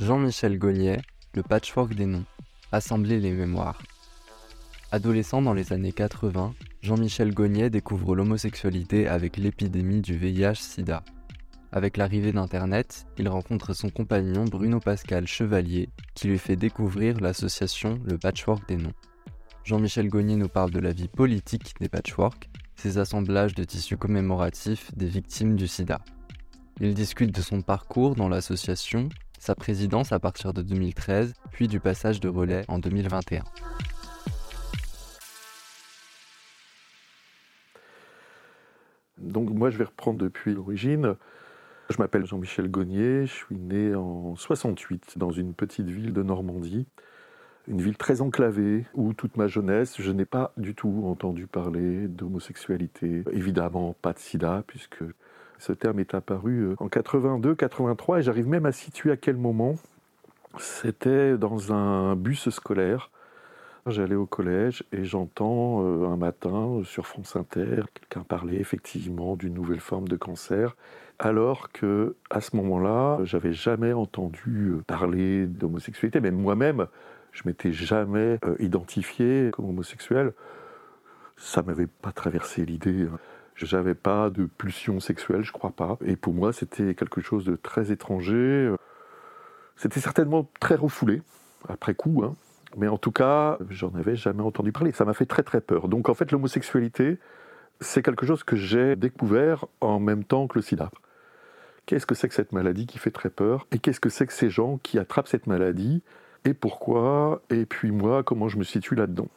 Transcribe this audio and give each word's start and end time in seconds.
Jean-Michel 0.00 0.58
Gogniet, 0.58 1.02
Le 1.34 1.42
patchwork 1.42 1.94
des 1.94 2.06
noms, 2.06 2.24
assembler 2.72 3.20
les 3.20 3.32
mémoires. 3.32 3.82
Adolescent 4.92 5.42
dans 5.42 5.52
les 5.52 5.74
années 5.74 5.92
80, 5.92 6.54
Jean-Michel 6.80 7.34
Gogniet 7.34 7.68
découvre 7.68 8.16
l'homosexualité 8.16 9.06
avec 9.06 9.36
l'épidémie 9.36 10.00
du 10.00 10.16
VIH-Sida. 10.16 11.02
Avec 11.70 11.98
l'arrivée 11.98 12.32
d'Internet, 12.32 13.04
il 13.18 13.28
rencontre 13.28 13.74
son 13.74 13.90
compagnon 13.90 14.46
Bruno 14.46 14.80
Pascal 14.80 15.26
Chevalier, 15.26 15.90
qui 16.14 16.28
lui 16.28 16.38
fait 16.38 16.56
découvrir 16.56 17.20
l'association 17.20 18.00
Le 18.06 18.16
Patchwork 18.16 18.66
des 18.66 18.76
Noms. 18.76 18.94
Jean-Michel 19.64 20.08
Gognier 20.08 20.36
nous 20.36 20.48
parle 20.48 20.70
de 20.70 20.80
la 20.80 20.92
vie 20.92 21.08
politique 21.08 21.74
des 21.78 21.90
patchworks, 21.90 22.48
ses 22.74 22.96
assemblages 22.96 23.54
de 23.54 23.64
tissus 23.64 23.98
commémoratifs 23.98 24.94
des 24.96 25.08
victimes 25.08 25.56
du 25.56 25.68
sida. 25.68 26.00
Il 26.80 26.94
discute 26.94 27.34
de 27.34 27.42
son 27.42 27.60
parcours 27.60 28.14
dans 28.14 28.30
l'association, 28.30 29.10
sa 29.40 29.54
présidence 29.54 30.12
à 30.12 30.20
partir 30.20 30.52
de 30.52 30.62
2013, 30.62 31.32
puis 31.50 31.66
du 31.66 31.80
passage 31.80 32.20
de 32.20 32.28
relais 32.28 32.64
en 32.68 32.78
2021. 32.78 33.42
Donc 39.18 39.50
moi 39.50 39.70
je 39.70 39.78
vais 39.78 39.84
reprendre 39.84 40.18
depuis 40.18 40.54
l'origine. 40.54 41.16
Je 41.88 41.96
m'appelle 41.98 42.26
Jean-Michel 42.26 42.70
Gognier, 42.70 43.26
je 43.26 43.32
suis 43.32 43.56
né 43.56 43.94
en 43.94 44.36
68 44.36 45.16
dans 45.16 45.30
une 45.30 45.54
petite 45.54 45.88
ville 45.88 46.12
de 46.12 46.22
Normandie, 46.22 46.86
une 47.66 47.80
ville 47.80 47.96
très 47.96 48.20
enclavée 48.20 48.84
où 48.94 49.14
toute 49.14 49.36
ma 49.36 49.48
jeunesse 49.48 50.00
je 50.00 50.12
n'ai 50.12 50.26
pas 50.26 50.52
du 50.56 50.74
tout 50.74 51.02
entendu 51.06 51.46
parler 51.46 52.08
d'homosexualité. 52.08 53.24
Évidemment 53.32 53.96
pas 54.02 54.12
de 54.12 54.18
sida 54.18 54.62
puisque 54.66 55.02
ce 55.60 55.72
terme 55.72 56.00
est 56.00 56.14
apparu 56.14 56.70
euh, 56.70 56.74
en 56.78 56.88
82, 56.88 57.54
83 57.54 58.18
et 58.18 58.22
j'arrive 58.22 58.48
même 58.48 58.66
à 58.66 58.72
situer 58.72 59.12
à 59.12 59.16
quel 59.16 59.36
moment. 59.36 59.76
C'était 60.58 61.38
dans 61.38 61.72
un 61.72 62.16
bus 62.16 62.50
scolaire 62.50 63.10
J'allais 63.86 64.14
au 64.14 64.26
collège 64.26 64.84
et 64.92 65.04
j'entends 65.04 65.82
euh, 65.82 66.06
un 66.06 66.16
matin 66.16 66.82
sur 66.84 67.06
France 67.06 67.34
Inter 67.34 67.82
quelqu'un 67.94 68.22
parler 68.22 68.58
effectivement 68.58 69.36
d'une 69.36 69.54
nouvelle 69.54 69.80
forme 69.80 70.06
de 70.06 70.16
cancer, 70.16 70.76
alors 71.18 71.72
que 71.72 72.14
à 72.28 72.42
ce 72.42 72.56
moment-là, 72.56 73.18
j'avais 73.24 73.54
jamais 73.54 73.94
entendu 73.94 74.72
euh, 74.74 74.82
parler 74.86 75.46
d'homosexualité. 75.46 76.20
Même 76.20 76.36
moi-même, 76.36 76.88
je 77.32 77.42
m'étais 77.46 77.72
jamais 77.72 78.38
euh, 78.44 78.54
identifié 78.58 79.50
comme 79.52 79.70
homosexuel. 79.70 80.34
Ça 81.38 81.62
m'avait 81.62 81.86
pas 81.86 82.12
traversé 82.12 82.66
l'idée. 82.66 83.08
Je 83.54 83.76
n'avais 83.76 83.94
pas 83.94 84.30
de 84.30 84.46
pulsion 84.46 85.00
sexuelle, 85.00 85.42
je 85.42 85.52
crois 85.52 85.72
pas. 85.72 85.98
Et 86.04 86.16
pour 86.16 86.32
moi, 86.32 86.52
c'était 86.52 86.94
quelque 86.94 87.20
chose 87.20 87.44
de 87.44 87.56
très 87.56 87.92
étranger. 87.92 88.74
C'était 89.76 90.00
certainement 90.00 90.50
très 90.60 90.74
refoulé, 90.74 91.22
après 91.68 91.94
coup. 91.94 92.22
Hein. 92.24 92.34
Mais 92.76 92.88
en 92.88 92.98
tout 92.98 93.12
cas, 93.12 93.58
j'en 93.68 93.94
avais 93.94 94.16
jamais 94.16 94.42
entendu 94.42 94.72
parler. 94.72 94.92
Ça 94.92 95.04
m'a 95.04 95.14
fait 95.14 95.26
très 95.26 95.42
très 95.42 95.60
peur. 95.60 95.88
Donc 95.88 96.08
en 96.08 96.14
fait, 96.14 96.30
l'homosexualité, 96.32 97.18
c'est 97.80 98.02
quelque 98.02 98.26
chose 98.26 98.44
que 98.44 98.56
j'ai 98.56 98.96
découvert 98.96 99.66
en 99.80 99.98
même 99.98 100.24
temps 100.24 100.46
que 100.46 100.58
le 100.58 100.62
sida. 100.62 100.90
Qu'est-ce 101.86 102.06
que 102.06 102.14
c'est 102.14 102.28
que 102.28 102.34
cette 102.34 102.52
maladie 102.52 102.86
qui 102.86 102.98
fait 102.98 103.10
très 103.10 103.30
peur? 103.30 103.66
Et 103.72 103.78
qu'est-ce 103.78 104.00
que 104.00 104.10
c'est 104.10 104.26
que 104.26 104.32
ces 104.32 104.50
gens 104.50 104.78
qui 104.82 104.98
attrapent 104.98 105.28
cette 105.28 105.46
maladie? 105.46 106.02
Et 106.44 106.54
pourquoi? 106.54 107.42
Et 107.50 107.66
puis 107.66 107.90
moi, 107.90 108.22
comment 108.22 108.48
je 108.48 108.58
me 108.58 108.64
situe 108.64 108.94
là-dedans? 108.94 109.28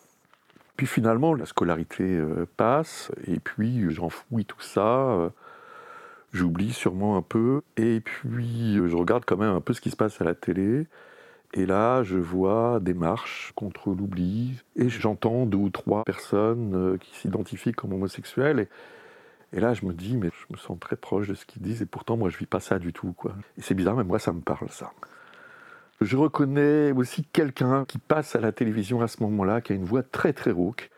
Puis 0.77 0.87
finalement, 0.87 1.33
la 1.35 1.45
scolarité 1.45 2.03
euh, 2.03 2.45
passe, 2.57 3.11
et 3.27 3.39
puis 3.39 3.91
j'enfouis 3.91 4.45
tout 4.45 4.61
ça. 4.61 4.81
Euh, 4.81 5.29
j'oublie 6.31 6.73
sûrement 6.73 7.15
un 7.15 7.21
peu, 7.21 7.61
et 7.77 7.99
puis 7.99 8.75
je 8.75 8.95
regarde 8.95 9.23
quand 9.25 9.37
même 9.37 9.53
un 9.53 9.61
peu 9.61 9.73
ce 9.73 9.81
qui 9.81 9.91
se 9.91 9.95
passe 9.95 10.19
à 10.19 10.23
la 10.23 10.33
télé. 10.33 10.87
Et 11.53 11.67
là, 11.67 12.01
je 12.01 12.17
vois 12.17 12.79
des 12.79 12.95
marches 12.95 13.51
contre 13.55 13.89
l'oubli, 13.89 14.63
et 14.75 14.89
j'entends 14.89 15.45
deux 15.45 15.57
ou 15.57 15.69
trois 15.69 16.03
personnes 16.03 16.73
euh, 16.75 16.97
qui 16.97 17.15
s'identifient 17.15 17.73
comme 17.73 17.93
homosexuels. 17.93 18.67
Et, 19.53 19.59
là, 19.59 19.75
je 19.75 19.85
me 19.85 19.93
dis, 19.93 20.17
mais 20.17 20.29
je 20.31 20.51
me 20.51 20.57
sens 20.57 20.79
très 20.79 20.95
proche 20.95 21.27
de 21.27 21.35
ce 21.35 21.45
qu'ils 21.45 21.61
disent, 21.61 21.83
et 21.83 21.85
pourtant, 21.85 22.17
moi, 22.17 22.29
je 22.29 22.39
vis 22.39 22.47
pas 22.47 22.59
ça 22.59 22.79
du 22.79 22.91
tout. 22.91 23.13
Quoi. 23.13 23.35
Et 23.59 23.61
c'est 23.61 23.75
bizarre, 23.75 23.95
mais 23.95 24.03
moi, 24.03 24.17
ça 24.17 24.33
me 24.33 24.41
parle, 24.41 24.69
ça. 24.71 24.91
Je 26.03 26.17
reconnais 26.17 26.91
aussi 26.91 27.23
quelqu'un 27.23 27.85
qui 27.85 27.97
passe 27.97 28.35
à 28.35 28.41
la 28.41 28.51
télévision 28.51 29.01
à 29.01 29.07
ce 29.07 29.23
moment-là, 29.23 29.61
qui 29.61 29.71
a 29.71 29.75
une 29.75 29.85
voix 29.85 30.03
très, 30.03 30.33
très 30.33 30.51
rauque. 30.51 30.89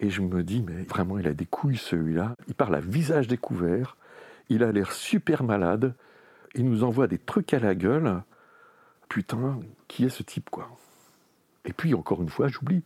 Et 0.00 0.08
je 0.08 0.22
me 0.22 0.42
dis, 0.42 0.62
mais 0.62 0.84
vraiment, 0.84 1.18
il 1.18 1.26
a 1.26 1.34
des 1.34 1.44
couilles, 1.44 1.76
celui-là. 1.76 2.34
Il 2.48 2.54
parle 2.54 2.74
à 2.74 2.80
visage 2.80 3.28
découvert. 3.28 3.96
Il 4.48 4.64
a 4.64 4.72
l'air 4.72 4.92
super 4.92 5.44
malade. 5.44 5.94
Il 6.54 6.64
nous 6.64 6.82
envoie 6.82 7.06
des 7.06 7.18
trucs 7.18 7.52
à 7.54 7.58
la 7.58 7.74
gueule 7.74 8.22
putain, 9.08 9.60
qui 9.88 10.06
est 10.06 10.08
ce 10.08 10.22
type, 10.22 10.48
quoi? 10.48 10.70
Et 11.66 11.74
puis, 11.74 11.92
encore 11.92 12.22
une 12.22 12.30
fois, 12.30 12.48
j'oublie. 12.48 12.82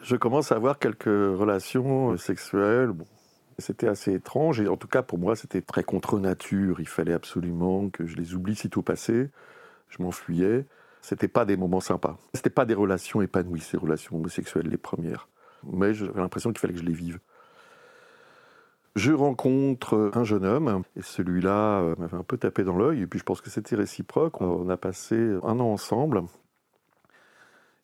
Je 0.00 0.14
commence 0.14 0.52
à 0.52 0.54
avoir 0.54 0.78
quelques 0.78 1.06
relations 1.06 2.16
sexuelles. 2.16 2.92
Bon, 2.92 3.06
c'était 3.58 3.88
assez 3.88 4.14
étrange, 4.14 4.60
et 4.60 4.68
en 4.68 4.76
tout 4.76 4.86
cas, 4.86 5.02
pour 5.02 5.18
moi, 5.18 5.34
c'était 5.34 5.62
très 5.62 5.82
contre 5.82 6.20
nature. 6.20 6.78
Il 6.78 6.86
fallait 6.86 7.12
absolument 7.12 7.88
que 7.90 8.06
je 8.06 8.14
les 8.14 8.34
oublie 8.34 8.54
sitôt 8.54 8.82
passé. 8.82 9.30
Je 9.88 10.02
m'enfuyais. 10.02 10.66
C'était 11.00 11.28
pas 11.28 11.44
des 11.44 11.56
moments 11.56 11.80
sympas. 11.80 12.16
C'était 12.32 12.50
pas 12.50 12.64
des 12.64 12.74
relations 12.74 13.20
épanouies, 13.20 13.60
ces 13.60 13.76
relations 13.76 14.16
homosexuelles, 14.16 14.68
les 14.68 14.76
premières. 14.76 15.28
Mais 15.70 15.94
j'avais 15.94 16.20
l'impression 16.20 16.50
qu'il 16.50 16.58
fallait 16.58 16.74
que 16.74 16.80
je 16.80 16.84
les 16.84 16.94
vive. 16.94 17.18
Je 18.96 19.12
rencontre 19.12 20.12
un 20.14 20.22
jeune 20.22 20.44
homme, 20.44 20.84
et 20.96 21.02
celui-là 21.02 21.80
euh, 21.80 21.96
m'avait 21.98 22.16
un 22.16 22.22
peu 22.22 22.38
tapé 22.38 22.62
dans 22.62 22.76
l'œil, 22.76 23.02
et 23.02 23.06
puis 23.08 23.18
je 23.18 23.24
pense 23.24 23.40
que 23.40 23.50
c'était 23.50 23.74
réciproque. 23.74 24.40
On 24.40 24.68
a 24.68 24.76
passé 24.76 25.16
un 25.42 25.58
an 25.58 25.72
ensemble, 25.72 26.22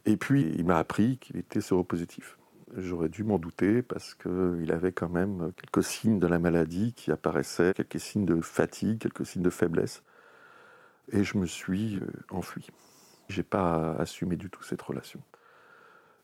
et 0.07 0.17
puis 0.17 0.53
il 0.57 0.65
m'a 0.65 0.79
appris 0.79 1.19
qu'il 1.19 1.37
était 1.37 1.61
séropositif. 1.61 2.39
J'aurais 2.77 3.09
dû 3.09 3.25
m'en 3.25 3.39
douter 3.39 3.83
parce 3.83 4.15
qu'il 4.15 4.71
avait 4.71 4.93
quand 4.93 5.09
même 5.09 5.51
quelques 5.57 5.85
signes 5.85 6.21
de 6.21 6.29
la 6.29 6.39
maladie 6.39 6.93
qui 6.95 7.11
apparaissaient, 7.11 7.75
quelques 7.75 7.99
signes 7.99 8.25
de 8.25 8.41
fatigue, 8.41 8.99
quelques 9.01 9.27
signes 9.27 9.43
de 9.43 9.51
faiblesse. 9.51 10.05
Et 11.11 11.25
je 11.25 11.39
me 11.39 11.47
suis 11.47 11.97
euh, 11.97 12.07
enfui. 12.31 12.69
J'ai 13.29 13.43
pas 13.43 13.93
assumé 13.99 14.37
du 14.37 14.51
tout 14.51 14.63
cette 14.63 14.83
relation. 14.83 15.21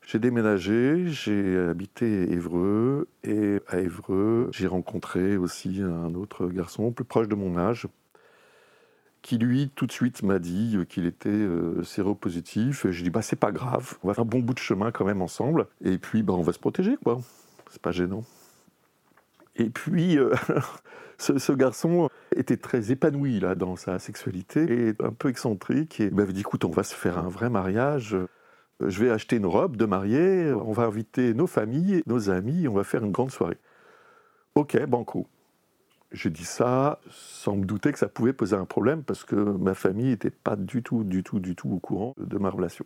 J'ai 0.05 0.19
déménagé, 0.19 1.07
j'ai 1.07 1.57
habité 1.57 2.31
Évreux 2.31 3.09
et 3.23 3.59
à 3.67 3.79
Évreux, 3.79 4.49
j'ai 4.53 4.67
rencontré 4.67 5.35
aussi 5.35 5.81
un 5.81 6.13
autre 6.15 6.47
garçon 6.47 6.91
plus 6.91 7.03
proche 7.03 7.27
de 7.27 7.35
mon 7.35 7.57
âge 7.57 7.87
qui 9.27 9.37
lui 9.37 9.69
tout 9.75 9.85
de 9.85 9.91
suite 9.91 10.23
m'a 10.23 10.39
dit 10.39 10.77
qu'il 10.87 11.05
était 11.05 11.27
euh, 11.27 11.83
séropositif. 11.83 12.85
Et 12.85 12.93
je 12.93 13.03
dis 13.03 13.09
bah 13.09 13.21
c'est 13.21 13.35
pas 13.35 13.51
grave, 13.51 13.97
on 14.01 14.07
va 14.07 14.13
faire 14.13 14.23
un 14.23 14.27
bon 14.27 14.39
bout 14.39 14.53
de 14.53 14.59
chemin 14.59 14.91
quand 14.91 15.03
même 15.03 15.21
ensemble 15.21 15.67
et 15.83 15.97
puis 15.97 16.23
bah 16.23 16.33
on 16.33 16.41
va 16.41 16.53
se 16.53 16.59
protéger 16.59 16.95
quoi. 17.03 17.19
C'est 17.69 17.81
pas 17.81 17.91
gênant. 17.91 18.23
Et 19.57 19.69
puis 19.69 20.17
euh, 20.17 20.31
ce, 21.17 21.51
garçon 21.51 22.09
était 22.35 22.57
très 22.57 22.91
épanoui 22.91 23.39
là 23.39 23.55
dans 23.55 23.75
sa 23.75 23.99
sexualité 23.99 24.89
et 24.89 24.93
un 25.03 25.11
peu 25.11 25.29
excentrique 25.29 25.99
et 25.99 26.05
il 26.05 26.15
m'avait 26.15 26.33
dit 26.33 26.41
écoute 26.41 26.63
on 26.63 26.69
va 26.69 26.83
se 26.83 26.95
faire 26.95 27.17
un 27.17 27.29
vrai 27.29 27.49
mariage 27.49 28.15
je 28.79 29.03
vais 29.03 29.09
acheter 29.09 29.37
une 29.37 29.45
robe 29.45 29.75
de 29.75 29.85
mariée, 29.85 30.53
on 30.53 30.71
va 30.71 30.83
inviter 30.83 31.33
nos 31.33 31.47
familles, 31.47 32.03
nos 32.05 32.29
amis, 32.29 32.67
on 32.67 32.73
va 32.73 32.83
faire 32.83 33.03
une 33.03 33.11
grande 33.11 33.31
soirée. 33.31 33.57
Ok, 34.55 34.79
banco. 34.85 35.27
Je 36.11 36.29
dis 36.29 36.45
ça 36.45 36.99
sans 37.09 37.57
me 37.57 37.65
douter 37.65 37.91
que 37.91 37.99
ça 37.99 38.07
pouvait 38.07 38.33
poser 38.33 38.55
un 38.55 38.65
problème 38.65 39.03
parce 39.03 39.23
que 39.23 39.35
ma 39.35 39.73
famille 39.73 40.09
n'était 40.09 40.29
pas 40.29 40.55
du 40.55 40.81
tout, 40.83 41.03
du 41.03 41.23
tout, 41.23 41.39
du 41.39 41.55
tout 41.55 41.69
au 41.69 41.79
courant 41.79 42.13
de 42.17 42.37
ma 42.37 42.49
relation. 42.49 42.85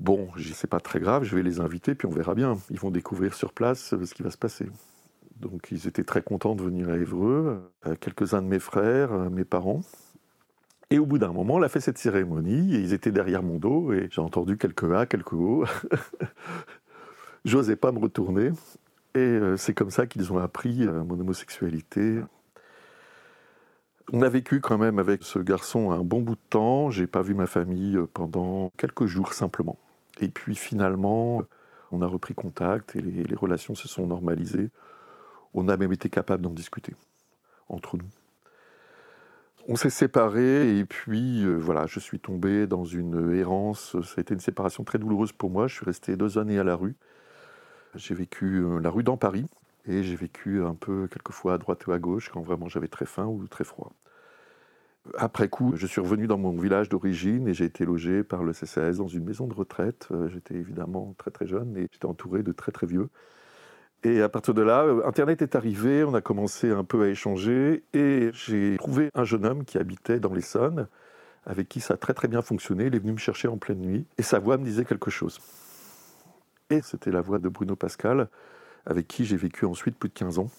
Bon, 0.00 0.30
c'est 0.54 0.70
pas 0.70 0.80
très 0.80 1.00
grave, 1.00 1.24
je 1.24 1.36
vais 1.36 1.42
les 1.42 1.60
inviter 1.60 1.94
puis 1.94 2.06
on 2.06 2.10
verra 2.10 2.34
bien. 2.34 2.56
Ils 2.70 2.78
vont 2.78 2.90
découvrir 2.90 3.34
sur 3.34 3.52
place 3.52 3.94
ce 4.02 4.14
qui 4.14 4.22
va 4.22 4.30
se 4.30 4.38
passer. 4.38 4.66
Donc 5.40 5.68
ils 5.70 5.86
étaient 5.86 6.04
très 6.04 6.22
contents 6.22 6.54
de 6.54 6.62
venir 6.62 6.88
à 6.88 6.96
Évreux, 6.96 7.60
quelques-uns 8.00 8.42
de 8.42 8.46
mes 8.46 8.60
frères, 8.60 9.30
mes 9.30 9.44
parents. 9.44 9.82
Et 10.90 10.98
au 10.98 11.06
bout 11.06 11.18
d'un 11.18 11.32
moment, 11.32 11.54
on 11.54 11.62
a 11.62 11.68
fait 11.68 11.80
cette 11.80 11.98
cérémonie, 11.98 12.74
et 12.74 12.78
ils 12.78 12.92
étaient 12.92 13.10
derrière 13.10 13.42
mon 13.42 13.58
dos, 13.58 13.92
et 13.92 14.08
j'ai 14.10 14.20
entendu 14.20 14.56
quelques 14.56 14.92
A, 14.92 15.06
quelques 15.06 15.32
O. 15.32 15.64
J'osais 17.44 17.76
pas 17.76 17.92
me 17.92 17.98
retourner. 17.98 18.50
Et 19.14 19.18
euh, 19.18 19.56
c'est 19.56 19.74
comme 19.74 19.90
ça 19.90 20.06
qu'ils 20.06 20.32
ont 20.32 20.38
appris 20.38 20.86
euh, 20.86 21.04
mon 21.04 21.18
homosexualité. 21.18 22.20
On 24.12 24.22
a 24.22 24.28
vécu 24.28 24.60
quand 24.60 24.78
même 24.78 24.98
avec 24.98 25.22
ce 25.22 25.38
garçon 25.38 25.90
un 25.90 26.02
bon 26.02 26.20
bout 26.20 26.34
de 26.34 26.40
temps. 26.50 26.90
J'ai 26.90 27.06
pas 27.06 27.22
vu 27.22 27.34
ma 27.34 27.46
famille 27.46 27.96
euh, 27.96 28.06
pendant 28.12 28.72
quelques 28.76 29.06
jours 29.06 29.32
simplement. 29.32 29.78
Et 30.20 30.28
puis 30.28 30.54
finalement, 30.54 31.42
on 31.92 32.02
a 32.02 32.06
repris 32.06 32.34
contact 32.34 32.96
et 32.96 33.00
les 33.00 33.34
relations 33.34 33.74
se 33.74 33.88
sont 33.88 34.06
normalisées. 34.06 34.70
On 35.54 35.68
a 35.68 35.76
même 35.76 35.92
été 35.92 36.08
capable 36.08 36.42
d'en 36.42 36.50
discuter 36.50 36.94
entre 37.68 37.96
nous. 37.96 38.08
On 39.66 39.76
s'est 39.76 39.90
séparés 39.90 40.78
et 40.78 40.84
puis 40.84 41.42
euh, 41.44 41.54
voilà, 41.56 41.86
je 41.86 41.98
suis 41.98 42.20
tombé 42.20 42.66
dans 42.66 42.84
une 42.84 43.34
errance. 43.34 43.96
Ça 44.02 44.14
a 44.18 44.20
été 44.20 44.34
une 44.34 44.40
séparation 44.40 44.84
très 44.84 44.98
douloureuse 44.98 45.32
pour 45.32 45.48
moi. 45.48 45.68
Je 45.68 45.76
suis 45.76 45.86
resté 45.86 46.16
deux 46.16 46.36
années 46.36 46.58
à 46.58 46.64
la 46.64 46.76
rue. 46.76 46.96
J'ai 47.94 48.14
vécu 48.14 48.56
euh, 48.58 48.78
la 48.80 48.90
rue 48.90 49.04
dans 49.04 49.16
Paris 49.16 49.46
et 49.86 50.02
j'ai 50.02 50.16
vécu 50.16 50.62
un 50.62 50.74
peu 50.74 51.08
quelquefois 51.08 51.54
à 51.54 51.58
droite 51.58 51.86
ou 51.86 51.92
à 51.92 51.98
gauche 51.98 52.28
quand 52.28 52.42
vraiment 52.42 52.68
j'avais 52.68 52.88
très 52.88 53.06
faim 53.06 53.26
ou 53.26 53.46
très 53.46 53.64
froid. 53.64 53.92
Après 55.16 55.48
coup, 55.48 55.72
je 55.76 55.86
suis 55.86 56.00
revenu 56.00 56.26
dans 56.26 56.38
mon 56.38 56.56
village 56.56 56.88
d'origine 56.88 57.46
et 57.46 57.54
j'ai 57.54 57.66
été 57.66 57.84
logé 57.84 58.24
par 58.24 58.42
le 58.42 58.52
CCS 58.52 58.96
dans 58.96 59.08
une 59.08 59.24
maison 59.24 59.46
de 59.46 59.54
retraite. 59.54 60.08
Euh, 60.10 60.28
j'étais 60.28 60.54
évidemment 60.54 61.14
très 61.18 61.30
très 61.30 61.46
jeune 61.46 61.76
et 61.76 61.88
j'étais 61.92 62.06
entouré 62.06 62.42
de 62.42 62.52
très 62.52 62.72
très 62.72 62.86
vieux. 62.86 63.08
Et 64.04 64.20
à 64.20 64.28
partir 64.28 64.52
de 64.52 64.60
là, 64.60 64.82
euh, 64.82 65.06
Internet 65.06 65.40
est 65.40 65.56
arrivé, 65.56 66.04
on 66.04 66.12
a 66.12 66.20
commencé 66.20 66.70
un 66.70 66.84
peu 66.84 67.04
à 67.04 67.08
échanger 67.08 67.82
et 67.94 68.30
j'ai 68.34 68.76
trouvé 68.76 69.08
un 69.14 69.24
jeune 69.24 69.46
homme 69.46 69.64
qui 69.64 69.78
habitait 69.78 70.20
dans 70.20 70.34
l'Essonne, 70.34 70.88
avec 71.46 71.70
qui 71.70 71.80
ça 71.80 71.94
a 71.94 71.96
très 71.96 72.12
très 72.12 72.28
bien 72.28 72.42
fonctionné. 72.42 72.84
Il 72.86 72.94
est 72.94 72.98
venu 72.98 73.12
me 73.12 73.18
chercher 73.18 73.48
en 73.48 73.56
pleine 73.56 73.80
nuit 73.80 74.06
et 74.18 74.22
sa 74.22 74.38
voix 74.38 74.58
me 74.58 74.64
disait 74.64 74.84
quelque 74.84 75.10
chose. 75.10 75.40
Et 76.68 76.82
c'était 76.82 77.10
la 77.10 77.22
voix 77.22 77.38
de 77.38 77.48
Bruno 77.48 77.76
Pascal, 77.76 78.28
avec 78.84 79.08
qui 79.08 79.24
j'ai 79.24 79.38
vécu 79.38 79.64
ensuite 79.64 79.96
plus 79.96 80.10
de 80.10 80.14
15 80.14 80.38
ans. 80.38 80.50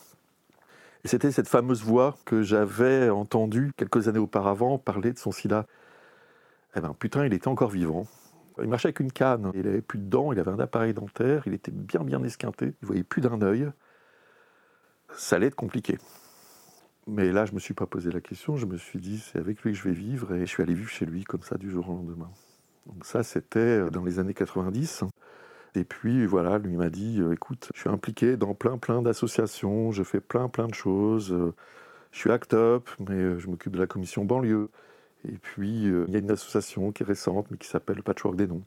Et 1.03 1.07
c'était 1.07 1.31
cette 1.31 1.47
fameuse 1.47 1.83
voix 1.83 2.17
que 2.25 2.41
j'avais 2.41 3.11
entendue 3.11 3.73
quelques 3.77 4.07
années 4.07 4.17
auparavant 4.17 4.79
parler 4.79 5.13
de 5.13 5.19
son 5.19 5.31
sida. 5.31 5.67
Eh 6.75 6.81
ben 6.81 6.95
putain, 6.97 7.23
il 7.27 7.33
était 7.33 7.47
encore 7.47 7.69
vivant. 7.69 8.07
Il 8.61 8.69
marchait 8.69 8.87
avec 8.87 8.99
une 8.99 9.11
canne, 9.11 9.51
il 9.53 9.63
n'avait 9.63 9.81
plus 9.81 9.99
de 9.99 10.05
dents, 10.05 10.31
il 10.31 10.39
avait 10.39 10.51
un 10.51 10.59
appareil 10.59 10.93
dentaire, 10.93 11.43
il 11.45 11.53
était 11.53 11.71
bien 11.71 12.01
bien 12.01 12.23
esquinté, 12.23 12.73
il 12.81 12.85
voyait 12.85 13.03
plus 13.03 13.21
d'un 13.21 13.41
œil. 13.41 13.69
Ça 15.15 15.35
allait 15.35 15.47
être 15.47 15.55
compliqué. 15.55 15.97
Mais 17.07 17.31
là, 17.31 17.45
je 17.45 17.51
ne 17.51 17.55
me 17.55 17.59
suis 17.59 17.73
pas 17.73 17.85
posé 17.85 18.11
la 18.11 18.21
question, 18.21 18.57
je 18.57 18.65
me 18.65 18.77
suis 18.77 18.99
dit, 18.99 19.19
c'est 19.19 19.37
avec 19.37 19.61
lui 19.61 19.73
que 19.73 19.77
je 19.77 19.83
vais 19.83 19.93
vivre, 19.93 20.33
et 20.33 20.41
je 20.41 20.45
suis 20.45 20.63
allé 20.63 20.73
vivre 20.73 20.89
chez 20.89 21.05
lui 21.05 21.23
comme 21.23 21.43
ça 21.43 21.57
du 21.57 21.69
jour 21.69 21.89
au 21.89 21.93
lendemain. 21.93 22.31
Donc 22.87 23.05
ça, 23.05 23.23
c'était 23.23 23.89
dans 23.91 24.03
les 24.03 24.19
années 24.19 24.33
90. 24.33 25.03
Et 25.75 25.83
puis 25.83 26.25
voilà, 26.25 26.57
lui 26.57 26.75
m'a 26.77 26.89
dit, 26.89 27.19
euh, 27.19 27.33
écoute, 27.33 27.69
je 27.73 27.81
suis 27.81 27.89
impliqué 27.89 28.37
dans 28.37 28.55
plein 28.55 28.77
plein 28.77 29.01
d'associations, 29.01 29.91
je 29.91 30.03
fais 30.03 30.21
plein 30.21 30.47
plein 30.47 30.67
de 30.67 30.73
choses, 30.73 31.35
je 32.15 32.19
suis 32.19 32.31
ACT 32.31 32.53
UP, 32.53 32.89
mais 33.01 33.15
euh, 33.15 33.39
je 33.39 33.47
m'occupe 33.49 33.73
de 33.73 33.79
la 33.79 33.87
commission 33.87 34.23
banlieue. 34.23 34.69
Et 35.27 35.37
puis 35.37 35.85
il 35.85 36.09
y 36.09 36.15
a 36.15 36.19
une 36.19 36.31
association 36.31 36.91
qui 36.91 37.03
est 37.03 37.05
récente, 37.05 37.47
mais 37.51 37.57
qui 37.57 37.67
s'appelle 37.67 37.97
le 37.97 38.03
Patchwork 38.03 38.35
des 38.35 38.47
noms. 38.47 38.63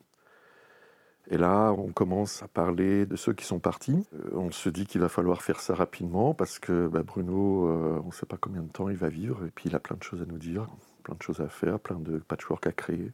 Et 1.31 1.37
là, 1.37 1.73
on 1.73 1.93
commence 1.93 2.43
à 2.43 2.49
parler 2.49 3.05
de 3.05 3.15
ceux 3.15 3.35
qui 3.35 3.45
sont 3.45 3.59
partis. 3.59 4.07
On 4.33 4.51
se 4.51 4.71
dit 4.71 4.87
qu'il 4.87 5.01
va 5.01 5.11
falloir 5.11 5.43
faire 5.43 5.61
ça 5.61 5.75
rapidement 5.75 6.33
parce 6.33 6.59
que 6.59 6.89
bah, 6.89 7.03
Bruno, 7.03 7.69
on 8.03 8.07
ne 8.07 8.13
sait 8.13 8.25
pas 8.25 8.39
combien 8.41 8.63
de 8.63 8.71
temps 8.71 8.89
il 8.89 8.97
va 8.97 9.09
vivre 9.09 9.45
et 9.45 9.51
puis 9.51 9.69
il 9.69 9.77
a 9.77 9.79
plein 9.79 9.97
de 9.97 10.03
choses 10.03 10.23
à 10.23 10.25
nous 10.25 10.39
dire, 10.39 10.67
plein 11.03 11.15
de 11.15 11.23
choses 11.23 11.41
à 11.41 11.49
faire, 11.49 11.81
plein 11.81 11.99
de 11.99 12.17
patchwork 12.19 12.67
à 12.67 12.73
créer. 12.73 13.13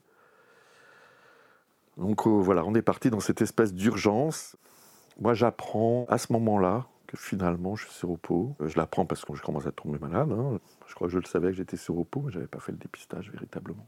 Donc 1.96 2.26
euh, 2.26 2.30
voilà, 2.30 2.64
on 2.64 2.74
est 2.74 2.82
parti 2.82 3.10
dans 3.10 3.20
cette 3.20 3.42
espèce 3.42 3.72
d'urgence. 3.72 4.56
Moi, 5.20 5.34
j'apprends 5.34 6.06
à 6.08 6.18
ce 6.18 6.32
moment-là 6.32 6.86
que 7.06 7.16
finalement, 7.16 7.76
je 7.76 7.84
suis 7.84 7.94
séropo. 7.94 8.56
Euh, 8.60 8.68
je 8.68 8.76
l'apprends 8.76 9.06
parce 9.06 9.24
que 9.24 9.34
je 9.34 9.42
commence 9.42 9.66
à 9.66 9.72
tomber 9.72 9.98
malade. 9.98 10.32
Hein. 10.32 10.58
Je 10.86 10.94
crois 10.94 11.08
que 11.08 11.12
je 11.12 11.18
le 11.18 11.26
savais 11.26 11.48
que 11.48 11.56
j'étais 11.56 11.76
séropo, 11.76 12.22
mais 12.22 12.32
je 12.32 12.38
n'avais 12.38 12.48
pas 12.48 12.60
fait 12.60 12.72
le 12.72 12.78
dépistage 12.78 13.30
véritablement. 13.30 13.86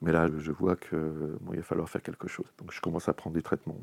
Mais 0.00 0.12
là, 0.12 0.28
je 0.36 0.50
vois 0.50 0.76
qu'il 0.76 0.98
va 0.98 1.62
falloir 1.62 1.88
faire 1.88 2.02
quelque 2.02 2.28
chose. 2.28 2.46
Donc 2.58 2.72
je 2.72 2.80
commence 2.80 3.08
à 3.08 3.12
prendre 3.12 3.34
des 3.34 3.42
traitements. 3.42 3.78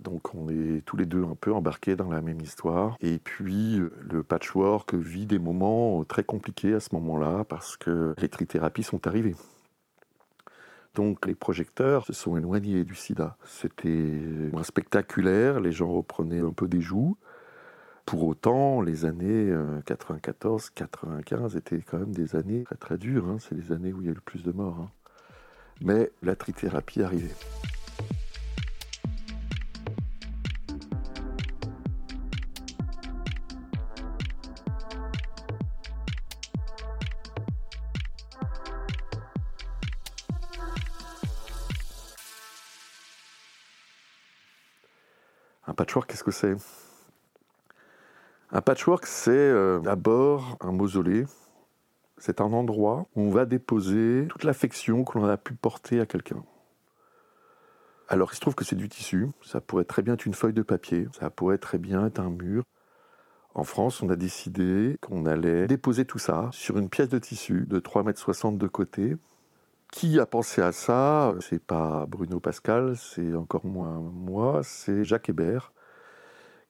Donc 0.00 0.34
on 0.34 0.48
est 0.48 0.84
tous 0.84 0.96
les 0.96 1.06
deux 1.06 1.24
un 1.24 1.34
peu 1.34 1.52
embarqués 1.52 1.96
dans 1.96 2.10
la 2.10 2.20
même 2.20 2.40
histoire. 2.40 2.96
Et 3.00 3.18
puis 3.18 3.76
le 3.78 4.22
patchwork 4.22 4.94
vit 4.94 5.26
des 5.26 5.38
moments 5.38 6.04
très 6.04 6.24
compliqués 6.24 6.74
à 6.74 6.80
ce 6.80 6.94
moment-là 6.94 7.44
parce 7.44 7.76
que 7.76 8.14
les 8.18 8.28
trithérapies 8.28 8.82
sont 8.82 9.06
arrivées. 9.06 9.34
Donc 10.94 11.26
les 11.26 11.34
projecteurs 11.34 12.06
se 12.06 12.12
sont 12.12 12.36
éloignés 12.36 12.84
du 12.84 12.94
sida. 12.94 13.36
C'était 13.44 14.20
spectaculaire, 14.62 15.60
les 15.60 15.72
gens 15.72 15.92
reprenaient 15.92 16.40
un 16.40 16.52
peu 16.52 16.68
des 16.68 16.80
joues. 16.80 17.16
Pour 18.04 18.26
autant, 18.26 18.80
les 18.80 19.04
années 19.04 19.52
94, 19.84 20.66
euh, 20.66 20.70
95 20.74 21.56
étaient 21.56 21.82
quand 21.82 21.98
même 21.98 22.12
des 22.12 22.36
années 22.36 22.64
très 22.64 22.76
très 22.76 22.98
dures. 22.98 23.28
Hein. 23.28 23.36
C'est 23.38 23.54
les 23.54 23.70
années 23.70 23.92
où 23.92 24.00
il 24.00 24.06
y 24.06 24.10
a 24.10 24.14
le 24.14 24.20
plus 24.20 24.42
de 24.42 24.50
morts. 24.50 24.78
Hein. 24.80 24.90
Mais 25.82 26.10
la 26.22 26.34
trithérapie 26.34 27.02
arrivait. 27.02 27.34
Patchwork, 45.78 46.10
qu'est-ce 46.10 46.24
que 46.24 46.32
c'est? 46.32 46.56
Un 48.50 48.60
patchwork, 48.60 49.06
c'est 49.06 49.30
euh, 49.30 49.78
d'abord 49.78 50.56
un 50.60 50.72
mausolée. 50.72 51.24
C'est 52.16 52.40
un 52.40 52.52
endroit 52.52 53.06
où 53.14 53.22
on 53.22 53.30
va 53.30 53.46
déposer 53.46 54.26
toute 54.28 54.42
l'affection 54.42 55.04
que 55.04 55.16
l'on 55.16 55.26
a 55.26 55.36
pu 55.36 55.54
porter 55.54 56.00
à 56.00 56.06
quelqu'un. 56.06 56.42
Alors, 58.08 58.30
il 58.32 58.34
se 58.34 58.40
trouve 58.40 58.56
que 58.56 58.64
c'est 58.64 58.74
du 58.74 58.88
tissu. 58.88 59.28
Ça 59.40 59.60
pourrait 59.60 59.84
très 59.84 60.02
bien 60.02 60.14
être 60.14 60.26
une 60.26 60.34
feuille 60.34 60.52
de 60.52 60.62
papier. 60.62 61.06
Ça 61.20 61.30
pourrait 61.30 61.58
très 61.58 61.78
bien 61.78 62.06
être 62.06 62.18
un 62.18 62.30
mur. 62.30 62.64
En 63.54 63.62
France, 63.62 64.02
on 64.02 64.08
a 64.08 64.16
décidé 64.16 64.98
qu'on 65.00 65.26
allait 65.26 65.68
déposer 65.68 66.04
tout 66.04 66.18
ça 66.18 66.48
sur 66.50 66.76
une 66.76 66.88
pièce 66.88 67.08
de 67.08 67.20
tissu 67.20 67.66
de 67.68 67.78
3,60 67.78 68.48
m 68.48 68.58
de 68.58 68.66
côté. 68.66 69.16
Qui 69.92 70.20
a 70.20 70.26
pensé 70.26 70.60
à 70.62 70.72
ça? 70.72 71.34
C'est 71.40 71.62
pas 71.62 72.06
Bruno 72.06 72.40
Pascal, 72.40 72.96
c'est 72.96 73.34
encore 73.34 73.64
moins 73.66 73.98
moi, 74.00 74.60
c'est 74.62 75.02
Jacques 75.02 75.30
Hébert, 75.30 75.72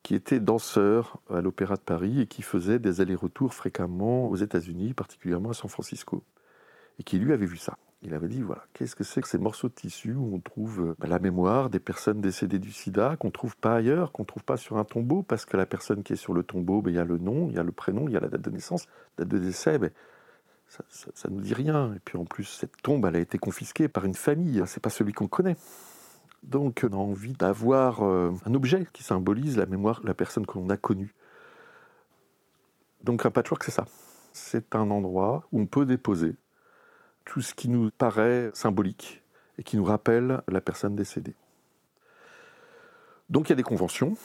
qui 0.02 0.14
était 0.14 0.40
danseur 0.40 1.20
à 1.28 1.40
l'Opéra 1.40 1.76
de 1.76 1.80
Paris 1.80 2.20
et 2.20 2.26
qui 2.26 2.42
faisait 2.42 2.78
des 2.78 3.00
allers-retours 3.00 3.54
fréquemment 3.54 4.28
aux 4.28 4.36
États-Unis, 4.36 4.94
particulièrement 4.94 5.50
à 5.50 5.54
San 5.54 5.68
Francisco, 5.68 6.22
et 6.98 7.02
qui 7.02 7.18
lui 7.18 7.32
avait 7.32 7.46
vu 7.46 7.56
ça. 7.56 7.76
Il 8.02 8.14
avait 8.14 8.28
dit 8.28 8.40
voilà, 8.42 8.64
qu'est-ce 8.74 8.94
que 8.94 9.02
c'est 9.02 9.20
que 9.20 9.28
ces 9.28 9.38
morceaux 9.38 9.68
de 9.68 9.74
tissu 9.74 10.14
où 10.14 10.32
on 10.34 10.38
trouve 10.40 10.94
bah, 11.00 11.08
la 11.08 11.18
mémoire 11.18 11.68
des 11.68 11.80
personnes 11.80 12.20
décédées 12.20 12.60
du 12.60 12.70
sida, 12.70 13.16
qu'on 13.16 13.32
trouve 13.32 13.56
pas 13.56 13.74
ailleurs, 13.74 14.12
qu'on 14.12 14.24
trouve 14.24 14.44
pas 14.44 14.56
sur 14.56 14.78
un 14.78 14.84
tombeau, 14.84 15.22
parce 15.22 15.44
que 15.44 15.56
la 15.56 15.66
personne 15.66 16.04
qui 16.04 16.12
est 16.12 16.16
sur 16.16 16.32
le 16.32 16.44
tombeau, 16.44 16.80
bah, 16.80 16.90
il 16.90 16.96
y 16.96 17.00
a 17.00 17.04
le 17.04 17.18
nom, 17.18 17.48
il 17.50 17.56
y 17.56 17.58
a 17.58 17.64
le 17.64 17.72
prénom, 17.72 18.06
il 18.06 18.14
y 18.14 18.16
a 18.16 18.20
la 18.20 18.28
date 18.28 18.42
de 18.42 18.50
naissance, 18.50 18.86
date 19.18 19.28
de 19.28 19.38
décès, 19.38 19.80
mais 19.80 19.92
ça 20.68 21.28
ne 21.28 21.34
nous 21.34 21.40
dit 21.40 21.54
rien. 21.54 21.94
Et 21.94 21.98
puis 21.98 22.18
en 22.18 22.24
plus, 22.24 22.44
cette 22.44 22.80
tombe, 22.82 23.06
elle 23.06 23.16
a 23.16 23.20
été 23.20 23.38
confisquée 23.38 23.88
par 23.88 24.04
une 24.04 24.14
famille, 24.14 24.62
c'est 24.66 24.82
pas 24.82 24.90
celui 24.90 25.12
qu'on 25.12 25.28
connaît. 25.28 25.56
Donc 26.42 26.84
on 26.88 26.92
a 26.92 26.96
envie 26.96 27.32
d'avoir 27.32 28.04
euh, 28.04 28.32
un 28.44 28.54
objet 28.54 28.86
qui 28.92 29.02
symbolise 29.02 29.56
la 29.56 29.66
mémoire 29.66 30.00
de 30.00 30.06
la 30.06 30.14
personne 30.14 30.46
que 30.46 30.58
l'on 30.58 30.70
a 30.70 30.76
connue. 30.76 31.14
Donc 33.02 33.26
un 33.26 33.30
patchwork, 33.30 33.64
c'est 33.64 33.70
ça. 33.70 33.86
C'est 34.32 34.74
un 34.74 34.90
endroit 34.90 35.46
où 35.52 35.60
on 35.60 35.66
peut 35.66 35.86
déposer 35.86 36.36
tout 37.24 37.40
ce 37.40 37.54
qui 37.54 37.68
nous 37.68 37.90
paraît 37.90 38.50
symbolique 38.54 39.22
et 39.58 39.62
qui 39.62 39.76
nous 39.76 39.84
rappelle 39.84 40.42
la 40.48 40.60
personne 40.60 40.94
décédée. 40.94 41.34
Donc 43.28 43.48
il 43.48 43.50
y 43.50 43.52
a 43.52 43.56
des 43.56 43.62
conventions. 43.62 44.16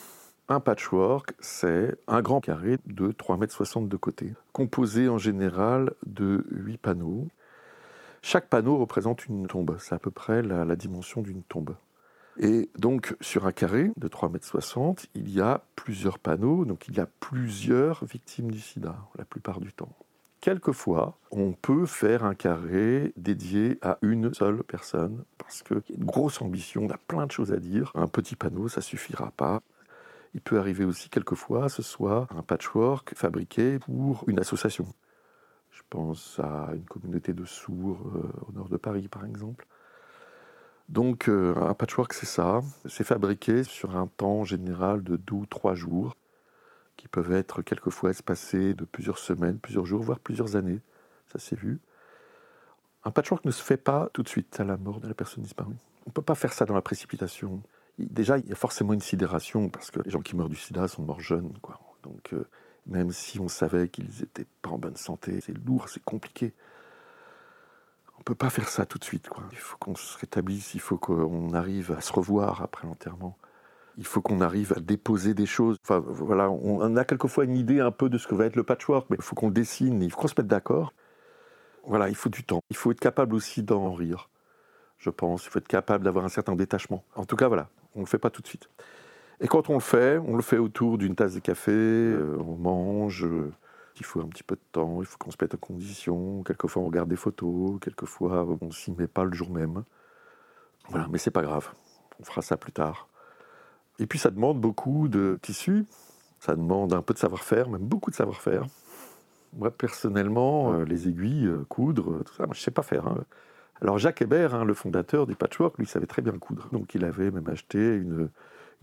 Un 0.49 0.59
patchwork, 0.59 1.33
c'est 1.39 1.95
un 2.07 2.21
grand 2.21 2.41
carré 2.41 2.77
de 2.85 3.13
3,60 3.13 3.83
m 3.83 3.87
de 3.87 3.95
côté, 3.95 4.33
composé 4.51 5.07
en 5.07 5.17
général 5.17 5.93
de 6.05 6.45
8 6.51 6.77
panneaux. 6.77 7.29
Chaque 8.21 8.49
panneau 8.49 8.77
représente 8.77 9.25
une 9.25 9.47
tombe, 9.47 9.77
c'est 9.79 9.95
à 9.95 9.99
peu 9.99 10.11
près 10.11 10.41
la 10.41 10.75
dimension 10.75 11.21
d'une 11.21 11.43
tombe. 11.43 11.75
Et 12.37 12.69
donc, 12.77 13.15
sur 13.21 13.45
un 13.45 13.53
carré 13.53 13.91
de 13.95 14.07
3,60 14.09 14.89
m, 14.89 14.95
il 15.15 15.29
y 15.29 15.39
a 15.39 15.61
plusieurs 15.77 16.19
panneaux, 16.19 16.65
donc 16.65 16.89
il 16.89 16.97
y 16.97 16.99
a 16.99 17.07
plusieurs 17.21 18.03
victimes 18.03 18.51
du 18.51 18.59
sida, 18.59 18.97
la 19.17 19.23
plupart 19.23 19.61
du 19.61 19.71
temps. 19.71 19.95
Quelquefois, 20.41 21.17
on 21.31 21.53
peut 21.53 21.85
faire 21.85 22.25
un 22.25 22.35
carré 22.35 23.13
dédié 23.15 23.77
à 23.81 23.97
une 24.01 24.33
seule 24.33 24.63
personne, 24.63 25.23
parce 25.37 25.63
qu'il 25.63 25.77
y 25.89 25.93
a 25.93 25.97
une 25.97 26.05
grosse 26.05 26.41
ambition, 26.41 26.83
on 26.83 26.89
a 26.89 26.97
plein 26.97 27.27
de 27.27 27.31
choses 27.31 27.53
à 27.53 27.57
dire. 27.57 27.93
Un 27.95 28.07
petit 28.07 28.35
panneau, 28.35 28.67
ça 28.67 28.81
suffira 28.81 29.31
pas. 29.37 29.61
Il 30.33 30.41
peut 30.41 30.57
arriver 30.57 30.83
aussi 30.83 31.09
quelquefois, 31.09 31.69
ce 31.69 31.81
soit 31.81 32.27
un 32.35 32.41
patchwork 32.41 33.13
fabriqué 33.15 33.79
pour 33.79 34.23
une 34.27 34.39
association. 34.39 34.87
Je 35.71 35.81
pense 35.89 36.39
à 36.39 36.71
une 36.73 36.85
communauté 36.85 37.33
de 37.33 37.45
sourds 37.45 38.01
euh, 38.15 38.31
au 38.47 38.51
nord 38.53 38.69
de 38.69 38.77
Paris, 38.77 39.07
par 39.07 39.25
exemple. 39.25 39.67
Donc 40.89 41.29
euh, 41.29 41.55
un 41.55 41.73
patchwork, 41.73 42.13
c'est 42.13 42.25
ça. 42.25 42.61
C'est 42.85 43.03
fabriqué 43.03 43.63
sur 43.63 43.95
un 43.95 44.07
temps 44.07 44.43
général 44.43 45.03
de 45.03 45.15
deux 45.15 45.35
ou 45.35 45.45
trois 45.45 45.75
jours, 45.75 46.15
qui 46.97 47.07
peuvent 47.07 47.31
être 47.31 47.61
quelquefois 47.61 48.11
espacés 48.11 48.73
de 48.73 48.85
plusieurs 48.85 49.17
semaines, 49.17 49.59
plusieurs 49.59 49.85
jours, 49.85 50.03
voire 50.03 50.19
plusieurs 50.19 50.55
années. 50.55 50.79
Ça 51.27 51.39
s'est 51.39 51.55
vu. 51.55 51.79
Un 53.03 53.11
patchwork 53.11 53.43
ne 53.45 53.51
se 53.51 53.63
fait 53.63 53.77
pas 53.77 54.09
tout 54.13 54.23
de 54.23 54.29
suite 54.29 54.59
à 54.59 54.63
la 54.63 54.77
mort 54.77 54.99
de 54.99 55.07
la 55.07 55.13
personne 55.13 55.43
disparue. 55.43 55.75
On 56.05 56.09
ne 56.09 56.13
peut 56.13 56.21
pas 56.21 56.35
faire 56.35 56.53
ça 56.53 56.65
dans 56.65 56.75
la 56.75 56.81
précipitation. 56.81 57.61
Déjà, 57.99 58.37
il 58.37 58.47
y 58.47 58.51
a 58.51 58.55
forcément 58.55 58.93
une 58.93 59.01
sidération, 59.01 59.69
parce 59.69 59.91
que 59.91 59.99
les 60.01 60.09
gens 60.09 60.21
qui 60.21 60.35
meurent 60.35 60.49
du 60.49 60.55
sida 60.55 60.87
sont 60.87 61.03
morts 61.03 61.21
jeunes. 61.21 61.53
Quoi. 61.61 61.79
Donc, 62.03 62.33
euh, 62.33 62.47
même 62.87 63.11
si 63.11 63.39
on 63.39 63.47
savait 63.47 63.87
qu'ils 63.87 64.09
n'étaient 64.19 64.47
pas 64.61 64.71
en 64.71 64.77
bonne 64.77 64.95
santé, 64.95 65.39
c'est 65.41 65.57
lourd, 65.65 65.89
c'est 65.89 66.03
compliqué 66.03 66.53
on 68.23 68.23
peut 68.23 68.35
pas 68.35 68.49
faire 68.49 68.69
ça 68.69 68.85
tout 68.85 68.97
de 68.97 69.03
suite. 69.03 69.27
Quoi. 69.27 69.43
Il 69.51 69.57
faut 69.57 69.75
qu'on 69.77 69.95
se 69.95 70.17
rétablisse, 70.17 70.75
il 70.75 70.79
faut 70.79 70.97
qu'on 70.97 71.53
arrive 71.53 71.91
à 71.91 71.99
se 71.99 72.13
revoir 72.13 72.61
après 72.61 72.87
l'enterrement. 72.87 73.37
Il 73.97 74.05
faut 74.05 74.21
qu'on 74.21 74.39
arrive 74.39 74.71
à 74.77 74.79
déposer 74.79 75.33
des 75.33 75.45
choses. 75.45 75.75
Enfin, 75.83 75.99
voilà, 75.99 76.49
on 76.49 76.95
a 76.95 77.03
quelquefois 77.03 77.43
une 77.43 77.57
idée 77.57 77.81
un 77.81 77.91
peu 77.91 78.09
de 78.09 78.17
ce 78.17 78.25
que 78.27 78.33
va 78.33 78.45
être 78.45 78.55
le 78.55 78.63
patchwork, 78.63 79.07
mais 79.09 79.17
il 79.19 79.21
faut 79.21 79.35
qu'on 79.35 79.51
dessine, 79.51 80.01
il 80.01 80.09
faut 80.09 80.21
qu'on 80.21 80.29
se 80.29 80.35
mette 80.37 80.47
d'accord. 80.47 80.93
Voilà, 81.85 82.07
il 82.07 82.15
faut 82.15 82.29
du 82.29 82.45
temps. 82.45 82.61
Il 82.69 82.77
faut 82.77 82.91
être 82.91 83.01
capable 83.01 83.35
aussi 83.35 83.61
d'en 83.61 83.93
rire, 83.93 84.29
je 84.99 85.09
pense. 85.09 85.45
Il 85.45 85.49
faut 85.49 85.59
être 85.59 85.67
capable 85.67 86.05
d'avoir 86.05 86.23
un 86.23 86.29
certain 86.29 86.55
détachement. 86.55 87.03
En 87.15 87.25
tout 87.25 87.35
cas, 87.35 87.49
voilà, 87.49 87.69
on 87.95 87.99
ne 87.99 88.05
le 88.05 88.09
fait 88.09 88.17
pas 88.17 88.29
tout 88.29 88.41
de 88.41 88.47
suite. 88.47 88.69
Et 89.39 89.47
quand 89.47 89.69
on 89.69 89.73
le 89.73 89.79
fait, 89.79 90.17
on 90.19 90.35
le 90.35 90.41
fait 90.41 90.57
autour 90.57 90.97
d'une 90.97 91.15
tasse 91.15 91.33
de 91.33 91.39
café, 91.39 91.71
euh, 91.71 92.37
on 92.39 92.55
mange, 92.55 93.25
euh, 93.25 93.51
il 93.99 94.05
faut 94.05 94.21
un 94.21 94.27
petit 94.27 94.43
peu 94.43 94.55
de 94.55 94.61
temps, 94.71 95.01
il 95.01 95.05
faut 95.05 95.17
qu'on 95.17 95.31
se 95.31 95.37
mette 95.41 95.53
en 95.53 95.57
condition. 95.57 96.43
Quelquefois, 96.43 96.81
on 96.81 96.85
regarde 96.85 97.09
des 97.09 97.15
photos, 97.15 97.79
quelquefois, 97.81 98.47
on 98.61 98.71
s'y 98.71 98.91
met 98.91 99.07
pas 99.07 99.23
le 99.25 99.33
jour 99.33 99.49
même. 99.49 99.83
Voilà, 100.89 101.07
mais 101.11 101.17
c'est 101.17 101.31
pas 101.31 101.41
grave. 101.41 101.69
On 102.19 102.23
fera 102.23 102.41
ça 102.41 102.57
plus 102.57 102.71
tard. 102.71 103.07
Et 103.99 104.07
puis, 104.07 104.19
ça 104.19 104.31
demande 104.31 104.59
beaucoup 104.59 105.07
de 105.07 105.37
tissu. 105.41 105.85
Ça 106.39 106.55
demande 106.55 106.93
un 106.93 107.01
peu 107.01 107.13
de 107.13 107.19
savoir-faire, 107.19 107.69
même 107.69 107.81
beaucoup 107.81 108.11
de 108.11 108.15
savoir-faire. 108.15 108.65
Moi, 109.53 109.71
personnellement, 109.71 110.73
euh, 110.73 110.83
les 110.85 111.07
aiguilles, 111.07 111.49
coudre, 111.69 112.23
tout 112.23 112.33
ça, 112.33 112.45
je 112.51 112.59
sais 112.59 112.71
pas 112.71 112.81
faire. 112.81 113.07
hein. 113.07 113.23
Alors, 113.81 113.97
Jacques 113.97 114.21
Hébert, 114.21 114.55
hein, 114.55 114.65
le 114.65 114.73
fondateur 114.73 115.27
du 115.27 115.35
patchwork, 115.35 115.77
lui, 115.77 115.85
savait 115.85 116.05
très 116.05 116.21
bien 116.21 116.37
coudre. 116.37 116.69
Donc, 116.71 116.95
il 116.95 117.03
avait 117.03 117.31
même 117.31 117.49
acheté 117.49 117.95
une, 117.95 118.29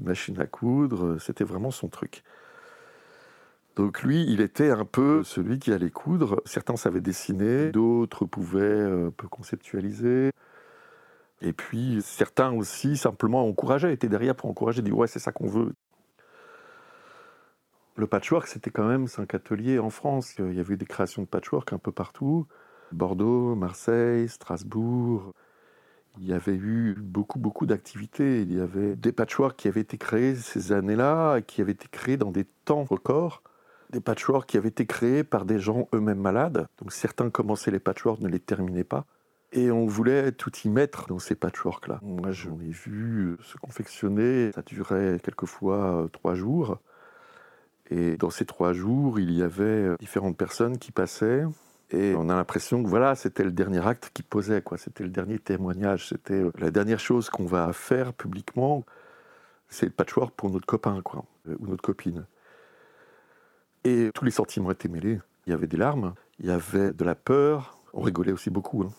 machine 0.00 0.40
à 0.40 0.46
coudre. 0.46 1.18
C'était 1.18 1.44
vraiment 1.44 1.70
son 1.70 1.88
truc. 1.88 2.22
Donc 3.76 4.02
lui, 4.02 4.24
il 4.28 4.40
était 4.40 4.70
un 4.70 4.84
peu 4.84 5.22
celui 5.22 5.58
qui 5.58 5.72
allait 5.72 5.90
coudre. 5.90 6.42
Certains 6.44 6.76
savaient 6.76 7.00
dessiner, 7.00 7.70
d'autres 7.70 8.24
pouvaient 8.24 8.60
euh, 8.60 9.08
un 9.08 9.10
peu 9.10 9.28
conceptualiser. 9.28 10.32
Et 11.40 11.52
puis 11.52 12.02
certains 12.02 12.52
aussi 12.52 12.96
simplement 12.96 13.46
encourageaient, 13.46 13.92
étaient 13.92 14.08
derrière 14.08 14.34
pour 14.34 14.50
encourager, 14.50 14.82
dire 14.82 14.96
ouais 14.98 15.06
c'est 15.06 15.18
ça 15.18 15.32
qu'on 15.32 15.46
veut. 15.46 15.72
Le 17.96 18.06
patchwork, 18.06 18.46
c'était 18.48 18.70
quand 18.70 18.86
même 18.86 19.06
cinq 19.06 19.34
ateliers 19.34 19.78
en 19.78 19.90
France. 19.90 20.34
Il 20.38 20.54
y 20.54 20.60
avait 20.60 20.74
eu 20.74 20.76
des 20.76 20.86
créations 20.86 21.22
de 21.22 21.26
patchwork 21.26 21.72
un 21.72 21.78
peu 21.78 21.92
partout. 21.92 22.46
Bordeaux, 22.92 23.54
Marseille, 23.54 24.28
Strasbourg. 24.28 25.32
Il 26.18 26.26
y 26.26 26.32
avait 26.32 26.56
eu 26.56 26.96
beaucoup, 26.98 27.38
beaucoup 27.38 27.66
d'activités. 27.66 28.42
Il 28.42 28.52
y 28.52 28.60
avait 28.60 28.96
des 28.96 29.12
patchworks 29.12 29.56
qui 29.56 29.68
avaient 29.68 29.80
été 29.80 29.96
créés 29.96 30.34
ces 30.34 30.72
années-là, 30.72 31.40
qui 31.40 31.60
avaient 31.60 31.72
été 31.72 31.88
créés 31.88 32.16
dans 32.16 32.30
des 32.30 32.44
temps 32.64 32.84
records 32.84 33.42
des 33.90 34.00
patchworks 34.00 34.48
qui 34.48 34.56
avaient 34.56 34.68
été 34.68 34.86
créés 34.86 35.24
par 35.24 35.44
des 35.44 35.58
gens 35.58 35.88
eux-mêmes 35.94 36.20
malades. 36.20 36.68
Donc 36.78 36.92
certains 36.92 37.30
commençaient 37.30 37.70
les 37.70 37.80
patchworks, 37.80 38.20
ne 38.20 38.28
les 38.28 38.40
terminaient 38.40 38.84
pas. 38.84 39.04
Et 39.52 39.70
on 39.70 39.86
voulait 39.86 40.30
tout 40.30 40.52
y 40.64 40.68
mettre 40.68 41.08
dans 41.08 41.18
ces 41.18 41.34
patchworks-là. 41.34 41.98
Moi, 42.02 42.30
j'en 42.30 42.60
ai 42.60 42.70
vu 42.70 43.36
se 43.42 43.56
confectionner. 43.56 44.52
Ça 44.52 44.62
durait 44.62 45.18
quelquefois 45.22 46.04
euh, 46.04 46.08
trois 46.08 46.36
jours. 46.36 46.78
Et 47.90 48.16
dans 48.16 48.30
ces 48.30 48.44
trois 48.44 48.72
jours, 48.72 49.18
il 49.18 49.32
y 49.32 49.42
avait 49.42 49.96
différentes 49.98 50.36
personnes 50.36 50.78
qui 50.78 50.92
passaient. 50.92 51.42
Et 51.92 52.14
on 52.16 52.28
a 52.28 52.34
l'impression 52.36 52.82
que 52.82 52.88
voilà, 52.88 53.14
c'était 53.16 53.42
le 53.42 53.50
dernier 53.50 53.84
acte 53.84 54.10
qui 54.14 54.22
posait, 54.22 54.62
quoi. 54.62 54.78
C'était 54.78 55.02
le 55.02 55.10
dernier 55.10 55.38
témoignage. 55.38 56.08
C'était 56.08 56.34
euh, 56.34 56.52
la 56.58 56.70
dernière 56.70 57.00
chose 57.00 57.30
qu'on 57.30 57.46
va 57.46 57.72
faire 57.72 58.12
publiquement. 58.12 58.84
C'est 59.68 59.86
le 59.86 59.92
patchwork 59.92 60.34
pour 60.34 60.50
notre 60.50 60.66
copain, 60.66 61.00
quoi, 61.02 61.24
ou 61.46 61.66
notre 61.66 61.82
copine. 61.82 62.26
Et 63.84 64.10
tous 64.14 64.24
les 64.24 64.30
sentiments 64.30 64.70
étaient 64.70 64.88
mêlés. 64.88 65.20
Il 65.46 65.50
y 65.50 65.52
avait 65.52 65.66
des 65.66 65.76
larmes, 65.76 66.14
il 66.38 66.46
y 66.46 66.50
avait 66.50 66.92
de 66.92 67.04
la 67.04 67.14
peur, 67.14 67.78
on 67.92 68.02
rigolait 68.02 68.32
aussi 68.32 68.50
beaucoup. 68.50 68.82
hein. 68.82 68.90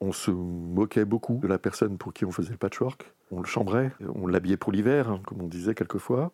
On 0.00 0.12
se 0.12 0.30
moquait 0.30 1.04
beaucoup 1.04 1.38
de 1.42 1.48
la 1.48 1.58
personne 1.58 1.98
pour 1.98 2.12
qui 2.12 2.24
on 2.24 2.30
faisait 2.30 2.52
le 2.52 2.58
patchwork. 2.58 3.12
On 3.30 3.40
le 3.40 3.46
chambrait, 3.46 3.92
on 4.14 4.26
l'habillait 4.26 4.56
pour 4.56 4.72
l'hiver, 4.72 5.10
hein, 5.10 5.20
comme 5.26 5.42
on 5.42 5.46
disait 5.46 5.74
quelquefois. 5.74 6.32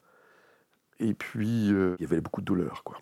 Et 1.00 1.14
puis, 1.14 1.72
euh, 1.72 1.96
il 1.98 2.02
y 2.02 2.06
avait 2.06 2.20
beaucoup 2.20 2.40
de 2.40 2.46
douleur. 2.46 2.82
Quoi. 2.84 2.98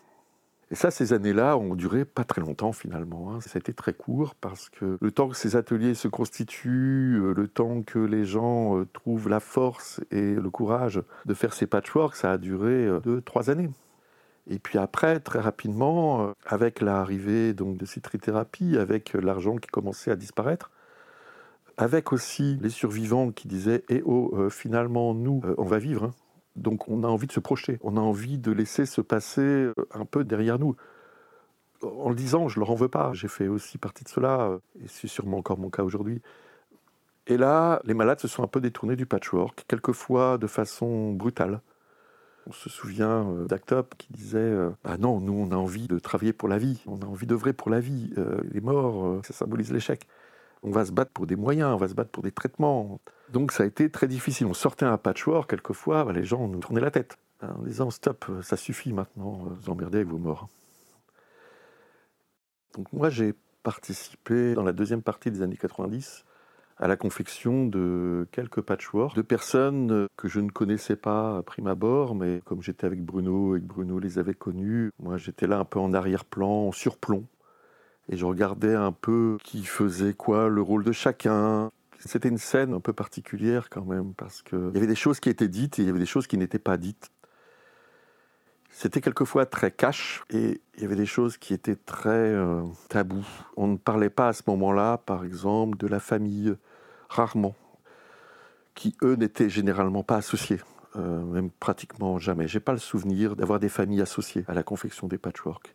Et 0.71 0.75
ça, 0.75 0.89
ces 0.89 1.13
années-là 1.13 1.57
ont 1.57 1.75
duré 1.75 2.05
pas 2.05 2.23
très 2.23 2.41
longtemps 2.41 2.71
finalement. 2.71 3.33
hein. 3.33 3.41
Ça 3.41 3.51
a 3.55 3.59
été 3.59 3.73
très 3.73 3.93
court 3.93 4.33
parce 4.35 4.69
que 4.69 4.97
le 4.99 5.11
temps 5.11 5.29
que 5.29 5.35
ces 5.35 5.55
ateliers 5.55 5.93
se 5.93 6.07
constituent, 6.07 7.19
euh, 7.21 7.33
le 7.35 7.47
temps 7.47 7.83
que 7.83 7.99
les 7.99 8.25
gens 8.25 8.77
euh, 8.79 8.85
trouvent 8.91 9.29
la 9.29 9.39
force 9.39 10.01
et 10.11 10.33
le 10.33 10.49
courage 10.49 11.01
de 11.25 11.33
faire 11.35 11.53
ces 11.53 11.67
patchworks, 11.67 12.15
ça 12.15 12.31
a 12.31 12.37
duré 12.39 12.85
euh, 12.87 12.99
deux, 12.99 13.21
trois 13.21 13.49
années. 13.51 13.69
Et 14.47 14.59
puis 14.59 14.77
après, 14.79 15.19
très 15.19 15.39
rapidement, 15.39 16.33
avec 16.45 16.81
l'arrivée 16.81 17.53
donc 17.53 17.77
de 17.77 17.85
ces 17.85 18.01
trithérapies, 18.01 18.77
avec 18.77 19.13
l'argent 19.13 19.55
qui 19.57 19.67
commençait 19.67 20.11
à 20.11 20.15
disparaître, 20.15 20.71
avec 21.77 22.13
aussi 22.13 22.57
les 22.61 22.69
survivants 22.69 23.31
qui 23.31 23.47
disaient 23.47 23.83
"Eh 23.89 24.03
oh, 24.05 24.49
finalement 24.51 25.15
nous, 25.15 25.41
on 25.57 25.63
va 25.63 25.79
vivre." 25.79 26.05
hein. 26.05 26.13
Donc 26.55 26.87
on 26.87 27.03
a 27.03 27.07
envie 27.07 27.27
de 27.27 27.31
se 27.31 27.39
projeter, 27.39 27.77
on 27.81 27.97
a 27.97 27.99
envie 27.99 28.37
de 28.37 28.51
laisser 28.51 28.85
se 28.85 29.01
passer 29.01 29.41
euh, 29.41 29.73
un 29.93 30.05
peu 30.05 30.23
derrière 30.23 30.57
nous. 30.59 30.75
En 31.81 32.09
le 32.09 32.15
disant, 32.15 32.47
je 32.47 32.59
leur 32.59 32.71
en 32.71 32.75
veux 32.75 32.87
pas. 32.87 33.11
J'ai 33.13 33.27
fait 33.27 33.47
aussi 33.47 33.77
partie 33.77 34.03
de 34.03 34.09
cela, 34.09 34.41
euh, 34.41 34.59
et 34.83 34.87
c'est 34.87 35.07
sûrement 35.07 35.37
encore 35.37 35.57
mon 35.57 35.69
cas 35.69 35.83
aujourd'hui. 35.83 36.21
Et 37.27 37.37
là, 37.37 37.81
les 37.83 37.93
malades 37.93 38.19
se 38.19 38.27
sont 38.27 38.43
un 38.43 38.47
peu 38.47 38.61
détournés 38.61 38.95
du 38.95 39.05
patchwork, 39.05 39.65
quelquefois 39.67 40.37
de 40.37 40.47
façon 40.47 41.11
brutale. 41.11 41.61
On 42.47 42.51
se 42.53 42.69
souvient 42.69 43.27
euh, 43.31 43.45
d'Actop 43.45 43.95
qui 43.97 44.13
disait 44.13 44.53
Ah 44.83 44.97
non, 44.97 45.19
nous 45.19 45.33
on 45.33 45.51
a 45.51 45.55
envie 45.55 45.87
de 45.87 45.99
travailler 45.99 46.33
pour 46.33 46.47
la 46.47 46.57
vie, 46.57 46.81
on 46.87 47.01
a 47.01 47.05
envie 47.05 47.25
d'œuvrer 47.27 47.53
pour 47.53 47.69
la 47.69 47.79
vie. 47.81 48.13
Les 48.51 48.61
morts, 48.61 49.19
ça 49.25 49.33
symbolise 49.33 49.73
l'échec. 49.73 50.07
On 50.65 50.71
va 50.71 50.83
se 50.83 50.91
battre 50.91 51.11
pour 51.11 51.27
des 51.27 51.35
moyens, 51.35 51.73
on 51.73 51.77
va 51.77 51.87
se 51.87 51.93
battre 51.93 52.09
pour 52.09 52.23
des 52.23 52.31
traitements. 52.31 52.99
Donc 53.31 53.51
ça 53.51 53.63
a 53.63 53.65
été 53.67 53.89
très 53.89 54.07
difficile. 54.07 54.47
On 54.47 54.53
sortait 54.53 54.85
un 54.85 54.97
patchwork, 54.97 55.49
quelquefois, 55.49 56.03
bah, 56.03 56.11
les 56.11 56.23
gens 56.23 56.47
nous 56.47 56.59
tournaient 56.59 56.81
la 56.81 56.91
tête 56.91 57.17
hein, 57.41 57.55
en 57.59 57.63
disant 57.63 57.91
Stop, 57.91 58.25
ça 58.41 58.57
suffit 58.57 58.91
maintenant, 58.91 59.43
vous 59.61 59.69
emmerdez 59.69 59.97
avec 59.99 60.09
vos 60.09 60.17
morts. 60.17 60.49
Donc 62.73 62.91
moi 62.91 63.09
j'ai 63.09 63.35
participé 63.63 64.53
dans 64.53 64.63
la 64.63 64.73
deuxième 64.73 65.01
partie 65.01 65.31
des 65.31 65.41
années 65.41 65.57
90 65.57 66.25
à 66.77 66.87
la 66.87 66.97
confection 66.97 67.65
de 67.65 68.27
quelques 68.31 68.61
patchworks 68.61 69.15
de 69.15 69.21
personnes 69.21 70.07
que 70.17 70.27
je 70.27 70.39
ne 70.39 70.49
connaissais 70.49 70.95
pas 70.95 71.37
à 71.37 71.43
prime 71.43 71.67
abord, 71.67 72.15
mais 72.15 72.41
comme 72.43 72.61
j'étais 72.61 72.85
avec 72.85 73.01
Bruno 73.01 73.55
et 73.55 73.61
que 73.61 73.65
Bruno 73.65 73.99
les 73.99 74.19
avait 74.19 74.33
connus, 74.33 74.91
moi 74.99 75.17
j'étais 75.17 75.47
là 75.47 75.59
un 75.59 75.65
peu 75.65 75.79
en 75.79 75.93
arrière-plan, 75.93 76.67
en 76.67 76.71
surplomb, 76.71 77.23
et 78.09 78.17
je 78.17 78.25
regardais 78.25 78.75
un 78.75 78.91
peu 78.91 79.37
qui 79.43 79.63
faisait 79.63 80.13
quoi, 80.13 80.47
le 80.49 80.61
rôle 80.61 80.83
de 80.83 80.91
chacun. 80.91 81.71
C'était 81.99 82.29
une 82.29 82.37
scène 82.37 82.73
un 82.73 82.79
peu 82.79 82.93
particulière 82.93 83.69
quand 83.69 83.85
même, 83.85 84.13
parce 84.13 84.41
qu'il 84.41 84.71
y 84.73 84.77
avait 84.77 84.87
des 84.87 84.95
choses 84.95 85.19
qui 85.19 85.29
étaient 85.29 85.47
dites 85.47 85.79
et 85.79 85.81
il 85.81 85.87
y 85.87 85.89
avait 85.89 85.99
des 85.99 86.05
choses 86.05 86.27
qui 86.27 86.37
n'étaient 86.37 86.59
pas 86.59 86.77
dites. 86.77 87.11
C'était 88.69 88.99
quelquefois 88.99 89.45
très 89.45 89.71
cash 89.71 90.23
et 90.29 90.61
il 90.75 90.81
y 90.81 90.85
avait 90.85 90.97
des 90.97 91.05
choses 91.05 91.37
qui 91.37 91.53
étaient 91.53 91.77
très 91.77 92.09
euh, 92.09 92.61
tabous. 92.89 93.25
On 93.55 93.67
ne 93.67 93.77
parlait 93.77 94.09
pas 94.09 94.27
à 94.27 94.33
ce 94.33 94.43
moment-là, 94.47 94.97
par 94.97 95.23
exemple, 95.23 95.77
de 95.77 95.87
la 95.87 96.01
famille, 96.01 96.53
rarement, 97.07 97.55
qui 98.75 98.97
eux 99.01 99.15
n'étaient 99.15 99.49
généralement 99.49 100.03
pas 100.03 100.17
associés, 100.17 100.59
euh, 100.97 101.23
même 101.23 101.49
pratiquement 101.51 102.19
jamais. 102.19 102.49
J'ai 102.49 102.59
pas 102.59 102.73
le 102.73 102.79
souvenir 102.79 103.37
d'avoir 103.37 103.59
des 103.59 103.69
familles 103.69 104.01
associées 104.01 104.43
à 104.49 104.53
la 104.53 104.61
confection 104.61 105.07
des 105.07 105.17
patchworks. 105.17 105.73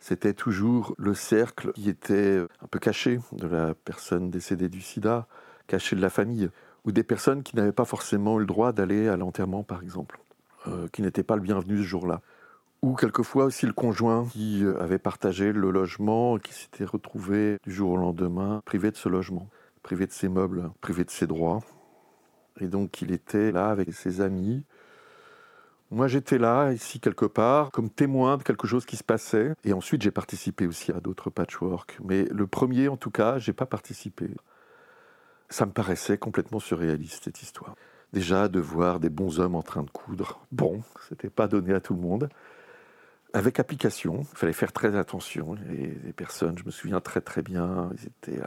C'était 0.00 0.34
toujours 0.34 0.94
le 0.98 1.14
cercle 1.14 1.72
qui 1.72 1.88
était 1.88 2.44
un 2.62 2.66
peu 2.70 2.78
caché 2.78 3.20
de 3.32 3.46
la 3.46 3.74
personne 3.74 4.30
décédée 4.30 4.68
du 4.68 4.80
sida, 4.80 5.26
caché 5.66 5.96
de 5.96 6.00
la 6.00 6.10
famille, 6.10 6.50
ou 6.84 6.92
des 6.92 7.04
personnes 7.04 7.42
qui 7.42 7.56
n'avaient 7.56 7.72
pas 7.72 7.86
forcément 7.86 8.36
eu 8.36 8.40
le 8.40 8.46
droit 8.46 8.72
d'aller 8.72 9.08
à 9.08 9.16
l'enterrement, 9.16 9.62
par 9.62 9.82
exemple 9.82 10.18
euh, 10.66 10.88
qui 10.88 11.02
n'était 11.02 11.22
pas 11.22 11.36
le 11.36 11.42
bienvenu 11.42 11.76
ce 11.76 11.82
jour-là. 11.82 12.22
Ou 12.80 12.94
quelquefois 12.94 13.44
aussi 13.44 13.66
le 13.66 13.74
conjoint 13.74 14.26
qui 14.32 14.64
euh, 14.64 14.80
avait 14.80 14.98
partagé 14.98 15.52
le 15.52 15.70
logement, 15.70 16.38
qui 16.38 16.54
s'était 16.54 16.86
retrouvé 16.86 17.58
du 17.64 17.72
jour 17.72 17.90
au 17.90 17.96
lendemain 17.98 18.62
privé 18.64 18.90
de 18.90 18.96
ce 18.96 19.10
logement, 19.10 19.50
privé 19.82 20.06
de 20.06 20.12
ses 20.12 20.30
meubles, 20.30 20.70
privé 20.80 21.04
de 21.04 21.10
ses 21.10 21.26
droits. 21.26 21.60
Et 22.60 22.66
donc 22.66 23.02
il 23.02 23.12
était 23.12 23.52
là 23.52 23.68
avec 23.68 23.92
ses 23.92 24.22
amis. 24.22 24.64
Moi 25.94 26.08
j'étais 26.08 26.38
là, 26.38 26.72
ici 26.72 26.98
quelque 26.98 27.24
part, 27.24 27.70
comme 27.70 27.88
témoin 27.88 28.36
de 28.36 28.42
quelque 28.42 28.66
chose 28.66 28.84
qui 28.84 28.96
se 28.96 29.04
passait. 29.04 29.54
Et 29.62 29.72
ensuite 29.72 30.02
j'ai 30.02 30.10
participé 30.10 30.66
aussi 30.66 30.90
à 30.90 30.98
d'autres 30.98 31.30
patchworks. 31.30 31.98
Mais 32.02 32.24
le 32.24 32.48
premier 32.48 32.88
en 32.88 32.96
tout 32.96 33.12
cas, 33.12 33.38
j'ai 33.38 33.52
pas 33.52 33.64
participé. 33.64 34.26
Ça 35.50 35.66
me 35.66 35.70
paraissait 35.70 36.18
complètement 36.18 36.58
surréaliste 36.58 37.26
cette 37.26 37.42
histoire. 37.42 37.76
Déjà, 38.12 38.48
de 38.48 38.58
voir 38.58 38.98
des 38.98 39.08
bons 39.08 39.38
hommes 39.38 39.54
en 39.54 39.62
train 39.62 39.84
de 39.84 39.90
coudre, 39.90 40.40
bon, 40.50 40.82
c'était 41.08 41.30
pas 41.30 41.46
donné 41.46 41.72
à 41.72 41.80
tout 41.80 41.94
le 41.94 42.00
monde. 42.00 42.28
Avec 43.32 43.60
application, 43.60 44.26
il 44.32 44.36
fallait 44.36 44.52
faire 44.52 44.72
très 44.72 44.96
attention. 44.96 45.54
Les, 45.68 46.12
personnes, 46.12 46.58
je 46.58 46.64
me 46.64 46.72
souviens 46.72 47.00
très 47.00 47.20
très 47.20 47.42
bien, 47.42 47.90
ils 47.96 48.06
étaient 48.06 48.42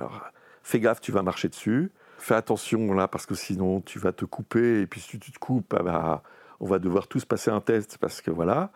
fais 0.64 0.82
gaffe, 0.82 1.00
tu 1.00 1.14
vas 1.14 1.22
marcher 1.22 1.48
dessus. 1.48 1.94
Fais 2.18 2.36
attention 2.36 2.92
là, 2.92 3.08
parce 3.08 3.26
que 3.26 3.36
sinon 3.36 3.80
tu 3.80 4.00
vas 4.00 4.12
te 4.12 4.26
couper, 4.26 4.82
et 4.82 4.88
puis 4.88 5.00
si 5.00 5.18
tu 5.18 5.32
te 5.32 5.40
coupes, 5.40 5.74
ah 5.74 5.84
bah, 5.84 6.24
on 6.60 6.68
va 6.68 6.80
devoir 6.80 7.08
tous 7.08 7.26
passer 7.26 7.52
un 7.52 7.62
test, 7.62 7.98
parce 8.00 8.22
que 8.22 8.32
voilà. 8.32 8.72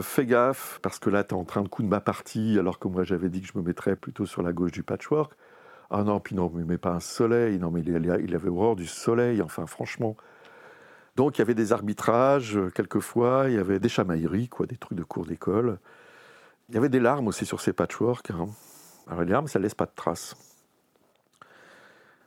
Fais 0.00 0.26
gaffe, 0.26 0.78
parce 0.82 0.98
que 1.00 1.10
là, 1.10 1.24
tu 1.24 1.34
es 1.34 1.38
en 1.38 1.44
train 1.44 1.62
de 1.62 1.68
coudre 1.68 1.88
ma 1.88 2.00
partie, 2.00 2.56
alors 2.58 2.78
que 2.78 2.86
moi 2.88 3.02
j'avais 3.02 3.28
dit 3.28 3.40
que 3.40 3.48
je 3.48 3.58
me 3.58 3.62
mettrais 3.62 3.96
plutôt 3.96 4.26
sur 4.26 4.42
la 4.42 4.52
gauche 4.52 4.70
du 4.72 4.82
patchwork. 4.84 5.32
Ah 5.90 6.04
non, 6.04 6.20
puis 6.20 6.36
non, 6.36 6.50
mais 6.54 6.78
pas 6.78 6.90
un 6.92 7.00
soleil. 7.00 7.58
Non, 7.58 7.70
mais 7.70 7.80
il 7.80 7.88
il 8.24 8.34
avait 8.34 8.48
horreur 8.48 8.76
du 8.76 8.86
soleil. 8.86 9.42
Enfin, 9.42 9.66
franchement. 9.66 10.16
Donc, 11.16 11.38
il 11.38 11.40
y 11.40 11.42
avait 11.42 11.54
des 11.54 11.72
arbitrages, 11.72 12.56
euh, 12.56 12.70
quelquefois. 12.70 13.46
Il 13.48 13.54
y 13.54 13.58
avait 13.58 13.80
des 13.80 13.88
chamailleries, 13.88 14.48
quoi, 14.48 14.66
des 14.66 14.76
trucs 14.76 14.96
de 14.96 15.02
cours 15.02 15.26
d'école. 15.26 15.78
Il 16.68 16.74
y 16.74 16.78
avait 16.78 16.90
des 16.90 17.00
larmes 17.00 17.26
aussi 17.28 17.46
sur 17.46 17.60
ces 17.60 17.72
patchworks. 17.72 18.30
hein. 18.30 18.48
Alors 19.08 19.22
les 19.22 19.32
larmes, 19.32 19.48
ça 19.48 19.58
ne 19.58 19.64
laisse 19.64 19.74
pas 19.74 19.86
de 19.86 19.92
traces. 19.96 20.36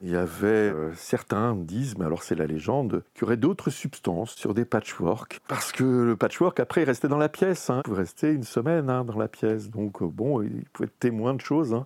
Il 0.03 0.09
y 0.09 0.15
avait 0.15 0.47
euh, 0.47 0.91
certains 0.95 1.55
disent, 1.55 1.95
mais 1.95 2.05
alors 2.05 2.23
c'est 2.23 2.33
la 2.33 2.47
légende, 2.47 3.03
qu'il 3.13 3.21
y 3.21 3.25
aurait 3.25 3.37
d'autres 3.37 3.69
substances 3.69 4.33
sur 4.33 4.55
des 4.55 4.65
patchworks. 4.65 5.41
Parce 5.47 5.71
que 5.71 5.83
le 5.83 6.15
patchwork, 6.15 6.59
après, 6.59 6.81
il 6.81 6.85
restait 6.85 7.07
dans 7.07 7.19
la 7.19 7.29
pièce. 7.29 7.69
Hein. 7.69 7.81
Il 7.85 7.89
pouvait 7.89 8.01
rester 8.01 8.31
une 8.31 8.43
semaine 8.43 8.89
hein, 8.89 9.05
dans 9.05 9.17
la 9.17 9.27
pièce. 9.27 9.69
Donc, 9.69 10.01
euh, 10.01 10.07
bon, 10.07 10.41
il 10.41 10.65
pouvait 10.73 10.87
être 10.87 10.97
témoin 10.99 11.35
de 11.35 11.41
choses. 11.41 11.75
Hein. 11.75 11.85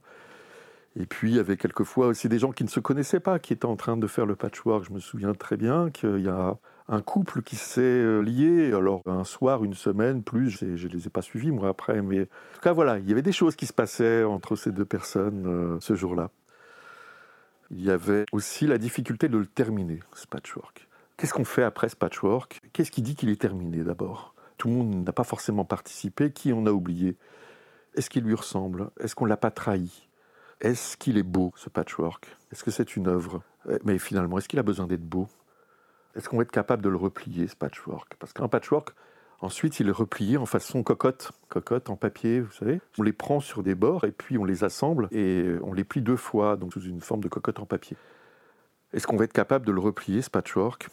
Et 0.98 1.05
puis, 1.05 1.31
il 1.31 1.36
y 1.36 1.39
avait 1.39 1.57
quelquefois 1.57 2.07
aussi 2.07 2.29
des 2.29 2.39
gens 2.39 2.53
qui 2.53 2.63
ne 2.63 2.69
se 2.69 2.79
connaissaient 2.79 3.19
pas, 3.19 3.38
qui 3.38 3.51
étaient 3.51 3.65
en 3.65 3.75
train 3.75 3.98
de 3.98 4.07
faire 4.07 4.25
le 4.25 4.38
patchwork. 4.38 4.86
Je 4.88 4.93
me 4.93 5.00
souviens 5.00 5.34
très 5.34 5.57
bien 5.57 5.89
qu'il 5.89 6.22
y 6.22 6.29
a 6.29 6.55
un 6.88 7.01
couple 7.01 7.41
qui 7.41 7.57
s'est 7.57 7.81
euh, 7.81 8.22
lié, 8.22 8.72
alors 8.74 9.01
un 9.07 9.25
soir, 9.25 9.65
une 9.65 9.74
semaine, 9.74 10.24
plus, 10.24 10.51
je 10.51 10.65
ne 10.65 10.93
les 10.93 11.07
ai 11.07 11.10
pas 11.10 11.22
suivis 11.22 11.51
moi 11.51 11.67
après, 11.67 12.01
mais 12.01 12.22
en 12.22 12.53
tout 12.53 12.62
cas 12.62 12.74
voilà, 12.74 13.00
il 13.00 13.10
y 13.10 13.12
avait 13.12 13.24
des 13.24 13.31
choses 13.34 13.55
qui 13.57 13.65
se 13.65 13.74
passaient 13.74 14.24
entre 14.24 14.55
ces 14.55 14.72
deux 14.72 14.86
personnes 14.86 15.79
ce 15.81 15.95
jour-là. 15.95 16.29
Il 17.72 17.84
y 17.84 17.89
avait 17.89 18.25
aussi 18.31 18.67
la 18.67 18.77
difficulté 18.77 19.27
de 19.27 19.38
le 19.38 19.45
terminer, 19.45 20.00
ce 20.13 20.27
patchwork. 20.27 20.88
Qu'est-ce 21.17 21.34
qu'on 21.34 21.45
fait 21.45 21.63
après 21.63 21.89
ce 21.89 21.95
patchwork? 21.95 22.62
Qu'est-ce 22.74 22.91
qui 22.91 23.01
dit 23.01 23.15
qu'il 23.15 23.29
est 23.29 23.39
terminé 23.39 23.84
d'abord? 23.84 24.36
Tout 24.57 24.67
le 24.67 24.74
monde 24.75 25.05
n'a 25.05 25.13
pas 25.13 25.24
forcément 25.24 25.65
participé. 25.65 26.31
Qui 26.31 26.53
on 26.53 26.65
a 26.65 26.72
oublié? 26.72 27.17
Est-ce 27.95 28.10
qu'il 28.10 28.24
lui 28.24 28.36
ressemble? 28.36 28.91
Est-ce 29.00 29.15
qu'on 29.15 29.25
ne 29.25 29.29
l'a 29.29 29.38
pas 29.38 29.51
trahi? 29.51 30.07
Est-ce 30.62 30.98
qu'il 30.98 31.17
est 31.17 31.24
beau, 31.24 31.53
ce 31.55 31.69
patchwork? 31.69 32.27
Est-ce 32.51 32.63
que 32.63 32.72
c'est 32.72 32.95
une 32.95 33.07
œuvre? 33.07 33.41
Eh, 33.69 33.77
Mais 33.84 33.98
finalement, 33.98 34.38
est-ce 34.38 34.48
qu'il 34.48 34.60
a 34.60 34.63
besoin 34.63 34.88
d'être 34.88 35.05
beau? 35.05 35.27
Est-ce 36.15 36.29
qu'on 36.29 36.38
va 36.38 36.43
être 36.43 36.51
capable 36.51 36.81
de 36.81 36.89
le 36.89 36.98
replier, 36.98 37.48
ce 37.48 37.55
patchwork? 37.55 38.15
Parce 38.19 38.31
qu'un 38.31 38.48
patchwork, 38.48 38.93
Ensuite, 39.42 39.80
il 39.80 39.89
est 39.89 39.92
replié 39.92 40.38
en 40.38 40.46
façon 40.46 40.82
cocotte, 40.82 41.32
cocotte 41.50 41.89
en 41.89 41.96
papier, 41.96 42.39
vous 42.39 42.51
savez. 42.51 42.80
On 42.98 43.04
les 43.04 43.13
prend 43.13 43.39
sur 43.39 43.63
des 43.63 43.75
bords 43.75 44.06
et 44.06 44.12
puis 44.12 44.38
on 44.38 44.46
les 44.46 44.63
assemble 44.63 45.08
et 45.12 45.56
on 45.62 45.74
les 45.74 45.84
plie 45.84 46.01
deux 46.01 46.15
fois, 46.15 46.56
donc 46.56 46.74
sous 46.74 46.82
une 46.82 47.01
forme 47.01 47.22
de 47.22 47.27
cocotte 47.27 47.60
en 47.60 47.65
papier. 47.65 47.98
Est-ce 48.94 49.08
qu'on 49.08 49.18
va 49.18 49.25
être 49.25 49.34
capable 49.34 49.65
de 49.65 49.72
le 49.72 49.80
replier, 49.80 50.22
ce 50.22 50.30
patchwork? 50.30 50.88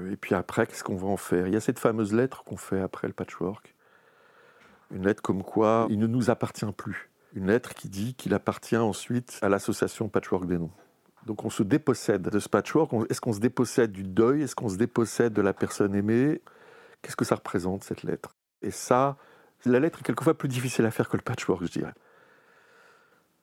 Et 0.00 0.16
puis 0.16 0.34
après, 0.34 0.66
qu'est-ce 0.66 0.82
qu'on 0.82 0.96
va 0.96 1.06
en 1.06 1.16
faire? 1.16 1.46
Il 1.46 1.54
y 1.54 1.56
a 1.56 1.60
cette 1.60 1.78
fameuse 1.78 2.12
lettre 2.12 2.42
qu'on 2.42 2.56
fait 2.56 2.80
après 2.80 3.06
le 3.06 3.14
patchwork. 3.14 3.74
Une 4.90 5.06
lettre 5.06 5.22
comme 5.22 5.42
quoi 5.42 5.86
il 5.88 6.00
ne 6.00 6.06
nous 6.06 6.30
appartient 6.30 6.66
plus. 6.76 7.10
Une 7.34 7.46
lettre 7.46 7.74
qui 7.74 7.88
dit 7.88 8.14
qu'il 8.14 8.34
appartient 8.34 8.76
ensuite 8.76 9.38
à 9.40 9.48
l'association 9.48 10.08
Patchwork 10.08 10.46
des 10.46 10.58
Noms. 10.58 10.70
Donc 11.26 11.44
on 11.44 11.50
se 11.50 11.62
dépossède 11.62 12.22
de 12.22 12.38
ce 12.38 12.48
patchwork. 12.48 12.92
Est-ce 13.08 13.20
qu'on 13.20 13.32
se 13.32 13.40
dépossède 13.40 13.92
du 13.92 14.02
deuil? 14.02 14.42
Est-ce 14.42 14.54
qu'on 14.54 14.68
se 14.68 14.76
dépossède 14.76 15.32
de 15.32 15.42
la 15.42 15.52
personne 15.52 15.94
aimée? 15.94 16.42
Qu'est-ce 17.04 17.16
que 17.16 17.26
ça 17.26 17.34
représente, 17.34 17.84
cette 17.84 18.02
lettre? 18.02 18.34
Et 18.62 18.70
ça, 18.70 19.18
la 19.66 19.78
lettre 19.78 19.98
est 19.98 20.02
quelquefois 20.04 20.32
plus 20.32 20.48
difficile 20.48 20.86
à 20.86 20.90
faire 20.90 21.10
que 21.10 21.18
le 21.18 21.22
patchwork, 21.22 21.62
je 21.62 21.70
dirais. 21.70 21.92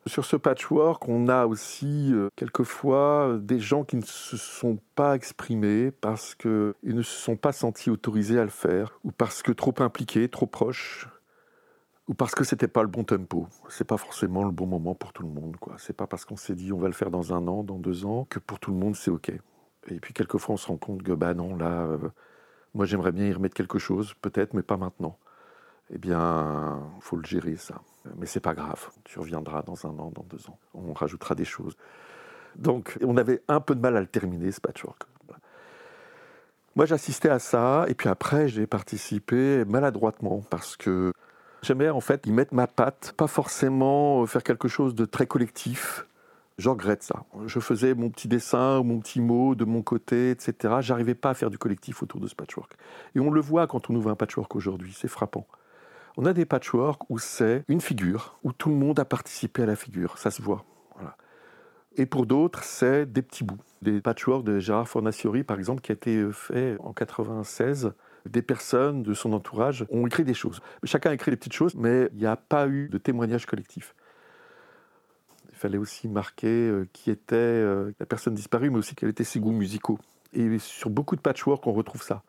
Sur 0.08 0.26
ce 0.26 0.36
patchwork, 0.36 1.08
on 1.08 1.28
a 1.28 1.46
aussi 1.46 2.12
euh, 2.12 2.30
quelquefois 2.36 3.38
des 3.40 3.60
gens 3.60 3.84
qui 3.84 3.98
ne 3.98 4.02
se 4.02 4.36
sont 4.36 4.80
pas 4.96 5.16
exprimés 5.16 5.92
parce 5.92 6.34
qu'ils 6.34 6.74
ne 6.84 7.04
se 7.04 7.16
sont 7.16 7.36
pas 7.36 7.52
sentis 7.52 7.92
autorisés 7.92 8.40
à 8.40 8.44
le 8.44 8.50
faire, 8.50 9.00
ou 9.04 9.12
parce 9.12 9.44
que 9.44 9.52
trop 9.52 9.76
impliqués, 9.78 10.28
trop 10.28 10.48
proches, 10.48 11.08
ou 12.08 12.16
parce 12.16 12.34
que 12.34 12.44
c'était 12.44 12.68
pas 12.68 12.82
le 12.82 12.88
bon 12.88 13.04
tempo. 13.04 13.48
C'est 13.70 13.86
pas 13.86 13.98
forcément 13.98 14.44
le 14.44 14.50
bon 14.50 14.66
moment 14.66 14.96
pour 14.96 15.14
tout 15.14 15.22
le 15.22 15.30
monde. 15.30 15.58
Quoi. 15.58 15.76
C'est 15.78 15.96
pas 15.96 16.08
parce 16.08 16.26
qu'on 16.26 16.36
s'est 16.36 16.56
dit 16.56 16.74
on 16.74 16.80
va 16.80 16.88
le 16.88 16.96
faire 16.96 17.12
dans 17.12 17.32
un 17.32 17.48
an, 17.48 17.64
dans 17.64 17.78
deux 17.78 18.06
ans, 18.06 18.26
que 18.28 18.40
pour 18.40 18.58
tout 18.58 18.72
le 18.72 18.78
monde 18.78 18.96
c'est 18.96 19.12
ok. 19.12 19.32
Et 19.88 20.00
puis 20.00 20.14
quelquefois 20.16 20.56
on 20.56 20.58
se 20.58 20.66
rend 20.66 20.78
compte 20.78 21.04
que 21.04 21.12
bah 21.12 21.36
non 21.36 21.56
là. 21.56 21.84
Euh, 21.84 22.10
moi, 22.74 22.86
j'aimerais 22.86 23.12
bien 23.12 23.26
y 23.26 23.34
remettre 23.34 23.56
quelque 23.56 23.80
chose, 23.80 24.14
peut-être, 24.22 24.54
mais 24.54 24.64
pas 24.64 24.78
maintenant. 24.78 25.18
Eh 25.94 25.98
bien, 25.98 26.80
faut 27.02 27.18
le 27.18 27.26
gérer, 27.26 27.58
ça. 27.58 27.82
Mais 28.18 28.26
c'est 28.26 28.40
pas 28.40 28.54
grave. 28.54 28.90
Tu 29.04 29.20
reviendras 29.20 29.62
dans 29.64 29.86
un 29.86 30.00
an, 30.00 30.12
dans 30.14 30.24
deux 30.24 30.50
ans. 30.50 30.58
On 30.74 30.94
rajoutera 30.94 31.36
des 31.36 31.46
choses. 31.46 31.76
Donc, 32.56 32.98
on 33.02 33.18
avait 33.18 33.42
un 33.48 33.60
peu 33.60 33.76
de 33.76 33.82
mal 33.82 33.98
à 33.98 34.02
le 34.02 34.08
terminer, 34.08 34.52
ce 34.52 34.62
patchwork. 34.62 35.04
Moi, 36.76 36.86
j'assistais 36.86 37.30
à 37.30 37.40
ça, 37.40 37.86
et 37.90 37.94
puis 37.94 38.08
après, 38.08 38.48
j'ai 38.48 38.66
participé 38.66 39.66
maladroitement, 39.66 40.42
parce 40.50 40.78
que 40.78 41.12
j'aimais 41.62 41.90
en 41.90 42.00
fait 42.00 42.26
y 42.26 42.32
mettre 42.32 42.54
ma 42.54 42.66
patte, 42.68 43.14
pas 43.18 43.28
forcément 43.28 44.26
faire 44.26 44.42
quelque 44.42 44.70
chose 44.70 44.96
de 44.96 45.04
très 45.04 45.28
collectif, 45.28 46.08
je 46.62 46.70
regrette 46.70 47.02
ça. 47.02 47.24
Je 47.48 47.60
faisais 47.60 47.96
mon 47.96 48.10
petit 48.10 48.28
dessin 48.28 48.80
ou 48.80 48.84
mon 48.84 49.00
petit 49.00 49.20
mot 49.20 49.56
de 49.56 49.66
mon 49.66 49.82
côté, 49.82 50.30
etc. 50.30 50.76
J'arrivais 50.80 51.16
pas 51.16 51.32
à 51.32 51.34
faire 51.34 51.50
du 51.50 51.58
collectif 51.58 52.04
autour 52.04 52.22
de 52.22 52.28
ce 52.28 52.36
patchwork. 52.36 52.76
Et 53.16 53.20
on 53.20 53.32
le 53.32 53.42
voit 53.42 53.66
quand 53.66 53.90
on 53.90 53.96
ouvre 53.96 54.12
un 54.12 54.16
patchwork 54.16 54.56
aujourd'hui, 54.56 54.96
c'est 54.96 55.08
frappant. 55.08 55.48
On 56.18 56.26
a 56.26 56.34
des 56.34 56.46
patchworks 56.46 57.10
où 57.10 57.18
c'est 57.18 57.64
une 57.68 57.82
figure, 57.82 58.38
où 58.44 58.54
tout 58.54 58.70
le 58.70 58.76
monde 58.76 59.00
a 59.00 59.06
participé 59.06 59.64
à 59.64 59.66
la 59.66 59.76
figure, 59.76 60.18
ça 60.18 60.30
se 60.30 60.42
voit. 60.42 60.64
Et 61.98 62.06
pour 62.06 62.26
d'autres, 62.26 62.64
c'est 62.64 63.06
des 63.06 63.22
petits 63.22 63.44
bouts. 63.44 63.60
Des 63.82 64.00
patchworks 64.00 64.46
de 64.46 64.60
Gérard 64.60 64.88
Fornaciori, 64.88 65.44
par 65.44 65.58
exemple, 65.58 65.82
qui 65.82 65.92
a 65.92 65.96
été 65.96 66.26
fait 66.32 66.78
en 66.80 66.94
96 66.94 67.92
des 68.30 68.44
personnes 68.44 69.02
de 69.02 69.16
son 69.16 69.34
entourage 69.34 69.86
ont 69.90 70.06
écrit 70.06 70.24
des 70.24 70.36
choses. 70.36 70.62
Chacun 70.84 71.10
a 71.10 71.14
écrit 71.16 71.32
des 71.32 71.38
petites 71.38 71.54
choses, 71.54 71.74
mais 71.76 72.08
il 72.14 72.20
n'y 72.20 72.28
a 72.28 72.36
pas 72.36 72.68
eu 72.68 72.88
de 72.88 73.00
témoignage 73.00 73.48
collectif 73.48 73.96
fallait 75.62 75.78
aussi 75.78 76.08
marquer 76.08 76.48
euh, 76.48 76.88
qui 76.92 77.12
était 77.12 77.36
euh, 77.36 77.92
la 78.00 78.06
personne 78.06 78.34
disparue, 78.34 78.70
mais 78.70 78.80
aussi 78.80 78.96
quels 78.96 79.10
étaient 79.10 79.24
ses 79.24 79.40
goûts 79.40 79.52
musicaux. 79.52 80.00
Et 80.34 80.58
sur 80.60 80.90
beaucoup 80.90 81.16
de 81.16 81.22
patchwork, 81.22 81.66
on 81.68 81.74
retrouve 81.74 82.02
ça. 82.02 82.24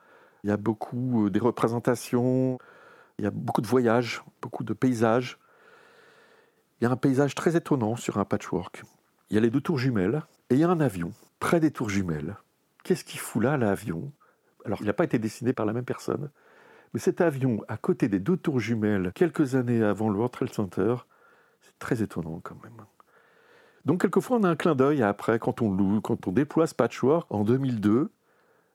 Il 0.45 0.51
y 0.51 0.53
a 0.53 0.57
beaucoup 0.57 1.27
euh, 1.27 1.31
des 1.31 1.41
représentations, 1.41 2.59
il 3.19 3.25
y 3.25 3.29
a 3.29 3.31
beaucoup 3.31 3.63
de 3.63 3.67
voyages, 3.67 4.23
beaucoup 4.43 4.65
de 4.65 4.75
paysages. 4.75 5.39
Il 6.81 6.85
y 6.85 6.87
a 6.87 6.91
un 6.91 6.97
paysage 6.97 7.35
très 7.35 7.57
étonnant 7.57 7.97
sur 7.97 8.19
un 8.19 8.25
patchwork. 8.25 8.83
Il 9.31 9.35
y 9.35 9.39
a 9.39 9.41
les 9.41 9.51
deux 9.51 9.61
tours 9.61 9.79
jumelles 9.79 10.23
et 10.51 10.55
il 10.55 10.61
y 10.61 10.65
a 10.65 10.69
un 10.69 10.81
avion 10.81 11.13
près 11.39 11.59
des 11.59 11.71
tours 11.71 11.89
jumelles. 11.89 12.37
Qu'est-ce 12.85 13.05
qu'il 13.05 13.21
fout 13.21 13.43
là, 13.43 13.57
l'avion? 13.57 14.13
Alors, 14.65 14.79
il 14.81 14.87
n'a 14.87 14.93
pas 14.93 15.05
été 15.05 15.19
dessiné 15.19 15.53
par 15.53 15.65
la 15.65 15.73
même 15.73 15.85
personne, 15.85 16.31
mais 16.93 17.01
cet 17.01 17.21
avion 17.21 17.65
à 17.69 17.77
côté 17.77 18.09
des 18.09 18.19
deux 18.19 18.37
tours 18.37 18.61
jumelles, 18.61 19.13
quelques 19.15 19.55
années 19.55 19.83
avant 19.83 20.09
le 20.09 20.17
World 20.17 20.33
Trade 20.33 20.53
Center, 20.53 20.97
c'est 21.63 21.79
très 21.79 22.03
étonnant 22.03 22.41
quand 22.43 22.63
même. 22.63 22.85
Donc 23.85 24.03
quelquefois 24.03 24.37
on 24.39 24.45
a 24.45 24.49
un 24.49 24.57
clin 24.57 24.75
d'œil 24.75 25.03
après 25.03 25.39
quand 25.39 25.61
on 25.63 25.71
loue, 25.71 26.01
quand 26.01 26.27
on 26.27 26.33
déploie 26.33 26.67
ce 26.67 26.75
patchwork 26.75 27.27
en 27.31 27.43
2002, 27.43 28.11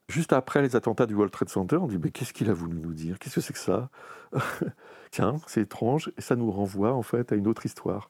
juste 0.10 0.34
après 0.34 0.62
les 0.62 0.76
attentats 0.76 1.06
du 1.06 1.14
World 1.14 1.32
Trade 1.32 1.50
Center, 1.50 1.78
on 1.78 1.88
dit 1.88 1.98
mais 1.98 2.12
qu'est-ce 2.12 2.34
qu'il 2.34 2.50
a 2.50 2.54
voulu 2.54 2.80
nous 2.80 2.94
dire? 2.94 3.18
Qu'est-ce 3.20 3.36
que 3.36 3.42
c'est 3.42 3.54
que 3.54 3.60
ça? 3.60 3.90
Tiens, 5.12 5.38
c'est 5.48 5.62
étrange 5.62 6.12
et 6.18 6.22
ça 6.22 6.36
nous 6.36 6.52
renvoie 6.52 6.94
en 6.94 7.04
fait 7.04 7.32
à 7.32 7.36
une 7.36 7.48
autre 7.48 7.66
histoire. 7.66 8.10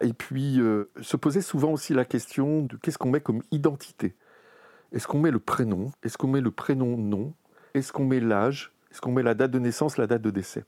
Et 0.00 0.12
puis 0.12 0.60
euh, 0.60 0.90
se 1.00 1.16
poser 1.16 1.40
souvent 1.40 1.72
aussi 1.72 1.94
la 1.94 2.04
question 2.04 2.62
de 2.62 2.76
qu'est-ce 2.76 2.98
qu'on 2.98 3.10
met 3.10 3.20
comme 3.20 3.42
identité? 3.50 4.14
Est-ce 4.92 5.06
qu'on 5.08 5.20
met 5.20 5.30
le 5.30 5.38
prénom? 5.38 5.90
Est-ce 6.02 6.18
qu'on 6.18 6.28
met 6.28 6.40
le 6.40 6.50
prénom 6.50 6.96
nom? 6.96 7.34
Est-ce 7.74 7.92
qu'on 7.92 8.04
met 8.04 8.20
l'âge? 8.20 8.72
Est-ce 8.90 9.00
qu'on 9.00 9.12
met 9.12 9.22
la 9.22 9.34
date 9.34 9.50
de 9.50 9.58
naissance, 9.58 9.96
la 9.96 10.06
date 10.06 10.22
de 10.22 10.30
décès? 10.30 10.64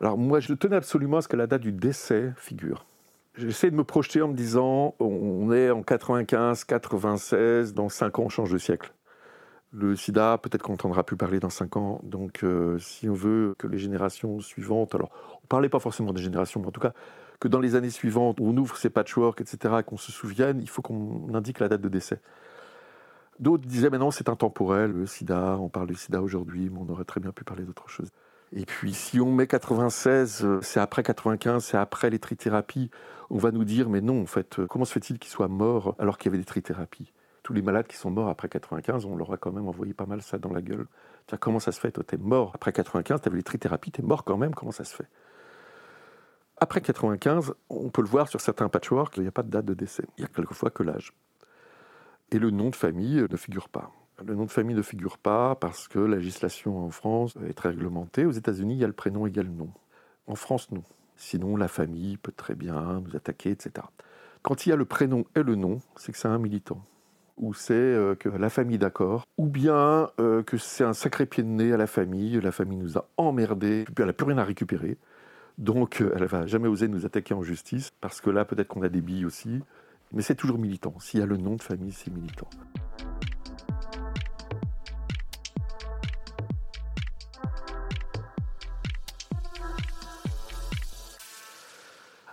Alors 0.00 0.16
moi, 0.16 0.40
je 0.40 0.54
tenais 0.54 0.76
absolument 0.76 1.18
à 1.18 1.22
ce 1.22 1.28
que 1.28 1.36
la 1.36 1.46
date 1.46 1.62
du 1.62 1.72
décès 1.72 2.32
figure. 2.36 2.86
J'essaie 3.40 3.70
de 3.70 3.76
me 3.76 3.84
projeter 3.84 4.20
en 4.20 4.28
me 4.28 4.34
disant, 4.34 4.94
on 5.00 5.50
est 5.50 5.70
en 5.70 5.82
95, 5.82 6.64
96, 6.64 7.72
dans 7.72 7.88
5 7.88 8.18
ans 8.18 8.24
on 8.24 8.28
change 8.28 8.52
de 8.52 8.58
siècle. 8.58 8.92
Le 9.72 9.96
sida, 9.96 10.36
peut-être 10.36 10.62
qu'on 10.62 10.72
n'entendra 10.72 11.04
plus 11.04 11.16
parler 11.16 11.40
dans 11.40 11.48
5 11.48 11.76
ans. 11.78 12.00
Donc 12.02 12.44
euh, 12.44 12.78
si 12.78 13.08
on 13.08 13.14
veut 13.14 13.54
que 13.56 13.66
les 13.66 13.78
générations 13.78 14.40
suivantes, 14.40 14.94
alors 14.94 15.10
on 15.36 15.44
ne 15.44 15.48
parlait 15.48 15.70
pas 15.70 15.78
forcément 15.78 16.12
des 16.12 16.20
générations, 16.20 16.60
mais 16.60 16.66
en 16.66 16.70
tout 16.70 16.82
cas 16.82 16.92
que 17.40 17.48
dans 17.48 17.60
les 17.60 17.76
années 17.76 17.88
suivantes, 17.88 18.38
on 18.42 18.54
ouvre 18.58 18.76
ces 18.76 18.90
patchworks, 18.90 19.40
etc., 19.40 19.76
qu'on 19.86 19.96
se 19.96 20.12
souvienne, 20.12 20.60
il 20.60 20.68
faut 20.68 20.82
qu'on 20.82 21.32
indique 21.32 21.60
la 21.60 21.68
date 21.68 21.80
de 21.80 21.88
décès. 21.88 22.20
D'autres 23.38 23.66
disaient, 23.66 23.88
mais 23.88 23.96
non, 23.96 24.10
c'est 24.10 24.28
intemporel, 24.28 24.92
le 24.92 25.06
sida, 25.06 25.56
on 25.58 25.70
parle 25.70 25.86
du 25.86 25.94
sida 25.94 26.20
aujourd'hui, 26.20 26.68
mais 26.68 26.78
on 26.78 26.92
aurait 26.92 27.06
très 27.06 27.20
bien 27.20 27.32
pu 27.32 27.44
parler 27.44 27.64
d'autre 27.64 27.88
chose. 27.88 28.10
Et 28.52 28.64
puis 28.66 28.94
si 28.94 29.20
on 29.20 29.32
met 29.32 29.46
96, 29.46 30.44
euh, 30.44 30.60
c'est 30.62 30.80
après 30.80 31.02
95, 31.02 31.64
c'est 31.64 31.76
après 31.76 32.10
les 32.10 32.18
trithérapies, 32.18 32.90
on 33.30 33.38
va 33.38 33.52
nous 33.52 33.64
dire 33.64 33.88
mais 33.88 34.00
non 34.00 34.22
en 34.22 34.26
fait, 34.26 34.58
euh, 34.58 34.66
comment 34.66 34.84
se 34.84 34.92
fait-il 34.92 35.18
qu'il 35.20 35.30
soit 35.30 35.48
mort 35.48 35.94
alors 36.00 36.18
qu'il 36.18 36.30
y 36.30 36.34
avait 36.34 36.38
des 36.38 36.44
trithérapies? 36.44 37.12
Tous 37.44 37.52
les 37.52 37.62
malades 37.62 37.86
qui 37.86 37.96
sont 37.96 38.10
morts 38.10 38.28
après 38.28 38.48
95, 38.48 39.04
on 39.04 39.16
leur 39.16 39.32
a 39.32 39.36
quand 39.36 39.52
même 39.52 39.68
envoyé 39.68 39.94
pas 39.94 40.06
mal 40.06 40.20
ça 40.20 40.38
dans 40.38 40.52
la 40.52 40.62
gueule. 40.62 40.86
Comment 41.38 41.60
ça 41.60 41.70
se 41.70 41.78
fait? 41.78 41.92
Toi, 41.92 42.02
t'es 42.04 42.16
mort 42.16 42.50
après 42.54 42.72
95, 42.72 43.20
t'avais 43.20 43.36
les 43.36 43.44
trithérapies, 43.44 43.92
t'es 43.92 44.02
mort 44.02 44.24
quand 44.24 44.36
même, 44.36 44.52
comment 44.52 44.72
ça 44.72 44.82
se 44.84 44.96
fait? 44.96 45.08
Après 46.58 46.80
95, 46.80 47.54
on 47.70 47.88
peut 47.88 48.02
le 48.02 48.08
voir 48.08 48.28
sur 48.28 48.40
certains 48.40 48.68
patchworks, 48.68 49.16
il 49.16 49.22
n'y 49.22 49.28
a 49.28 49.32
pas 49.32 49.44
de 49.44 49.50
date 49.50 49.64
de 49.64 49.74
décès. 49.74 50.04
Il 50.18 50.22
y 50.22 50.24
a 50.24 50.28
quelquefois 50.28 50.70
que 50.70 50.82
l'âge. 50.82 51.12
Et 52.32 52.38
le 52.38 52.50
nom 52.50 52.68
de 52.68 52.76
famille 52.76 53.24
ne 53.30 53.36
figure 53.36 53.68
pas. 53.68 53.90
Le 54.26 54.34
nom 54.34 54.44
de 54.44 54.50
famille 54.50 54.76
ne 54.76 54.82
figure 54.82 55.16
pas 55.16 55.54
parce 55.54 55.88
que 55.88 55.98
la 55.98 56.16
législation 56.16 56.84
en 56.84 56.90
France 56.90 57.34
est 57.48 57.54
très 57.54 57.70
réglementée. 57.70 58.26
Aux 58.26 58.32
États-Unis, 58.32 58.74
il 58.74 58.80
y 58.80 58.84
a 58.84 58.86
le 58.86 58.92
prénom 58.92 59.26
égale 59.26 59.48
nom. 59.48 59.70
En 60.26 60.34
France, 60.34 60.70
non. 60.70 60.82
Sinon, 61.16 61.56
la 61.56 61.68
famille 61.68 62.18
peut 62.18 62.32
très 62.32 62.54
bien 62.54 63.00
nous 63.00 63.16
attaquer, 63.16 63.50
etc. 63.50 63.86
Quand 64.42 64.66
il 64.66 64.70
y 64.70 64.72
a 64.72 64.76
le 64.76 64.84
prénom 64.84 65.24
et 65.34 65.42
le 65.42 65.54
nom, 65.54 65.80
c'est 65.96 66.12
que 66.12 66.18
c'est 66.18 66.28
un 66.28 66.38
militant. 66.38 66.82
Ou 67.38 67.54
c'est 67.54 67.72
euh, 67.72 68.14
que 68.14 68.28
la 68.28 68.50
famille 68.50 68.78
d'accord, 68.78 69.24
ou 69.38 69.46
bien 69.46 70.10
euh, 70.20 70.42
que 70.42 70.58
c'est 70.58 70.84
un 70.84 70.92
sacré 70.92 71.24
pied 71.24 71.42
de 71.42 71.48
nez 71.48 71.72
à 71.72 71.78
la 71.78 71.86
famille, 71.86 72.38
la 72.40 72.52
famille 72.52 72.76
nous 72.76 72.98
a 72.98 73.08
emmerdés, 73.16 73.84
puis 73.84 73.94
elle 73.98 74.06
n'a 74.06 74.12
plus 74.12 74.26
rien 74.26 74.38
à 74.38 74.44
récupérer. 74.44 74.98
Donc 75.56 76.02
elle 76.02 76.26
va 76.26 76.46
jamais 76.46 76.68
oser 76.68 76.88
nous 76.88 77.06
attaquer 77.06 77.32
en 77.32 77.42
justice, 77.42 77.90
parce 78.02 78.20
que 78.20 78.28
là 78.28 78.44
peut-être 78.44 78.68
qu'on 78.68 78.82
a 78.82 78.90
des 78.90 79.00
billes 79.00 79.24
aussi, 79.24 79.60
mais 80.12 80.20
c'est 80.20 80.34
toujours 80.34 80.58
militant. 80.58 80.94
S'il 81.00 81.20
y 81.20 81.22
a 81.22 81.26
le 81.26 81.38
nom 81.38 81.56
de 81.56 81.62
famille, 81.62 81.92
c'est 81.92 82.10
militant. 82.10 82.48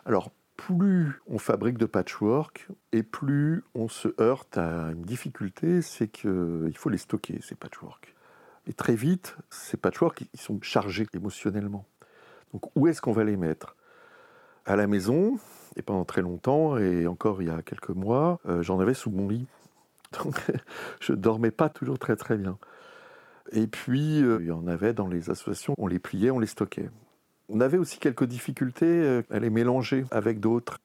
Alors, 0.08 0.32
plus 0.56 1.20
on 1.28 1.38
fabrique 1.38 1.78
de 1.78 1.86
patchwork 1.86 2.70
et 2.94 3.04
plus 3.04 3.66
on 3.76 3.90
se 3.90 4.08
heurte 4.22 4.58
à 4.58 4.92
une 4.94 5.02
difficulté, 5.02 5.82
c'est 5.82 6.08
qu'il 6.08 6.72
faut 6.76 6.88
les 6.88 6.98
stocker, 6.98 7.42
ces 7.42 7.56
patchwork. 7.56 8.16
Et 8.68 8.74
très 8.74 8.96
vite, 8.96 9.36
ces 9.50 9.76
patchwork, 9.76 10.24
ils 10.34 10.40
sont 10.40 10.60
chargés 10.62 11.08
émotionnellement. 11.14 11.86
Donc 12.54 12.72
où 12.78 12.88
est-ce 12.88 13.02
qu'on 13.02 13.12
va 13.12 13.26
les 13.26 13.36
mettre? 13.36 13.76
À 14.66 14.78
la 14.78 14.88
maison, 14.88 15.40
et 15.76 15.82
pendant 15.82 16.06
très 16.06 16.22
longtemps, 16.22 16.78
et 16.78 17.06
encore 17.06 17.42
il 17.42 17.50
y 17.50 17.52
a 17.52 17.62
quelques 17.62 17.90
mois, 17.90 18.40
euh, 18.46 18.64
j'en 18.64 18.80
avais 18.80 18.94
sous 18.94 19.12
mon 19.12 19.28
lit. 19.28 19.46
Donc 20.24 20.40
je 21.02 21.12
ne 21.12 21.18
dormais 21.18 21.52
pas 21.52 21.68
toujours 21.68 22.00
très 22.00 22.16
très 22.16 22.38
bien. 22.38 22.58
Et 23.52 23.68
puis, 23.68 24.24
euh, 24.24 24.38
il 24.40 24.48
y 24.48 24.52
en 24.52 24.68
avait 24.68 24.94
dans 24.94 25.08
les 25.08 25.30
associations, 25.30 25.76
on 25.78 25.88
les 25.88 26.00
pliait, 26.00 26.32
on 26.32 26.40
les 26.40 26.48
stockait. 26.48 26.90
On 27.50 27.62
avait 27.62 27.78
aussi 27.78 28.00
quelques 28.00 28.26
difficultés 28.26 28.86
euh, 28.86 29.22
à 29.32 29.40
les 29.40 29.50
mélanger 29.50 30.06
avec 30.12 30.40
d'autres. 30.40 30.80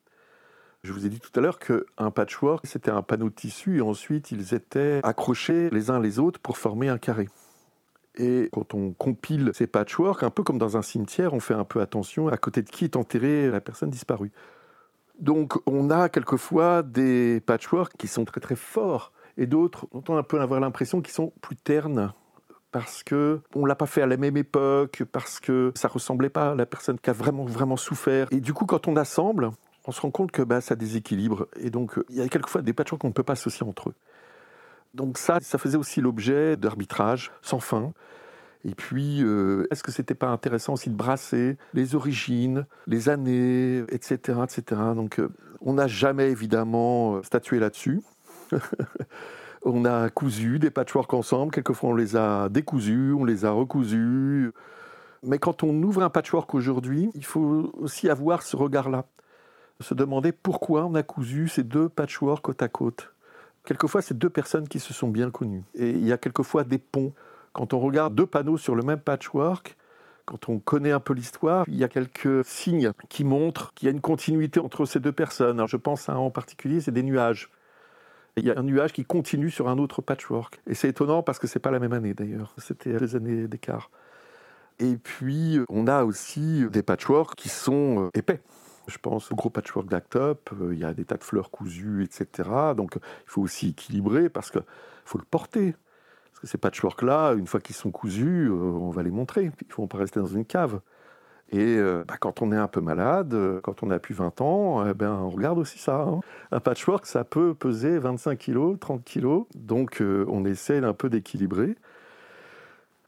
Je 0.82 0.92
vous 0.92 1.06
ai 1.06 1.08
dit 1.08 1.20
tout 1.20 1.30
à 1.38 1.40
l'heure 1.40 1.58
qu'un 1.58 2.10
patchwork, 2.10 2.66
c'était 2.66 2.90
un 2.90 3.02
panneau 3.02 3.28
de 3.28 3.34
tissu 3.34 3.78
et 3.78 3.80
ensuite 3.80 4.32
ils 4.32 4.52
étaient 4.52 5.00
accrochés 5.04 5.70
les 5.70 5.90
uns 5.90 6.00
les 6.00 6.18
autres 6.18 6.40
pour 6.40 6.58
former 6.58 6.88
un 6.88 6.98
carré. 6.98 7.28
Et 8.16 8.48
quand 8.52 8.74
on 8.74 8.92
compile 8.92 9.52
ces 9.54 9.66
patchworks, 9.66 10.22
un 10.22 10.30
peu 10.30 10.42
comme 10.42 10.58
dans 10.58 10.76
un 10.76 10.82
cimetière, 10.82 11.34
on 11.34 11.40
fait 11.40 11.54
un 11.54 11.64
peu 11.64 11.80
attention 11.80 12.28
à 12.28 12.36
côté 12.36 12.62
de 12.62 12.68
qui 12.68 12.84
est 12.84 12.96
enterrée 12.96 13.48
la 13.50 13.60
personne 13.60 13.90
disparue. 13.90 14.32
Donc 15.18 15.56
on 15.66 15.88
a 15.90 16.08
quelquefois 16.08 16.82
des 16.82 17.40
patchworks 17.46 17.96
qui 17.96 18.08
sont 18.08 18.24
très 18.24 18.40
très 18.40 18.56
forts 18.56 19.12
et 19.36 19.46
d'autres 19.46 19.86
dont 19.92 20.02
on 20.08 20.16
a 20.16 20.18
un 20.18 20.24
peu 20.24 20.40
avoir 20.40 20.60
l'impression 20.60 21.00
qu'ils 21.00 21.14
sont 21.14 21.32
plus 21.40 21.56
ternes 21.56 22.12
parce 22.72 23.02
que 23.02 23.40
on 23.54 23.64
l'a 23.64 23.74
pas 23.74 23.86
fait 23.86 24.02
à 24.02 24.06
la 24.06 24.16
même 24.16 24.36
époque, 24.36 25.04
parce 25.12 25.38
que 25.38 25.72
ça 25.76 25.88
ressemblait 25.88 26.30
pas 26.30 26.52
à 26.52 26.54
la 26.54 26.66
personne 26.66 26.98
qui 26.98 27.10
a 27.10 27.12
vraiment 27.12 27.44
vraiment 27.44 27.76
souffert. 27.76 28.28
Et 28.30 28.40
du 28.40 28.52
coup, 28.54 28.66
quand 28.66 28.88
on 28.88 28.96
assemble, 28.96 29.50
on 29.86 29.92
se 29.92 30.00
rend 30.00 30.10
compte 30.10 30.32
que 30.32 30.42
bah, 30.42 30.60
ça 30.60 30.74
déséquilibre. 30.74 31.46
Et 31.56 31.70
donc, 31.70 32.00
il 32.08 32.16
y 32.16 32.22
a 32.22 32.28
quelquefois 32.28 32.62
des 32.62 32.72
patchworks 32.72 33.02
qu'on 33.02 33.08
ne 33.08 33.12
peut 33.12 33.22
pas 33.22 33.34
associer 33.34 33.66
entre 33.66 33.90
eux. 33.90 33.94
Donc 34.94 35.18
ça, 35.18 35.38
ça 35.40 35.58
faisait 35.58 35.78
aussi 35.78 36.00
l'objet 36.00 36.56
d'arbitrages 36.56 37.30
sans 37.42 37.60
fin. 37.60 37.92
Et 38.64 38.74
puis, 38.74 39.22
euh, 39.22 39.66
est-ce 39.70 39.82
que 39.82 39.90
c'était 39.90 40.14
pas 40.14 40.28
intéressant 40.28 40.74
aussi 40.74 40.88
de 40.88 40.94
brasser 40.94 41.56
les 41.74 41.94
origines, 41.94 42.66
les 42.86 43.08
années, 43.08 43.78
etc., 43.88 44.38
etc. 44.44 44.80
Donc, 44.94 45.18
euh, 45.18 45.28
on 45.60 45.74
n'a 45.74 45.88
jamais 45.88 46.30
évidemment 46.30 47.16
euh, 47.16 47.22
statué 47.22 47.58
là-dessus. 47.58 48.02
on 49.64 49.84
a 49.84 50.10
cousu 50.10 50.58
des 50.58 50.70
patchworks 50.70 51.14
ensemble. 51.14 51.52
Quelquefois, 51.52 51.90
on 51.90 51.94
les 51.94 52.16
a 52.16 52.48
décousus, 52.48 53.12
on 53.12 53.24
les 53.24 53.44
a 53.44 53.50
recousus. 53.50 54.52
Mais 55.22 55.38
quand 55.38 55.62
on 55.62 55.82
ouvre 55.82 56.02
un 56.02 56.10
patchwork 56.10 56.52
aujourd'hui, 56.54 57.10
il 57.14 57.24
faut 57.24 57.72
aussi 57.74 58.08
avoir 58.08 58.42
ce 58.42 58.56
regard-là. 58.56 59.04
Se 59.80 59.94
demander 59.94 60.32
pourquoi 60.32 60.84
on 60.84 60.94
a 60.94 61.02
cousu 61.02 61.48
ces 61.48 61.62
deux 61.62 61.88
patchworks 61.88 62.42
côte 62.42 62.62
à 62.62 62.68
côte. 62.68 63.12
Quelquefois, 63.64 64.02
c'est 64.02 64.18
deux 64.18 64.30
personnes 64.30 64.68
qui 64.68 64.80
se 64.80 64.92
sont 64.92 65.08
bien 65.08 65.30
connues. 65.30 65.62
Et 65.74 65.90
il 65.90 66.04
y 66.06 66.12
a 66.12 66.18
quelquefois 66.18 66.64
des 66.64 66.78
ponts. 66.78 67.12
Quand 67.52 67.74
on 67.74 67.80
regarde 67.80 68.14
deux 68.14 68.26
panneaux 68.26 68.56
sur 68.56 68.74
le 68.74 68.82
même 68.82 68.98
patchwork, 68.98 69.76
quand 70.24 70.48
on 70.48 70.58
connaît 70.58 70.92
un 70.92 71.00
peu 71.00 71.14
l'histoire, 71.14 71.64
il 71.68 71.76
y 71.76 71.84
a 71.84 71.88
quelques 71.88 72.44
signes 72.44 72.92
qui 73.08 73.24
montrent 73.24 73.72
qu'il 73.74 73.86
y 73.86 73.88
a 73.88 73.92
une 73.92 74.00
continuité 74.00 74.60
entre 74.60 74.84
ces 74.84 75.00
deux 75.00 75.12
personnes. 75.12 75.64
je 75.66 75.76
pense 75.76 76.08
à 76.08 76.12
un 76.12 76.16
en 76.16 76.30
particulier, 76.30 76.80
c'est 76.80 76.92
des 76.92 77.02
nuages. 77.02 77.50
Il 78.36 78.46
y 78.46 78.50
a 78.50 78.58
un 78.58 78.62
nuage 78.62 78.92
qui 78.92 79.04
continue 79.04 79.50
sur 79.50 79.68
un 79.68 79.78
autre 79.78 80.00
patchwork. 80.00 80.60
Et 80.66 80.74
c'est 80.74 80.88
étonnant 80.88 81.22
parce 81.22 81.38
que 81.38 81.46
c'est 81.46 81.58
pas 81.58 81.70
la 81.70 81.78
même 81.78 81.92
année 81.92 82.14
d'ailleurs. 82.14 82.54
C'était 82.56 82.96
des 82.98 83.14
années 83.14 83.46
d'écart. 83.46 83.90
Et 84.78 84.96
puis, 84.96 85.60
on 85.68 85.86
a 85.86 86.04
aussi 86.04 86.64
des 86.70 86.82
patchworks 86.82 87.34
qui 87.34 87.50
sont 87.50 88.06
euh, 88.06 88.18
épais. 88.18 88.40
Je 88.88 88.98
pense 88.98 89.30
au 89.30 89.36
gros 89.36 89.50
patchwork 89.50 89.88
d'Actop, 89.88 90.50
euh, 90.60 90.72
il 90.72 90.80
y 90.80 90.84
a 90.84 90.92
des 90.92 91.04
tas 91.04 91.16
de 91.16 91.22
fleurs 91.22 91.50
cousues, 91.50 92.02
etc. 92.02 92.48
Donc 92.76 92.96
il 92.96 93.30
faut 93.30 93.42
aussi 93.42 93.68
équilibrer 93.68 94.28
parce 94.28 94.50
qu'il 94.50 94.64
faut 95.04 95.18
le 95.18 95.24
porter. 95.24 95.74
Parce 96.30 96.40
que 96.40 96.46
ces 96.46 96.58
patchworks-là, 96.58 97.34
une 97.34 97.46
fois 97.46 97.60
qu'ils 97.60 97.76
sont 97.76 97.90
cousus, 97.90 98.48
euh, 98.48 98.54
on 98.54 98.90
va 98.90 99.02
les 99.02 99.10
montrer. 99.10 99.44
Il 99.44 99.68
ne 99.68 99.72
faut 99.72 99.86
pas 99.86 99.98
rester 99.98 100.20
dans 100.20 100.26
une 100.26 100.44
cave. 100.44 100.80
Et 101.52 101.76
euh, 101.76 102.04
bah, 102.08 102.16
quand 102.18 102.42
on 102.42 102.50
est 102.50 102.56
un 102.56 102.68
peu 102.68 102.80
malade, 102.80 103.36
quand 103.62 103.82
on 103.82 103.90
a 103.90 103.98
plus 103.98 104.14
20 104.14 104.40
ans, 104.40 104.88
eh 104.88 104.94
ben, 104.94 105.12
on 105.12 105.30
regarde 105.30 105.58
aussi 105.58 105.78
ça. 105.78 106.00
Hein. 106.00 106.20
Un 106.50 106.60
patchwork, 106.60 107.06
ça 107.06 107.24
peut 107.24 107.54
peser 107.54 107.98
25 107.98 108.38
kg, 108.38 108.78
30 108.78 109.04
kg. 109.04 109.44
Donc 109.54 110.02
on 110.02 110.44
essaie 110.44 110.80
d'un 110.80 110.94
peu 110.94 111.10
d'équilibrer. 111.10 111.76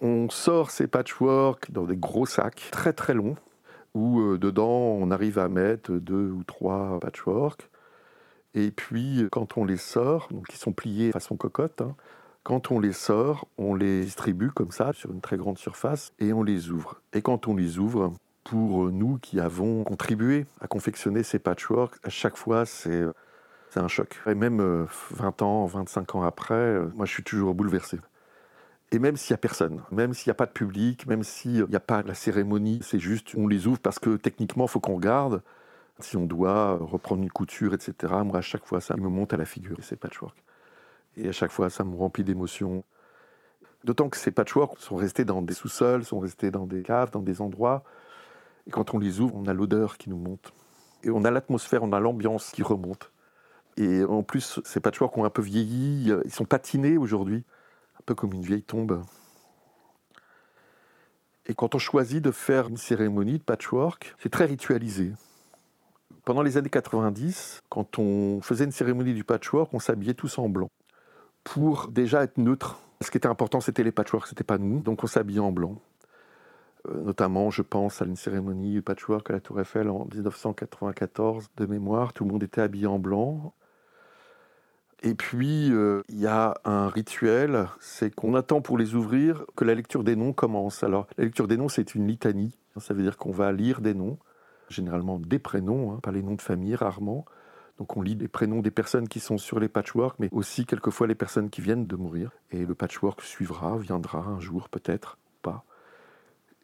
On 0.01 0.29
sort 0.29 0.71
ces 0.71 0.87
patchworks 0.87 1.71
dans 1.71 1.85
des 1.85 1.97
gros 1.97 2.27
sacs 2.27 2.69
très 2.71 2.93
très 2.93 3.15
longs 3.15 3.37
où 3.95 4.21
euh, 4.21 4.39
dedans 4.39 4.69
on 4.69 5.11
arrive 5.11 5.39
à 5.39 5.49
mettre 5.49 5.93
deux 5.93 6.31
ou 6.31 6.45
trois 6.45 6.99
patchworks. 7.01 7.71
Et 8.55 8.71
puis 8.71 9.27
quand 9.33 9.57
on 9.57 9.65
les 9.65 9.77
sort, 9.77 10.29
donc 10.31 10.47
ils 10.53 10.59
sont 10.59 10.73
pliés 10.73 11.13
façon 11.13 11.37
cocotte, 11.37 11.81
hein, 11.81 11.95
quand 12.43 12.71
on 12.71 12.79
les 12.79 12.93
sort, 12.93 13.49
on 13.57 13.75
les 13.75 14.05
distribue 14.05 14.51
comme 14.51 14.71
ça 14.71 14.93
sur 14.93 15.11
une 15.11 15.21
très 15.21 15.37
grande 15.37 15.59
surface 15.59 16.13
et 16.19 16.33
on 16.33 16.43
les 16.43 16.71
ouvre. 16.71 17.01
Et 17.15 17.23
quand 17.23 17.49
on 17.49 17.57
les 17.57 17.79
ouvre, 17.79 18.13
pour 18.45 18.91
nous 18.91 19.19
qui 19.19 19.41
avons 19.41 19.85
contribué 19.85 20.47
à 20.61 20.69
confectionner 20.69 21.23
ces 21.23 21.39
patchworks, 21.39 21.97
à 22.05 22.11
chaque 22.11 22.37
fois 22.37 22.67
c'est 22.67 23.03
un 23.77 23.89
choc. 23.89 24.21
Et 24.27 24.35
même 24.35 24.87
20 25.11 25.43
euh, 25.43 25.45
ans, 25.45 25.67
25 25.67 26.15
ans 26.15 26.23
après, 26.23 26.55
euh, 26.55 26.87
moi 26.95 27.07
je 27.07 27.13
suis 27.13 27.25
toujours 27.25 27.55
bouleversé. 27.55 27.99
Et 28.93 28.99
même 29.01 29.17
s'il 29.17 29.33
n'y 29.33 29.37
a 29.37 29.39
personne, 29.39 29.83
même 29.91 30.15
s'il 30.15 30.29
n'y 30.29 30.33
a 30.33 30.37
pas 30.37 30.47
de 30.47 30.53
public, 30.53 31.07
même 31.07 31.25
s'il 31.25 31.65
n'y 31.65 31.75
a 31.75 31.81
pas 31.81 32.03
la 32.03 32.15
cérémonie, 32.15 32.79
c'est 32.83 33.01
juste 33.01 33.35
on 33.37 33.49
les 33.49 33.67
ouvre 33.67 33.81
parce 33.81 33.99
que 33.99 34.17
techniquement, 34.17 34.67
il 34.67 34.71
faut 34.71 34.81
qu'on 34.81 34.95
regarde. 34.95 35.43
Si 36.01 36.17
on 36.17 36.27
doit 36.27 36.77
reprendre 36.77 37.23
une 37.23 37.31
couture, 37.31 37.73
etc., 37.73 38.13
moi, 38.25 38.39
à 38.39 38.41
chaque 38.41 38.67
fois, 38.67 38.81
ça 38.81 38.97
me 38.97 39.09
monte 39.09 39.33
à 39.33 39.37
la 39.37 39.45
figure, 39.45 39.77
ces 39.81 39.97
patchwork. 39.97 40.37
Et 41.17 41.29
à 41.29 41.33
chaque 41.33 41.53
fois, 41.53 41.71
ça 41.71 41.85
me 41.85 41.97
remplit 41.97 42.25
d'émotions. 42.25 42.85
D'autant 43.85 44.09
que 44.09 44.17
ces 44.17 44.31
patchworks 44.31 44.79
sont 44.79 44.97
restés 44.97 45.25
dans 45.25 45.43
des 45.43 45.55
sous-sols, 45.55 46.05
sont 46.05 46.19
restés 46.19 46.51
dans 46.51 46.67
des 46.67 46.83
caves, 46.83 47.11
dans 47.11 47.23
des 47.23 47.41
endroits. 47.41 47.85
Et 48.67 48.71
quand 48.71 48.95
on 48.95 48.99
les 48.99 49.21
ouvre, 49.21 49.37
on 49.37 49.47
a 49.47 49.53
l'odeur 49.53 49.99
qui 49.99 50.11
nous 50.11 50.17
monte. 50.17 50.53
Et 51.03 51.11
on 51.11 51.25
a 51.25 51.31
l'atmosphère, 51.31 51.83
on 51.83 51.93
a 51.93 52.01
l'ambiance 52.01 52.51
qui 52.51 52.63
remonte. 52.63 53.11
Et 53.77 54.05
en 54.05 54.23
plus, 54.23 54.61
ces 54.65 54.81
patchworks 54.81 55.17
ont 55.19 55.25
un 55.25 55.31
peu 55.31 55.43
vieilli, 55.43 56.13
ils 56.25 56.33
sont 56.33 56.45
patinés 56.45 56.97
aujourd'hui 56.97 57.45
peu 58.05 58.15
comme 58.15 58.33
une 58.33 58.43
vieille 58.43 58.63
tombe. 58.63 59.03
Et 61.47 61.55
quand 61.55 61.75
on 61.75 61.79
choisit 61.79 62.23
de 62.23 62.31
faire 62.31 62.69
une 62.69 62.77
cérémonie 62.77 63.39
de 63.39 63.43
patchwork, 63.43 64.15
c'est 64.19 64.31
très 64.31 64.47
ritualisé. 64.47 65.13
Pendant 66.25 66.43
les 66.43 66.57
années 66.57 66.71
90, 66.71 67.63
quand 67.69 67.99
on 67.99 68.41
faisait 68.41 68.65
une 68.65 68.73
cérémonie 68.73 69.13
du 69.13 69.25
patchwork, 69.25 69.73
on 69.75 69.79
s'habillait 69.79 70.15
tous 70.15 70.39
en 70.39 70.49
blanc. 70.49 70.71
Pour 71.43 71.89
déjà 71.89 72.23
être 72.23 72.39
neutre. 72.39 72.79
Ce 73.03 73.11
qui 73.11 73.19
était 73.19 73.29
important, 73.29 73.61
c'était 73.61 73.83
les 73.83 73.93
patchworks, 73.93 74.29
c'était 74.29 74.45
pas 74.45 74.57
nous. 74.57 74.81
Donc 74.81 75.05
on 75.05 75.07
s'habillait 75.07 75.41
en 75.41 75.53
blanc. 75.53 75.77
Euh, 76.89 77.03
notamment, 77.03 77.51
je 77.51 77.63
pense 77.63 78.03
à 78.03 78.05
une 78.05 78.17
cérémonie 78.17 78.81
patchwork 78.81 79.31
à 79.31 79.35
la 79.35 79.41
Tour 79.41 79.61
Eiffel 79.61 79.89
en 79.89 80.07
1994 80.13 81.49
de 81.57 81.67
mémoire. 81.67 82.13
Tout 82.13 82.25
le 82.25 82.33
monde 82.33 82.43
était 82.43 82.61
habillé 82.61 82.87
en 82.87 82.99
blanc. 82.99 83.55
Et 85.03 85.15
puis, 85.15 85.71
euh, 85.71 86.03
il 86.09 86.19
y 86.19 86.27
a 86.27 86.55
un 86.65 86.89
rituel, 86.89 87.67
c'est 87.79 88.15
qu'on 88.15 88.35
attend 88.35 88.63
pour 88.63 88.79
les 88.79 88.95
ouvrir 88.95 89.45
que 89.55 89.65
la 89.65 89.75
lecture 89.75 90.03
des 90.03 90.17
noms 90.17 90.33
commence. 90.33 90.83
Alors, 90.83 91.07
la 91.19 91.25
lecture 91.25 91.47
des 91.47 91.59
noms, 91.59 91.69
c'est 91.69 91.95
une 91.95 92.07
litanie. 92.07 92.57
Ça 92.79 92.95
veut 92.95 93.03
dire 93.03 93.19
qu'on 93.19 93.31
va 93.31 93.53
lire 93.53 93.81
des 93.81 93.95
noms, 93.95 94.19
généralement 94.69 95.19
des 95.19 95.39
prénoms, 95.39 95.93
hein, 95.93 96.01
pas 96.03 96.11
les 96.11 96.23
noms 96.23 96.35
de 96.35 96.43
famille, 96.43 96.75
rarement. 96.75 97.27
Donc 97.79 97.97
on 97.97 98.03
lit 98.03 98.15
les 98.15 98.29
prénoms 98.29 98.61
des 98.61 98.71
personnes 98.71 99.09
qui 99.09 99.21
sont 99.21 99.37
sur 99.37 99.59
les 99.59 99.69
patchworks, 99.69 100.19
mais 100.21 100.29
aussi 100.33 100.65
quelquefois 100.65 101.07
les 101.07 101.15
personnes 101.15 101.51
qui 101.51 101.61
viennent 101.61 101.87
de 101.87 101.97
mourir. 101.97 102.31
Et 102.51 102.65
le 102.65 102.75
patchwork 102.75 103.21
suivra, 103.21 103.77
viendra 103.77 104.21
un 104.21 104.41
jour 104.41 104.69
peut-être. 104.69 105.19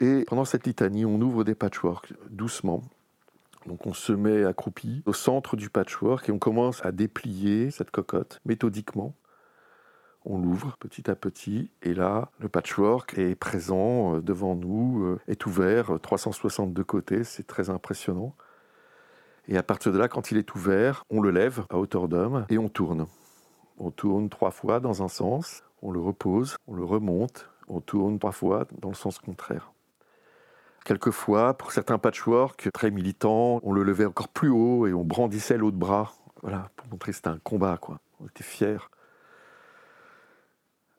Et 0.01 0.25
pendant 0.27 0.47
cette 0.47 0.67
litanie, 0.67 1.05
on 1.05 1.21
ouvre 1.21 1.45
des 1.45 1.55
patchworks 1.55 2.15
doucement. 2.31 2.83
Donc 3.67 3.87
on 3.87 3.93
se 3.93 4.13
met 4.13 4.45
accroupi 4.45 5.03
au 5.05 5.13
centre 5.13 5.57
du 5.57 5.69
patchwork 5.69 6.29
et 6.29 6.33
on 6.33 6.39
commence 6.39 6.85
à 6.85 6.93
déplier 6.93 7.71
cette 7.71 7.91
cocotte 7.91 8.41
méthodiquement. 8.47 9.15
On 10.25 10.39
l'ouvre 10.39 10.77
petit 10.79 11.11
à 11.11 11.15
petit 11.15 11.71
et 11.83 11.93
là, 11.93 12.31
le 12.39 12.49
patchwork 12.49 13.19
est 13.19 13.35
présent 13.35 14.17
euh, 14.17 14.21
devant 14.21 14.55
nous, 14.55 15.05
euh, 15.05 15.21
est 15.29 15.45
ouvert 15.47 15.99
362 16.01 16.83
côtés, 16.85 17.25
c'est 17.25 17.47
très 17.47 17.69
impressionnant. 17.69 18.35
Et 19.49 19.59
à 19.59 19.63
partir 19.63 19.93
de 19.93 19.99
là, 19.99 20.09
quand 20.09 20.31
il 20.31 20.39
est 20.39 20.55
ouvert, 20.55 21.05
on 21.11 21.21
le 21.21 21.31
lève 21.31 21.65
à 21.69 21.77
hauteur 21.77 22.09
d'homme 22.09 22.47
et 22.49 22.59
on 22.59 22.69
tourne. 22.69 23.07
On 23.79 23.91
tourne 23.91 24.31
trois 24.31 24.51
fois 24.51 24.81
dans 24.81 25.03
un 25.03 25.09
sens, 25.09 25.63
on 25.83 25.91
le 25.91 26.01
repose, 26.01 26.57
on 26.67 26.75
le 26.75 26.85
remonte, 26.85 27.51
on 27.69 27.81
tourne 27.81 28.19
trois 28.19 28.33
fois 28.33 28.67
dans 28.79 28.91
le 28.91 28.95
sens 28.95 29.19
contraire. 29.19 29.73
Quelquefois, 30.91 31.55
pour 31.55 31.71
certains 31.71 31.99
patchwork 31.99 32.69
très 32.73 32.91
militants, 32.91 33.61
on 33.63 33.73
le 33.73 33.85
levait 33.85 34.07
encore 34.07 34.27
plus 34.27 34.49
haut 34.49 34.89
et 34.89 34.93
on 34.93 35.05
brandissait 35.05 35.57
l'autre 35.57 35.77
bras. 35.77 36.15
Voilà, 36.43 36.69
pour 36.75 36.89
montrer 36.89 37.13
que 37.13 37.17
c'était 37.17 37.29
un 37.29 37.39
combat, 37.39 37.79
quoi. 37.81 38.01
On 38.19 38.27
était 38.27 38.43
fiers. 38.43 38.91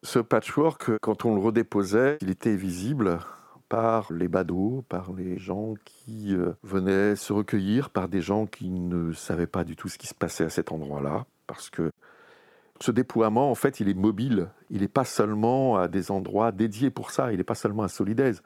Ce 0.01 0.19
patchwork, 0.19 0.91
quand 1.01 1.25
on 1.25 1.35
le 1.35 1.41
redéposait, 1.41 2.19
il 2.21 2.29
était 2.29 2.55
visible 2.55 3.19
par 3.67 4.13
les 4.13 4.29
badauds, 4.29 4.85
par 4.87 5.11
les 5.11 5.37
gens 5.37 5.73
qui 5.83 6.37
euh, 6.37 6.53
venaient 6.63 7.17
se 7.17 7.33
recueillir, 7.33 7.89
par 7.89 8.07
des 8.07 8.21
gens 8.21 8.45
qui 8.45 8.69
ne 8.69 9.11
savaient 9.11 9.45
pas 9.45 9.65
du 9.65 9.75
tout 9.75 9.89
ce 9.89 9.97
qui 9.97 10.07
se 10.07 10.15
passait 10.15 10.45
à 10.45 10.49
cet 10.49 10.71
endroit-là, 10.71 11.25
parce 11.47 11.69
que 11.69 11.91
ce 12.79 12.91
déploiement, 12.91 13.51
en 13.51 13.55
fait, 13.55 13.81
il 13.81 13.89
est 13.89 13.93
mobile. 13.93 14.47
Il 14.69 14.83
n'est 14.83 14.87
pas 14.87 15.03
seulement 15.03 15.75
à 15.75 15.89
des 15.89 16.11
endroits 16.11 16.53
dédiés 16.53 16.91
pour 16.91 17.11
ça. 17.11 17.33
Il 17.33 17.39
n'est 17.39 17.43
pas 17.43 17.55
seulement 17.55 17.83
à 17.83 17.89
Solidaise. 17.89 18.41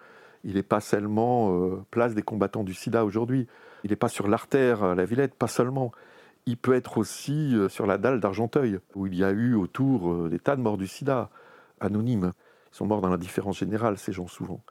Il 0.46 0.56
n'est 0.56 0.64
pas 0.64 0.80
seulement 0.80 1.52
euh, 1.52 1.84
place 1.92 2.16
des 2.16 2.22
combattants 2.22 2.64
du 2.64 2.74
sida 2.74 3.04
aujourd'hui. 3.04 3.48
Il 3.84 3.90
n'est 3.90 3.98
pas 3.98 4.08
sur 4.08 4.28
l'artère 4.28 4.84
à 4.84 4.96
la 4.96 5.04
Villette, 5.04 5.36
pas 5.36 5.48
seulement. 5.48 5.92
Il 6.46 6.58
peut 6.58 6.74
être 6.74 6.98
aussi 6.98 7.56
euh, 7.56 7.68
sur 7.68 7.86
la 7.86 7.98
dalle 7.98 8.22
d'Argenteuil, 8.22 8.80
où 8.96 9.08
il 9.08 9.16
y 9.16 9.24
a 9.24 9.32
eu 9.32 9.56
autour 9.56 10.30
des 10.30 10.40
tas 10.40 10.56
de 10.56 10.62
morts 10.62 10.78
du 10.78 10.88
sida, 10.88 11.30
anonymes. 11.82 12.32
Ils 12.72 12.78
sont 12.78 12.86
morts 12.86 13.02
dans 13.02 13.10
l'indifférence 13.10 13.58
générale, 13.58 13.98
ces 13.98 14.14
gens, 14.14 14.28
souvent 14.28 14.62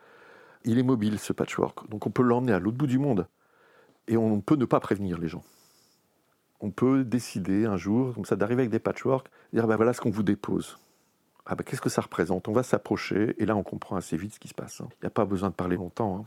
il 0.65 0.79
est 0.79 0.83
mobile 0.83 1.19
ce 1.19 1.33
patchwork, 1.33 1.89
donc 1.89 2.07
on 2.07 2.11
peut 2.11 2.23
l'emmener 2.23 2.53
à 2.53 2.59
l'autre 2.59 2.77
bout 2.77 2.87
du 2.87 2.99
monde. 2.99 3.27
Et 4.09 4.17
on 4.17 4.41
peut 4.41 4.57
ne 4.57 4.65
pas 4.65 4.81
prévenir 4.81 5.19
les 5.19 5.29
gens. 5.29 5.43
On 6.61 6.71
peut 6.71 7.05
décider 7.05 7.67
un 7.67 7.77
jour, 7.77 8.15
comme 8.15 8.25
ça, 8.25 8.37
d'arriver 8.37 8.63
avec 8.63 8.71
des 8.71 8.79
patchworks, 8.79 9.29
dire 9.53 9.67
ben 9.67 9.77
voilà 9.77 9.93
ce 9.93 10.01
qu'on 10.01 10.11
vous 10.11 10.23
dépose. 10.23 10.79
Ah 11.47 11.55
ben 11.55 11.65
qu'est-ce 11.65 11.83
que 11.83 11.91
ça 11.91 12.01
représente? 12.01 12.49
On 12.49 12.53
va 12.53 12.63
s'approcher, 12.63 13.35
et 13.39 13.45
là 13.45 13.55
on 13.55 13.63
comprend 13.63 13.97
assez 13.97 14.17
vite 14.17 14.35
ce 14.35 14.41
qui 14.41 14.49
se 14.49 14.55
passe. 14.55 14.81
Hein. 14.81 14.89
Il 14.93 15.05
n'y 15.05 15.09
a 15.09 15.11
pas 15.11 15.27
besoin 15.27 15.51
de 15.51 15.55
parler 15.55 15.77
longtemps. 15.77 16.21
Hein. 16.21 16.25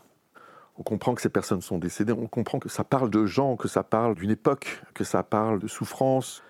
On 0.78 0.84
comprend 0.84 1.16
que 1.16 1.22
ces 1.22 1.30
personnes 1.30 1.62
sont 1.62 1.80
décédées, 1.80 2.14
on 2.14 2.28
comprend 2.28 2.60
que 2.60 2.70
ça 2.70 2.84
parle 2.84 3.10
de 3.10 3.26
gens, 3.26 3.56
que 3.56 3.68
ça 3.68 3.84
parle 3.84 4.14
d'une 4.14 4.30
époque, 4.30 4.84
que 4.94 5.04
ça 5.04 5.24
parle 5.24 5.60
de 5.60 5.68
souffrance, 5.68 6.44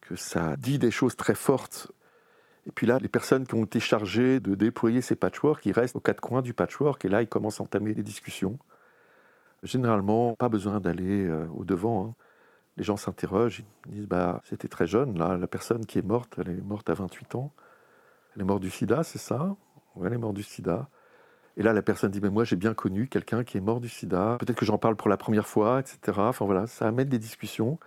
que 0.00 0.14
ça 0.14 0.56
dit 0.56 0.78
des 0.78 0.92
choses 0.92 1.16
très 1.16 1.34
fortes. 1.34 1.90
Et 2.66 2.70
puis 2.70 2.86
là, 2.86 2.98
les 3.00 3.08
personnes 3.08 3.46
qui 3.46 3.54
ont 3.54 3.64
été 3.64 3.80
chargées 3.80 4.38
de 4.38 4.54
déployer 4.54 5.02
ces 5.02 5.16
patchworks, 5.16 5.66
ils 5.66 5.72
restent 5.72 5.96
aux 5.96 6.00
quatre 6.00 6.20
coins 6.20 6.42
du 6.42 6.54
patchwork 6.54 7.04
et 7.04 7.08
là, 7.08 7.22
ils 7.22 7.28
commencent 7.28 7.60
à 7.60 7.64
entamer 7.64 7.92
des 7.92 8.04
discussions. 8.04 8.58
Généralement, 9.64 10.34
pas 10.34 10.48
besoin 10.48 10.78
d'aller 10.78 11.26
euh, 11.26 11.46
au 11.54 11.64
devant. 11.64 12.06
Hein. 12.06 12.14
Les 12.76 12.84
gens 12.84 12.96
s'interrogent, 12.96 13.64
ils 13.86 13.92
disent 13.92 14.06
bah, 14.06 14.42
c'était 14.44 14.68
très 14.68 14.86
jeune, 14.86 15.18
là, 15.18 15.36
la 15.36 15.46
personne 15.46 15.86
qui 15.86 15.98
est 15.98 16.06
morte, 16.06 16.36
elle 16.38 16.50
est 16.50 16.62
morte 16.62 16.88
à 16.88 16.94
28 16.94 17.34
ans. 17.34 17.52
Elle 18.34 18.42
est 18.42 18.44
morte 18.44 18.62
du 18.62 18.70
sida, 18.70 19.02
c'est 19.02 19.18
ça? 19.18 19.56
Elle 20.04 20.12
est 20.12 20.18
morte 20.18 20.34
du 20.34 20.42
sida. 20.42 20.88
Et 21.56 21.62
là, 21.62 21.72
la 21.72 21.82
personne 21.82 22.10
dit 22.10 22.20
mais 22.20 22.30
moi, 22.30 22.44
j'ai 22.44 22.56
bien 22.56 22.74
connu 22.74 23.08
quelqu'un 23.08 23.44
qui 23.44 23.56
est 23.56 23.60
mort 23.60 23.80
du 23.80 23.88
sida. 23.88 24.36
Peut-être 24.40 24.58
que 24.58 24.64
j'en 24.64 24.78
parle 24.78 24.96
pour 24.96 25.08
la 25.08 25.16
première 25.16 25.46
fois, 25.46 25.80
etc. 25.80 25.98
Enfin 26.16 26.44
voilà, 26.44 26.66
ça 26.66 26.88
amène 26.88 27.08
des 27.08 27.18
discussions. 27.18 27.78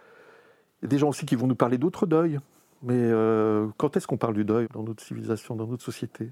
Il 0.82 0.86
y 0.86 0.88
a 0.88 0.90
des 0.90 0.98
gens 0.98 1.10
aussi 1.10 1.26
qui 1.26 1.36
vont 1.36 1.48
nous 1.48 1.56
parler 1.56 1.78
d'autres 1.78 2.06
deuils. 2.06 2.40
Mais 2.84 2.94
euh, 2.96 3.68
quand 3.78 3.98
est-ce 3.98 4.08
qu'on 4.08 4.18
parle 4.18 4.36
du 4.36 4.46
deuil 4.46 4.68
dans 4.74 4.84
notre 4.84 5.04
civilisation, 5.04 5.56
dans 5.56 5.68
notre 5.68 5.84
société? 5.84 6.32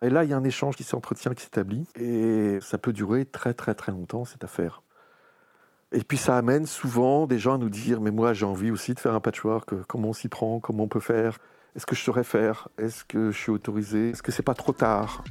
Et 0.00 0.10
là, 0.10 0.24
il 0.24 0.30
y 0.30 0.32
a 0.32 0.36
un 0.36 0.44
échange 0.44 0.76
qui 0.76 0.84
s'entretient, 0.84 1.34
qui 1.34 1.42
s'établit, 1.42 1.86
et 1.96 2.58
ça 2.60 2.78
peut 2.78 2.92
durer 2.92 3.24
très 3.26 3.52
très 3.52 3.74
très 3.74 3.92
longtemps, 3.92 4.24
cette 4.24 4.44
affaire. 4.44 4.82
Et 5.90 6.00
puis 6.00 6.18
ça 6.18 6.36
amène 6.36 6.66
souvent 6.66 7.26
des 7.26 7.38
gens 7.38 7.54
à 7.54 7.58
nous 7.58 7.70
dire, 7.70 8.00
mais 8.00 8.10
moi 8.10 8.32
j'ai 8.32 8.44
envie 8.44 8.70
aussi 8.70 8.94
de 8.94 9.00
faire 9.00 9.14
un 9.14 9.20
patchwork, 9.20 9.74
comment 9.86 10.10
on 10.10 10.12
s'y 10.12 10.28
prend, 10.28 10.60
comment 10.60 10.84
on 10.84 10.88
peut 10.88 11.00
faire, 11.00 11.38
est-ce 11.76 11.86
que 11.86 11.94
je 11.94 12.02
saurais 12.02 12.24
faire, 12.24 12.68
est-ce 12.78 13.04
que 13.04 13.30
je 13.30 13.38
suis 13.38 13.50
autorisé, 13.50 14.10
est-ce 14.10 14.22
que 14.22 14.32
c'est 14.32 14.42
pas 14.42 14.54
trop 14.54 14.72
tard? 14.72 15.24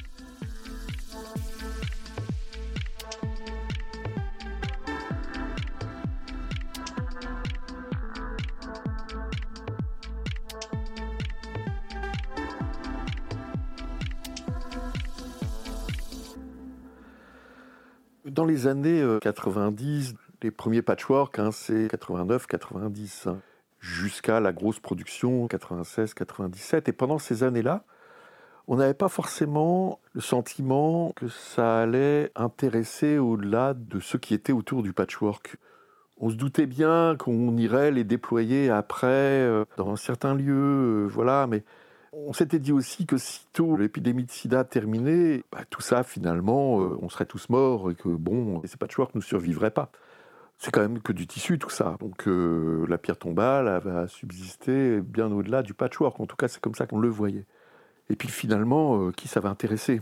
Dans 18.25 18.45
les 18.45 18.67
années 18.67 19.03
90, 19.21 20.11
euh, 20.11 20.17
les 20.43 20.51
premiers 20.51 20.83
patchwork, 20.83 21.39
hein, 21.39 21.49
c'est 21.51 21.87
89-90, 21.87 23.29
hein, 23.29 23.39
jusqu'à 23.87 24.39
la 24.39 24.51
grosse 24.51 24.79
production 24.79 25.47
96-97. 25.47 26.89
Et 26.89 26.91
pendant 26.91 27.19
ces 27.19 27.43
années-là, 27.43 27.83
on 28.67 28.75
n'avait 28.75 28.93
pas 28.93 29.07
forcément 29.07 29.99
le 30.13 30.21
sentiment 30.21 31.13
que 31.15 31.29
ça 31.29 31.79
allait 31.79 32.31
intéresser 32.35 33.17
au-delà 33.17 33.73
de 33.73 33.99
ce 33.99 34.17
qui 34.17 34.33
était 34.33 34.51
autour 34.51 34.83
du 34.83 34.91
patchwork. 34.93 35.55
On 36.19 36.29
se 36.29 36.35
doutait 36.35 36.65
bien 36.65 37.15
qu'on 37.17 37.55
irait 37.57 37.91
les 37.91 38.03
déployer 38.03 38.69
après 38.69 39.07
euh, 39.07 39.65
dans 39.77 39.95
certains 39.95 40.33
lieux, 40.33 41.05
euh, 41.05 41.07
voilà, 41.07 41.47
mais 41.47 41.63
on 42.11 42.33
s'était 42.33 42.59
dit 42.59 42.71
aussi 42.71 43.05
que 43.05 43.17
sitôt 43.17 43.77
l'épidémie 43.77 44.23
de 44.23 44.31
sida 44.31 44.63
terminée, 44.63 45.43
bah, 45.51 45.59
tout 45.69 45.81
ça 45.81 46.03
finalement, 46.03 46.81
euh, 46.81 46.97
on 47.01 47.09
serait 47.09 47.27
tous 47.27 47.49
morts 47.49 47.91
et 47.91 47.95
que 47.95 48.09
bon, 48.09 48.61
ces 48.65 48.77
patchworks 48.77 49.15
ne 49.15 49.21
survivraient 49.21 49.71
pas. 49.71 49.91
C'est 50.57 50.71
quand 50.71 50.81
même 50.81 51.01
que 51.01 51.13
du 51.13 51.27
tissu 51.27 51.59
tout 51.59 51.69
ça. 51.69 51.97
Donc 51.99 52.27
euh, 52.27 52.85
la 52.89 52.97
pierre 52.97 53.17
tombale 53.17 53.79
va 53.83 54.07
subsister 54.07 55.01
bien 55.01 55.31
au-delà 55.31 55.61
du 55.61 55.73
patchwork. 55.73 56.19
En 56.19 56.25
tout 56.25 56.35
cas, 56.35 56.47
c'est 56.47 56.59
comme 56.59 56.75
ça 56.75 56.87
qu'on 56.87 56.99
le 56.99 57.09
voyait. 57.09 57.45
Et 58.09 58.15
puis 58.15 58.29
finalement, 58.29 59.07
euh, 59.07 59.11
qui 59.11 59.27
ça 59.27 59.39
va 59.39 59.49
intéresser? 59.49 60.01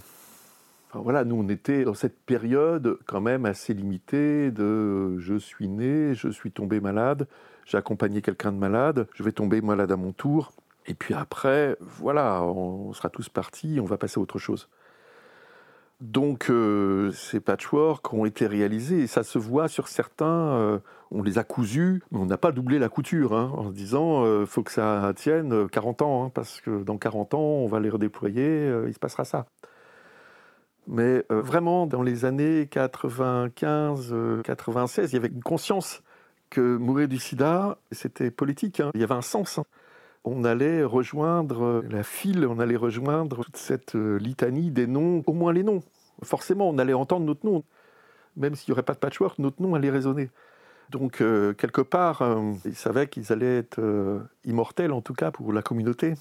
Enfin, 0.89 0.99
voilà, 1.03 1.25
nous 1.25 1.35
on 1.35 1.49
était 1.49 1.83
dans 1.83 1.93
cette 1.93 2.17
période 2.19 2.99
quand 3.05 3.21
même 3.21 3.45
assez 3.45 3.73
limitée 3.73 4.51
de 4.51 5.17
je 5.19 5.35
suis 5.35 5.67
né, 5.67 6.13
je 6.13 6.29
suis 6.29 6.51
tombé 6.51 6.79
malade, 6.79 7.27
j'ai 7.65 7.77
accompagné 7.77 8.21
quelqu'un 8.21 8.51
de 8.51 8.57
malade, 8.57 9.07
je 9.13 9.23
vais 9.23 9.31
tomber 9.33 9.61
malade 9.61 9.91
à 9.91 9.97
mon 9.97 10.13
tour. 10.13 10.53
Et 10.87 10.93
puis 10.93 11.15
après, 11.15 11.75
voilà, 11.81 12.43
on 12.43 12.93
sera 12.93 13.09
tous 13.09 13.27
partis, 13.27 13.79
on 13.81 13.85
va 13.85 13.97
passer 13.97 14.19
à 14.19 14.21
autre 14.21 14.37
chose. 14.39 14.69
Donc 16.05 16.51
euh, 16.51 17.11
ces 17.13 17.39
patchworks 17.39 18.13
ont 18.13 18.25
été 18.25 18.45
réalisés 18.45 18.99
et 18.99 19.07
ça 19.07 19.23
se 19.23 19.39
voit 19.39 19.67
sur 19.67 19.87
certains, 19.87 20.27
euh, 20.27 20.77
on 21.09 21.23
les 21.23 21.39
a 21.39 21.43
cousus, 21.43 22.03
mais 22.11 22.19
on 22.19 22.27
n'a 22.27 22.37
pas 22.37 22.51
doublé 22.51 22.77
la 22.77 22.89
couture 22.89 23.33
hein, 23.33 23.51
en 23.55 23.69
se 23.69 23.73
disant 23.73 24.23
euh, 24.23 24.45
faut 24.45 24.61
que 24.61 24.71
ça 24.71 25.11
tienne 25.15 25.67
40 25.67 26.03
ans, 26.03 26.25
hein, 26.25 26.31
parce 26.31 26.61
que 26.61 26.83
dans 26.83 26.99
40 26.99 27.33
ans 27.33 27.39
on 27.39 27.65
va 27.65 27.79
les 27.79 27.89
redéployer, 27.89 28.71
il 28.85 28.93
se 28.93 28.99
passera 28.99 29.25
ça. 29.25 29.47
Mais 30.87 31.25
vraiment, 31.29 31.87
dans 31.87 32.03
les 32.03 32.25
années 32.25 32.65
95-96, 32.65 35.07
il 35.07 35.13
y 35.13 35.17
avait 35.17 35.29
une 35.29 35.41
conscience 35.41 36.03
que 36.51 36.77
mourir 36.77 37.07
du 37.07 37.17
sida, 37.17 37.79
c'était 37.91 38.29
politique, 38.29 38.79
hein. 38.79 38.91
il 38.93 39.01
y 39.01 39.03
avait 39.03 39.15
un 39.15 39.23
sens 39.23 39.59
on 40.25 40.43
allait 40.43 40.83
rejoindre 40.83 41.83
la 41.87 42.03
file, 42.03 42.47
on 42.47 42.59
allait 42.59 42.75
rejoindre 42.75 43.45
toute 43.45 43.57
cette 43.57 43.95
euh, 43.95 44.17
litanie 44.17 44.71
des 44.71 44.87
noms, 44.87 45.23
au 45.27 45.33
moins 45.33 45.53
les 45.53 45.63
noms. 45.63 45.83
Forcément, 46.23 46.67
on 46.67 46.77
allait 46.79 46.93
entendre 46.93 47.25
notre 47.25 47.45
nom. 47.45 47.63
Même 48.35 48.55
s'il 48.55 48.71
n'y 48.71 48.73
aurait 48.73 48.83
pas 48.83 48.93
de 48.93 48.99
patchwork, 48.99 49.37
notre 49.39 49.61
nom 49.61 49.75
allait 49.75 49.91
résonner. 49.91 50.29
Donc, 50.89 51.21
euh, 51.21 51.53
quelque 51.53 51.81
part, 51.81 52.23
euh, 52.23 52.53
ils 52.65 52.75
savaient 52.75 53.07
qu'ils 53.07 53.31
allaient 53.31 53.59
être 53.59 53.79
immortels, 54.43 54.91
en 54.91 55.01
tout 55.01 55.13
cas 55.13 55.31
pour 55.31 55.53
la 55.53 55.61
communauté. 55.61 56.15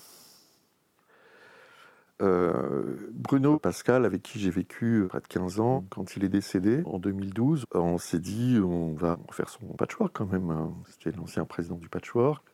Bruno 3.13 3.59
Pascal, 3.59 4.07
avec 4.07 4.23
qui 4.23 4.39
j'ai 4.39 4.49
vécu 4.49 5.05
près 5.11 5.21
de 5.21 5.27
15 5.27 5.61
ans, 5.61 5.85
quand 5.91 6.17
il 6.17 6.25
est 6.25 6.31
décédé 6.31 6.83
en 6.87 6.99
2012, 6.99 7.67
on 7.75 7.99
s'est 7.99 8.19
dit 8.19 8.59
on 8.65 8.95
va 8.95 9.19
faire 9.31 9.51
son 9.51 9.67
patchwork 9.77 10.13
quand 10.15 10.33
même. 10.33 10.49
Hein. 10.49 10.73
C'était 10.89 11.15
l'ancien 11.15 11.45
président 11.45 11.77
du 11.77 11.91
patchwork. 11.91 12.54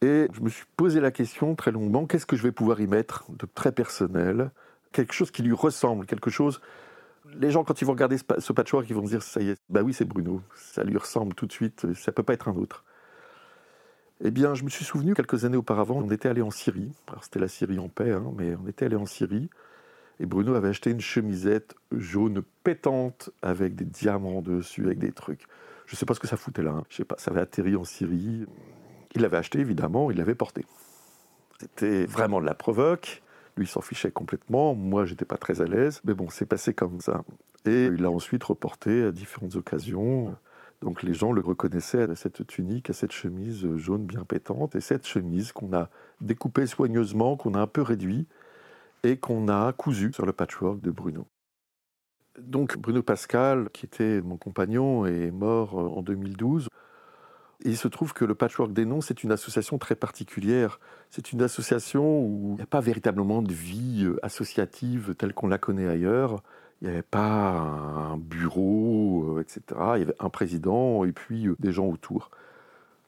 Et 0.00 0.28
je 0.32 0.40
me 0.40 0.48
suis 0.48 0.66
posé 0.76 1.00
la 1.00 1.10
question 1.10 1.54
très 1.54 1.72
longuement, 1.72 2.06
qu'est-ce 2.06 2.26
que 2.26 2.36
je 2.36 2.42
vais 2.42 2.52
pouvoir 2.52 2.80
y 2.80 2.86
mettre 2.86 3.24
de 3.32 3.46
très 3.46 3.72
personnel? 3.72 4.50
Quelque 4.92 5.12
chose 5.12 5.30
qui 5.30 5.42
lui 5.42 5.52
ressemble, 5.52 6.06
quelque 6.06 6.30
chose... 6.30 6.60
Les 7.34 7.50
gens, 7.50 7.62
quand 7.62 7.82
ils 7.82 7.84
vont 7.84 7.92
regarder 7.92 8.16
ce 8.16 8.52
patchwork, 8.54 8.88
ils 8.88 8.94
vont 8.94 9.04
se 9.04 9.10
dire, 9.10 9.22
ça 9.22 9.42
y 9.42 9.50
est, 9.50 9.60
bah 9.68 9.82
oui, 9.82 9.92
c'est 9.92 10.06
Bruno, 10.06 10.40
ça 10.54 10.82
lui 10.82 10.96
ressemble 10.96 11.34
tout 11.34 11.44
de 11.44 11.52
suite, 11.52 11.92
ça 11.92 12.10
peut 12.10 12.22
pas 12.22 12.32
être 12.32 12.48
un 12.48 12.54
autre. 12.54 12.84
Eh 14.24 14.30
bien, 14.30 14.54
je 14.54 14.64
me 14.64 14.70
suis 14.70 14.84
souvenu, 14.84 15.12
quelques 15.12 15.44
années 15.44 15.58
auparavant, 15.58 15.96
on 15.96 16.10
était 16.10 16.30
allé 16.30 16.40
en 16.40 16.50
Syrie, 16.50 16.90
alors 17.06 17.22
c'était 17.24 17.38
la 17.38 17.48
Syrie 17.48 17.78
en 17.78 17.88
paix, 17.88 18.12
hein, 18.12 18.32
mais 18.38 18.56
on 18.56 18.66
était 18.66 18.86
allé 18.86 18.96
en 18.96 19.04
Syrie, 19.04 19.50
et 20.20 20.26
Bruno 20.26 20.54
avait 20.54 20.68
acheté 20.68 20.90
une 20.90 21.02
chemisette 21.02 21.74
jaune 21.92 22.42
pétante 22.64 23.30
avec 23.42 23.74
des 23.74 23.84
diamants 23.84 24.40
dessus, 24.40 24.86
avec 24.86 24.98
des 24.98 25.12
trucs. 25.12 25.42
Je 25.84 25.94
ne 25.94 25.98
sais 25.98 26.06
pas 26.06 26.14
ce 26.14 26.20
que 26.20 26.26
ça 26.26 26.38
foutait 26.38 26.62
là, 26.62 26.70
hein. 26.70 26.84
je 26.88 26.96
sais 26.96 27.04
pas, 27.04 27.16
ça 27.18 27.30
avait 27.30 27.40
atterri 27.40 27.76
en 27.76 27.84
Syrie. 27.84 28.46
Il 29.14 29.22
l'avait 29.22 29.38
acheté, 29.38 29.60
évidemment, 29.60 30.10
il 30.10 30.18
l'avait 30.18 30.34
porté. 30.34 30.64
C'était 31.60 32.06
vraiment 32.06 32.40
de 32.40 32.46
la 32.46 32.54
provoque. 32.54 33.22
Lui 33.56 33.66
s'en 33.66 33.80
fichait 33.80 34.12
complètement. 34.12 34.74
Moi, 34.74 35.04
j'étais 35.04 35.24
pas 35.24 35.36
très 35.36 35.60
à 35.60 35.64
l'aise. 35.64 36.00
Mais 36.04 36.14
bon, 36.14 36.28
c'est 36.30 36.46
passé 36.46 36.74
comme 36.74 37.00
ça. 37.00 37.24
Et 37.64 37.86
il 37.86 38.02
l'a 38.02 38.10
ensuite 38.10 38.44
reporté 38.44 39.02
à 39.04 39.10
différentes 39.10 39.56
occasions. 39.56 40.36
Donc 40.80 41.02
les 41.02 41.14
gens 41.14 41.32
le 41.32 41.40
reconnaissaient 41.40 42.08
à 42.08 42.14
cette 42.14 42.46
tunique, 42.46 42.88
à 42.90 42.92
cette 42.92 43.12
chemise 43.12 43.66
jaune 43.76 44.06
bien 44.06 44.24
pétante, 44.24 44.76
et 44.76 44.80
cette 44.80 45.06
chemise 45.06 45.50
qu'on 45.50 45.72
a 45.72 45.90
découpée 46.20 46.66
soigneusement, 46.66 47.36
qu'on 47.36 47.54
a 47.54 47.60
un 47.60 47.66
peu 47.66 47.82
réduit, 47.82 48.28
et 49.02 49.16
qu'on 49.16 49.48
a 49.48 49.72
cousue 49.72 50.12
sur 50.12 50.24
le 50.24 50.32
patchwork 50.32 50.80
de 50.80 50.90
Bruno. 50.90 51.26
Donc 52.38 52.78
Bruno 52.78 53.02
Pascal, 53.02 53.70
qui 53.70 53.86
était 53.86 54.20
mon 54.22 54.36
compagnon, 54.36 55.04
est 55.04 55.32
mort 55.32 55.74
en 55.74 56.02
2012. 56.02 56.68
Il 57.64 57.76
se 57.76 57.88
trouve 57.88 58.12
que 58.12 58.24
le 58.24 58.34
Patchwork 58.34 58.72
des 58.72 58.84
Noms, 58.84 59.00
c'est 59.00 59.24
une 59.24 59.32
association 59.32 59.78
très 59.78 59.96
particulière. 59.96 60.78
C'est 61.10 61.32
une 61.32 61.42
association 61.42 62.20
où 62.20 62.50
il 62.52 62.56
n'y 62.56 62.62
a 62.62 62.66
pas 62.66 62.80
véritablement 62.80 63.42
de 63.42 63.52
vie 63.52 64.08
associative 64.22 65.14
telle 65.16 65.34
qu'on 65.34 65.48
la 65.48 65.58
connaît 65.58 65.88
ailleurs. 65.88 66.42
Il 66.80 66.86
n'y 66.86 66.94
avait 66.94 67.02
pas 67.02 67.50
un 67.58 68.18
bureau, 68.18 69.36
euh, 69.36 69.40
etc. 69.40 69.60
Il 69.96 69.98
y 69.98 70.02
avait 70.02 70.14
un 70.20 70.30
président 70.30 71.04
et 71.04 71.12
puis 71.12 71.48
euh, 71.48 71.56
des 71.58 71.72
gens 71.72 71.86
autour. 71.86 72.30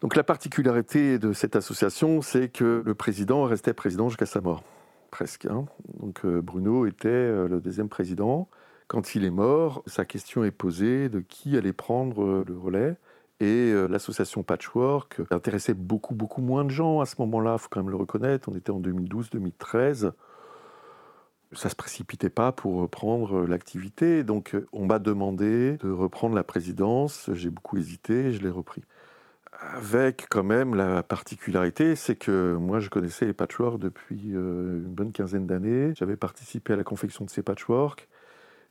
Donc 0.01 0.17
la 0.17 0.25
particularité 0.25 1.19
de 1.19 1.33
cette 1.33 1.55
association, 1.55 2.21
c'est 2.21 2.49
que 2.49 2.83
le 2.85 2.95
président 2.95 3.45
restait 3.45 3.73
président 3.73 4.09
jusqu'à 4.09 4.27
sa 4.27 4.41
mort, 4.41 4.65
presque. 5.11 5.47
Hein. 5.47 5.67
Donc 6.01 6.25
euh, 6.25 6.41
Bruno 6.41 6.87
était 6.87 7.47
le 7.47 7.61
deuxième 7.61 7.89
président. 7.89 8.49
Quand 8.89 9.15
il 9.15 9.25
est 9.25 9.31
mort, 9.31 9.85
sa 9.87 10.05
question 10.05 10.43
est 10.43 10.51
posée 10.51 11.09
de 11.09 11.21
qui 11.21 11.57
allait 11.57 11.73
prendre 11.73 12.45
le 12.45 12.59
relais. 12.59 12.97
Et 13.41 13.73
l'association 13.89 14.43
Patchwork 14.43 15.23
intéressait 15.31 15.73
beaucoup, 15.73 16.15
beaucoup 16.15 16.43
moins 16.43 16.65
de 16.65 16.71
gens 16.71 17.01
à 17.01 17.07
ce 17.07 17.17
moment-là, 17.21 17.57
faut 17.57 17.69
quand 17.71 17.81
même 17.81 17.91
le 17.91 17.97
reconnaître. 17.97 18.51
On 18.51 18.55
était 18.55 18.71
en 18.71 18.81
2012-2013 18.81 20.13
ça 21.53 21.67
ne 21.67 21.71
se 21.71 21.77
précipitait 21.77 22.31
pas 22.31 22.53
pour 22.53 22.77
reprendre 22.77 23.47
l'activité. 23.47 24.23
Donc 24.23 24.57
on 24.73 24.87
m'a 24.87 24.99
demandé 24.99 25.77
de 25.79 25.91
reprendre 25.91 26.35
la 26.35 26.45
présidence. 26.45 27.31
J'ai 27.33 27.51
beaucoup 27.51 27.77
hésité 27.77 28.33
je 28.33 28.41
l'ai 28.43 28.51
repris. 28.51 28.83
Avec 29.75 30.27
quand 30.31 30.45
même 30.45 30.75
la 30.75 31.03
particularité, 31.03 31.95
c'est 31.97 32.17
que 32.17 32.55
moi 32.55 32.81
je 32.81 32.89
connaissais 32.89 33.27
les 33.27 33.35
patchworks 33.35 33.79
depuis 33.79 34.33
euh, 34.35 34.79
une 34.79 34.95
bonne 34.95 35.13
quinzaine 35.13 35.47
d'années. 35.47 35.93
J'avais 35.97 36.17
participé 36.17 36.73
à 36.73 36.77
la 36.77 36.85
confection 36.85 37.25
de 37.25 37.31
ces 37.31 37.43
patchworks. 37.43 38.09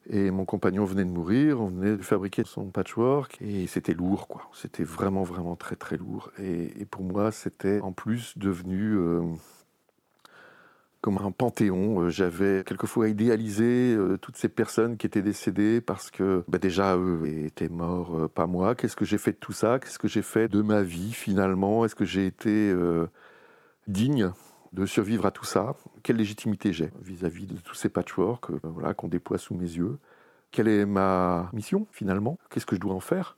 Et 0.08 0.32
mon 0.32 0.46
compagnon 0.46 0.86
venait 0.86 1.06
de 1.06 1.12
mourir, 1.12 1.62
on 1.62 1.68
venait 1.68 1.98
de 1.98 2.02
fabriquer 2.02 2.44
son 2.46 2.72
patchwork 2.72 3.38
et 3.42 3.68
c'était 3.68 3.94
lourd, 3.94 4.28
quoi. 4.28 4.50
C'était 4.54 4.84
vraiment, 4.84 5.24
vraiment 5.24 5.56
très, 5.56 5.76
très 5.76 5.98
lourd. 5.98 6.32
Et, 6.42 6.86
pour 6.90 7.04
moi, 7.04 7.32
c'était 7.32 7.80
en 7.82 7.92
plus 7.92 8.36
devenu 8.38 8.96
euh, 8.96 9.22
comme 11.02 11.20
un 11.20 11.32
panthéon. 11.32 12.02
Euh, 12.02 12.10
j'avais 12.10 12.64
quelquefois 12.66 13.10
idéalisé 13.10 13.94
euh, 13.94 14.18
toutes 14.18 14.38
ces 14.38 14.50
personnes 14.50 14.98
qui 14.98 15.06
étaient 15.06 15.22
décédées 15.22 15.80
parce 15.80 16.10
que 16.10 16.44
bah, 16.48 16.58
déjà 16.58 16.98
eux 16.98 17.28
étaient 17.46 17.70
morts, 17.70 18.30
pas 18.34 18.48
moi. 18.48 18.74
Qu'est-ce 18.74 18.96
que 18.96 19.06
j'ai 19.06 19.20
fait 19.20 19.34
de 19.34 19.38
tout 19.38 19.54
ça? 19.54 19.80
Qu'est-ce 19.80 20.00
que 20.00 20.08
j'ai 20.08 20.24
fait 20.24 20.48
de 20.48 20.62
ma 20.62 20.82
vie 20.82 21.14
finalement? 21.14 21.86
Est-ce 21.86 21.96
que 21.96 22.06
j'ai 22.06 22.26
été 22.26 22.74
digne? 23.88 24.32
De 24.74 24.86
survivre 24.86 25.26
à 25.26 25.32
tout 25.32 25.46
ça. 25.46 25.76
Quelle 26.04 26.18
légitimité 26.18 26.74
j'ai 26.74 26.92
vis-à-vis 27.02 27.48
de 27.48 27.58
tous 27.58 27.76
ces 27.76 27.90
patchworks 27.90 28.52
voilà, 28.64 28.94
qu'on 28.94 29.08
déploie 29.08 29.38
sous 29.38 29.56
mes 29.56 29.64
yeux? 29.64 29.98
Quelle 30.52 30.68
est 30.68 30.86
ma 30.86 31.50
mission 31.54 31.88
finalement? 31.92 32.38
Qu'est-ce 32.50 32.66
que 32.66 32.76
je 32.76 32.82
dois 32.82 32.94
en 32.94 33.00
faire? 33.00 33.38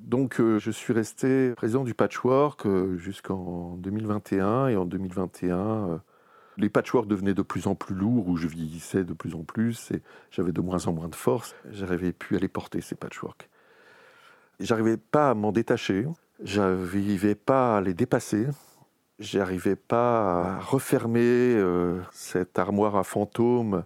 Donc 0.00 0.40
je 0.40 0.70
suis 0.70 0.92
resté 0.92 1.54
président 1.56 1.84
du 1.84 1.94
patchwork 1.94 2.66
jusqu'en 2.96 3.76
2021 3.76 4.68
et 4.68 4.76
en 4.76 4.84
2021 4.84 6.02
les 6.58 6.68
patchworks 6.70 7.06
devenaient 7.06 7.34
de 7.34 7.42
plus 7.42 7.66
en 7.66 7.74
plus 7.74 7.94
lourds, 7.94 8.28
où 8.28 8.36
je 8.36 8.48
vieillissais 8.48 9.04
de 9.04 9.12
plus 9.12 9.34
en 9.34 9.42
plus, 9.42 9.90
et 9.90 10.02
j'avais 10.30 10.52
de 10.52 10.60
moins 10.60 10.86
en 10.86 10.92
moins 10.92 11.08
de 11.08 11.14
force. 11.14 11.54
J'arrivais 11.70 12.12
plus 12.12 12.36
à 12.36 12.38
les 12.38 12.48
porter, 12.48 12.80
ces 12.80 12.94
patchworks. 12.94 13.48
J'arrivais 14.58 14.96
pas 14.96 15.30
à 15.30 15.34
m'en 15.34 15.52
détacher, 15.52 16.06
j'arrivais 16.42 17.34
pas 17.34 17.76
à 17.76 17.80
les 17.82 17.92
dépasser, 17.92 18.46
j'arrivais 19.18 19.76
pas 19.76 20.42
à 20.42 20.58
refermer 20.58 21.20
euh, 21.22 22.00
cette 22.12 22.58
armoire 22.58 22.96
à 22.96 23.04
fantômes. 23.04 23.84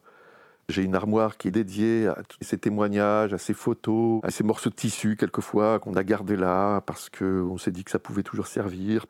J'ai 0.69 0.85
une 0.85 0.95
armoire 0.95 1.37
qui 1.37 1.49
est 1.49 1.53
dédiée 1.53 2.07
à 2.07 2.23
tous 2.29 2.39
ces 2.43 2.59
témoignages, 2.59 3.35
à 3.35 3.39
ces 3.39 3.55
photos, 3.55 4.21
à 4.23 4.31
ces 4.31 4.45
morceaux 4.45 4.71
de 4.71 4.75
tissu 4.75 5.17
quelquefois 5.17 5.81
qu'on 5.81 5.95
a 5.95 6.05
gardés 6.05 6.37
là 6.37 6.81
parce 6.83 7.11
qu'on 7.11 7.59
s'est 7.59 7.73
dit 7.73 7.85
que 7.85 7.91
ça 7.91 7.99
pouvait 7.99 8.23
toujours 8.23 8.47
servir. 8.47 9.07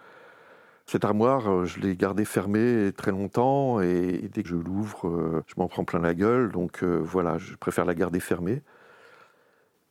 Cette 0.87 1.05
armoire, 1.05 1.51
euh, 1.51 1.65
je 1.67 1.81
l'ai 1.81 1.97
gardée 1.97 2.25
fermée 2.25 2.93
très 2.97 3.11
longtemps 3.11 3.81
et 3.81 4.29
dès 4.33 4.43
que 4.43 4.49
je 4.49 4.57
l'ouvre, 4.57 5.09
euh, 5.09 5.45
je 5.47 5.55
m'en 5.59 5.69
prends 5.69 5.85
plein 5.85 6.01
la 6.01 6.15
gueule. 6.15 6.51
Donc 6.51 6.83
voilà, 6.83 7.39
je 7.39 7.55
préfère 7.57 7.85
la 7.85 7.95
garder 7.95 8.21
fermée. 8.21 8.63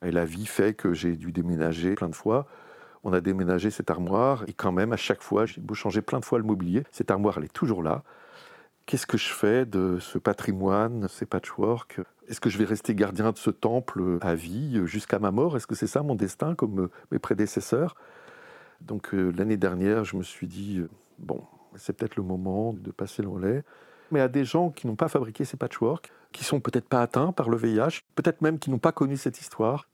Et 0.05 0.11
la 0.11 0.25
vie 0.25 0.45
fait 0.45 0.73
que 0.73 0.93
j'ai 0.93 1.15
dû 1.15 1.31
déménager 1.31 1.93
plein 1.95 2.07
de 2.09 2.15
fois. 2.15 2.47
On 3.03 3.13
a 3.13 3.21
déménagé 3.21 3.69
cette 3.69 3.89
armoire 3.89 4.43
et 4.47 4.53
quand 4.53 4.71
même, 4.71 4.93
à 4.93 4.97
chaque 4.97 5.21
fois, 5.21 5.45
j'ai 5.45 5.61
beau 5.61 5.73
changer 5.73 6.01
plein 6.01 6.19
de 6.19 6.25
fois 6.25 6.37
le 6.37 6.43
mobilier, 6.43 6.83
cette 6.91 7.11
armoire, 7.11 7.37
elle 7.37 7.45
est 7.45 7.53
toujours 7.53 7.83
là. 7.83 8.03
Qu'est-ce 8.85 9.05
que 9.05 9.17
je 9.17 9.31
fais 9.31 9.65
de 9.65 9.99
ce 9.99 10.17
patrimoine, 10.17 11.07
ces 11.07 11.25
patchworks? 11.25 11.99
Est-ce 12.27 12.41
que 12.41 12.49
je 12.49 12.57
vais 12.57 12.65
rester 12.65 12.95
gardien 12.95 13.31
de 13.31 13.37
ce 13.37 13.51
temple 13.51 14.17
à 14.21 14.33
vie 14.35 14.81
jusqu'à 14.85 15.19
ma 15.19 15.31
mort? 15.31 15.55
Est-ce 15.55 15.67
que 15.67 15.75
c'est 15.75 15.87
ça 15.87 16.01
mon 16.01 16.15
destin 16.15 16.55
comme 16.55 16.89
mes 17.11 17.19
prédécesseurs? 17.19 17.95
Donc 18.81 19.13
euh, 19.13 19.31
l'année 19.37 19.57
dernière, 19.57 20.05
je 20.05 20.15
me 20.15 20.23
suis 20.23 20.47
dit, 20.47 20.79
euh, 20.79 20.89
bon, 21.19 21.43
c'est 21.75 21.93
peut-être 21.93 22.15
le 22.15 22.23
moment 22.23 22.73
de 22.73 22.91
passer 22.91 23.21
le 23.21 23.29
relais. 23.29 23.63
Mais 24.11 24.21
à 24.21 24.27
des 24.27 24.43
gens 24.43 24.71
qui 24.71 24.87
n'ont 24.87 24.95
pas 24.95 25.07
fabriqué 25.07 25.45
ces 25.45 25.57
patchworks, 25.57 26.11
qui 26.31 26.43
sont 26.43 26.59
peut-être 26.59 26.87
pas 26.87 27.01
atteints 27.01 27.31
par 27.31 27.49
le 27.49 27.57
VIH, 27.57 28.01
peut-être 28.15 28.41
même 28.41 28.59
qui 28.59 28.71
n'ont 28.71 28.79
pas 28.79 28.91
connu 28.91 29.17
cette 29.17 29.39
histoire, 29.39 29.87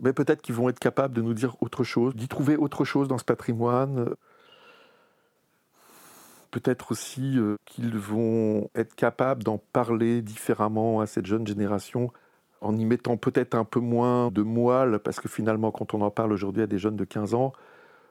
mais 0.00 0.12
peut-être 0.12 0.42
qu'ils 0.42 0.54
vont 0.54 0.68
être 0.68 0.78
capables 0.78 1.14
de 1.14 1.22
nous 1.22 1.34
dire 1.34 1.56
autre 1.60 1.84
chose, 1.84 2.14
d'y 2.14 2.28
trouver 2.28 2.56
autre 2.56 2.84
chose 2.84 3.08
dans 3.08 3.18
ce 3.18 3.24
patrimoine. 3.24 4.10
Peut-être 6.50 6.92
aussi 6.92 7.38
euh, 7.38 7.56
qu'ils 7.64 7.96
vont 7.96 8.70
être 8.74 8.94
capables 8.94 9.42
d'en 9.42 9.58
parler 9.58 10.22
différemment 10.22 11.00
à 11.00 11.06
cette 11.06 11.26
jeune 11.26 11.46
génération, 11.46 12.12
en 12.60 12.76
y 12.76 12.84
mettant 12.84 13.16
peut-être 13.16 13.54
un 13.54 13.64
peu 13.64 13.80
moins 13.80 14.30
de 14.30 14.42
moelle, 14.42 14.98
parce 14.98 15.18
que 15.18 15.28
finalement, 15.28 15.70
quand 15.70 15.94
on 15.94 16.00
en 16.02 16.10
parle 16.10 16.32
aujourd'hui 16.32 16.62
à 16.62 16.66
des 16.66 16.78
jeunes 16.78 16.96
de 16.96 17.04
15 17.04 17.34
ans, 17.34 17.52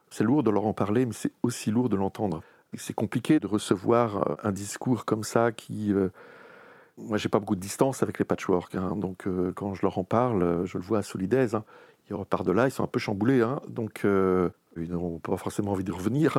c'est 0.09 0.23
lourd 0.23 0.43
de 0.43 0.49
leur 0.49 0.65
en 0.65 0.73
parler, 0.73 1.05
mais 1.05 1.13
c'est 1.13 1.31
aussi 1.43 1.71
lourd 1.71 1.87
de 1.87 1.95
l'entendre. 1.95 2.41
C'est 2.73 2.93
compliqué 2.93 3.39
de 3.39 3.47
recevoir 3.47 4.17
euh, 4.17 4.35
un 4.43 4.51
discours 4.51 5.05
comme 5.05 5.23
ça 5.23 5.51
qui... 5.51 5.93
Euh, 5.93 6.09
moi, 6.97 7.17
j'ai 7.17 7.29
pas 7.29 7.39
beaucoup 7.39 7.55
de 7.55 7.61
distance 7.61 8.03
avec 8.03 8.19
les 8.19 8.25
patchwork, 8.25 8.75
hein, 8.75 8.95
donc 8.95 9.27
euh, 9.27 9.51
quand 9.55 9.73
je 9.73 9.81
leur 9.83 9.97
en 9.97 10.03
parle, 10.03 10.65
je 10.65 10.77
le 10.77 10.83
vois 10.83 10.99
à 10.99 11.03
Solidaise. 11.03 11.55
Hein, 11.55 11.63
ils 12.09 12.15
repartent 12.15 12.45
de 12.45 12.51
là, 12.51 12.67
ils 12.67 12.71
sont 12.71 12.83
un 12.83 12.87
peu 12.87 12.99
chamboulés, 12.99 13.41
hein, 13.41 13.61
donc 13.67 14.01
ils 14.03 14.91
n'ont 14.91 15.19
pas 15.19 15.37
forcément 15.37 15.71
envie 15.71 15.83
de 15.83 15.91
revenir. 15.93 16.37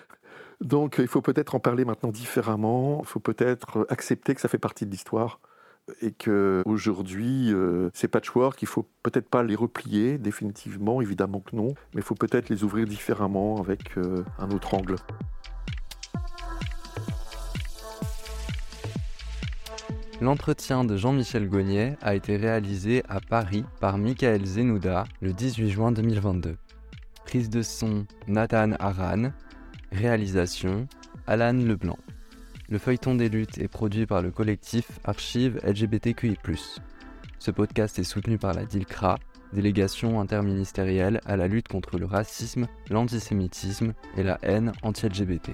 donc 0.60 0.96
il 0.98 1.08
faut 1.08 1.22
peut-être 1.22 1.54
en 1.54 1.60
parler 1.60 1.84
maintenant 1.84 2.10
différemment, 2.10 3.00
il 3.02 3.06
faut 3.06 3.20
peut-être 3.20 3.86
accepter 3.88 4.34
que 4.34 4.40
ça 4.40 4.48
fait 4.48 4.58
partie 4.58 4.86
de 4.86 4.90
l'histoire 4.90 5.40
et 6.00 6.12
que 6.12 6.62
aujourd'hui 6.64 7.52
euh, 7.52 7.90
ces 7.94 8.08
patchworks, 8.08 8.62
il 8.62 8.68
faut 8.68 8.86
peut-être 9.02 9.28
pas 9.28 9.42
les 9.42 9.54
replier 9.54 10.18
définitivement, 10.18 11.00
évidemment 11.00 11.40
que 11.40 11.56
non, 11.56 11.68
mais 11.94 12.00
il 12.00 12.02
faut 12.02 12.14
peut-être 12.14 12.48
les 12.48 12.64
ouvrir 12.64 12.86
différemment 12.86 13.60
avec 13.60 13.96
euh, 13.96 14.24
un 14.38 14.50
autre 14.50 14.74
angle. 14.74 14.96
L'entretien 20.20 20.84
de 20.84 20.98
Jean-Michel 20.98 21.48
Gognet 21.48 21.96
a 22.02 22.14
été 22.14 22.36
réalisé 22.36 23.02
à 23.08 23.20
Paris 23.20 23.64
par 23.80 23.96
Michael 23.96 24.44
Zenouda 24.44 25.04
le 25.22 25.32
18 25.32 25.70
juin 25.70 25.92
2022. 25.92 26.58
Prise 27.24 27.48
de 27.48 27.62
son 27.62 28.04
Nathan 28.28 28.72
Aran, 28.78 29.32
réalisation 29.92 30.86
Alan 31.26 31.54
Leblanc. 31.54 31.96
Le 32.68 32.76
feuilleton 32.76 33.14
des 33.14 33.30
luttes 33.30 33.56
est 33.56 33.68
produit 33.68 34.04
par 34.04 34.20
le 34.20 34.30
collectif 34.30 35.00
Archives 35.04 35.58
LGBTQI. 35.64 36.36
Ce 37.38 37.50
podcast 37.50 37.98
est 37.98 38.04
soutenu 38.04 38.36
par 38.36 38.52
la 38.52 38.66
DILCRA, 38.66 39.18
délégation 39.54 40.20
interministérielle 40.20 41.22
à 41.24 41.38
la 41.38 41.48
lutte 41.48 41.68
contre 41.68 41.98
le 41.98 42.04
racisme, 42.04 42.66
l'antisémitisme 42.90 43.94
et 44.18 44.22
la 44.22 44.38
haine 44.42 44.72
anti-LGBT. 44.82 45.52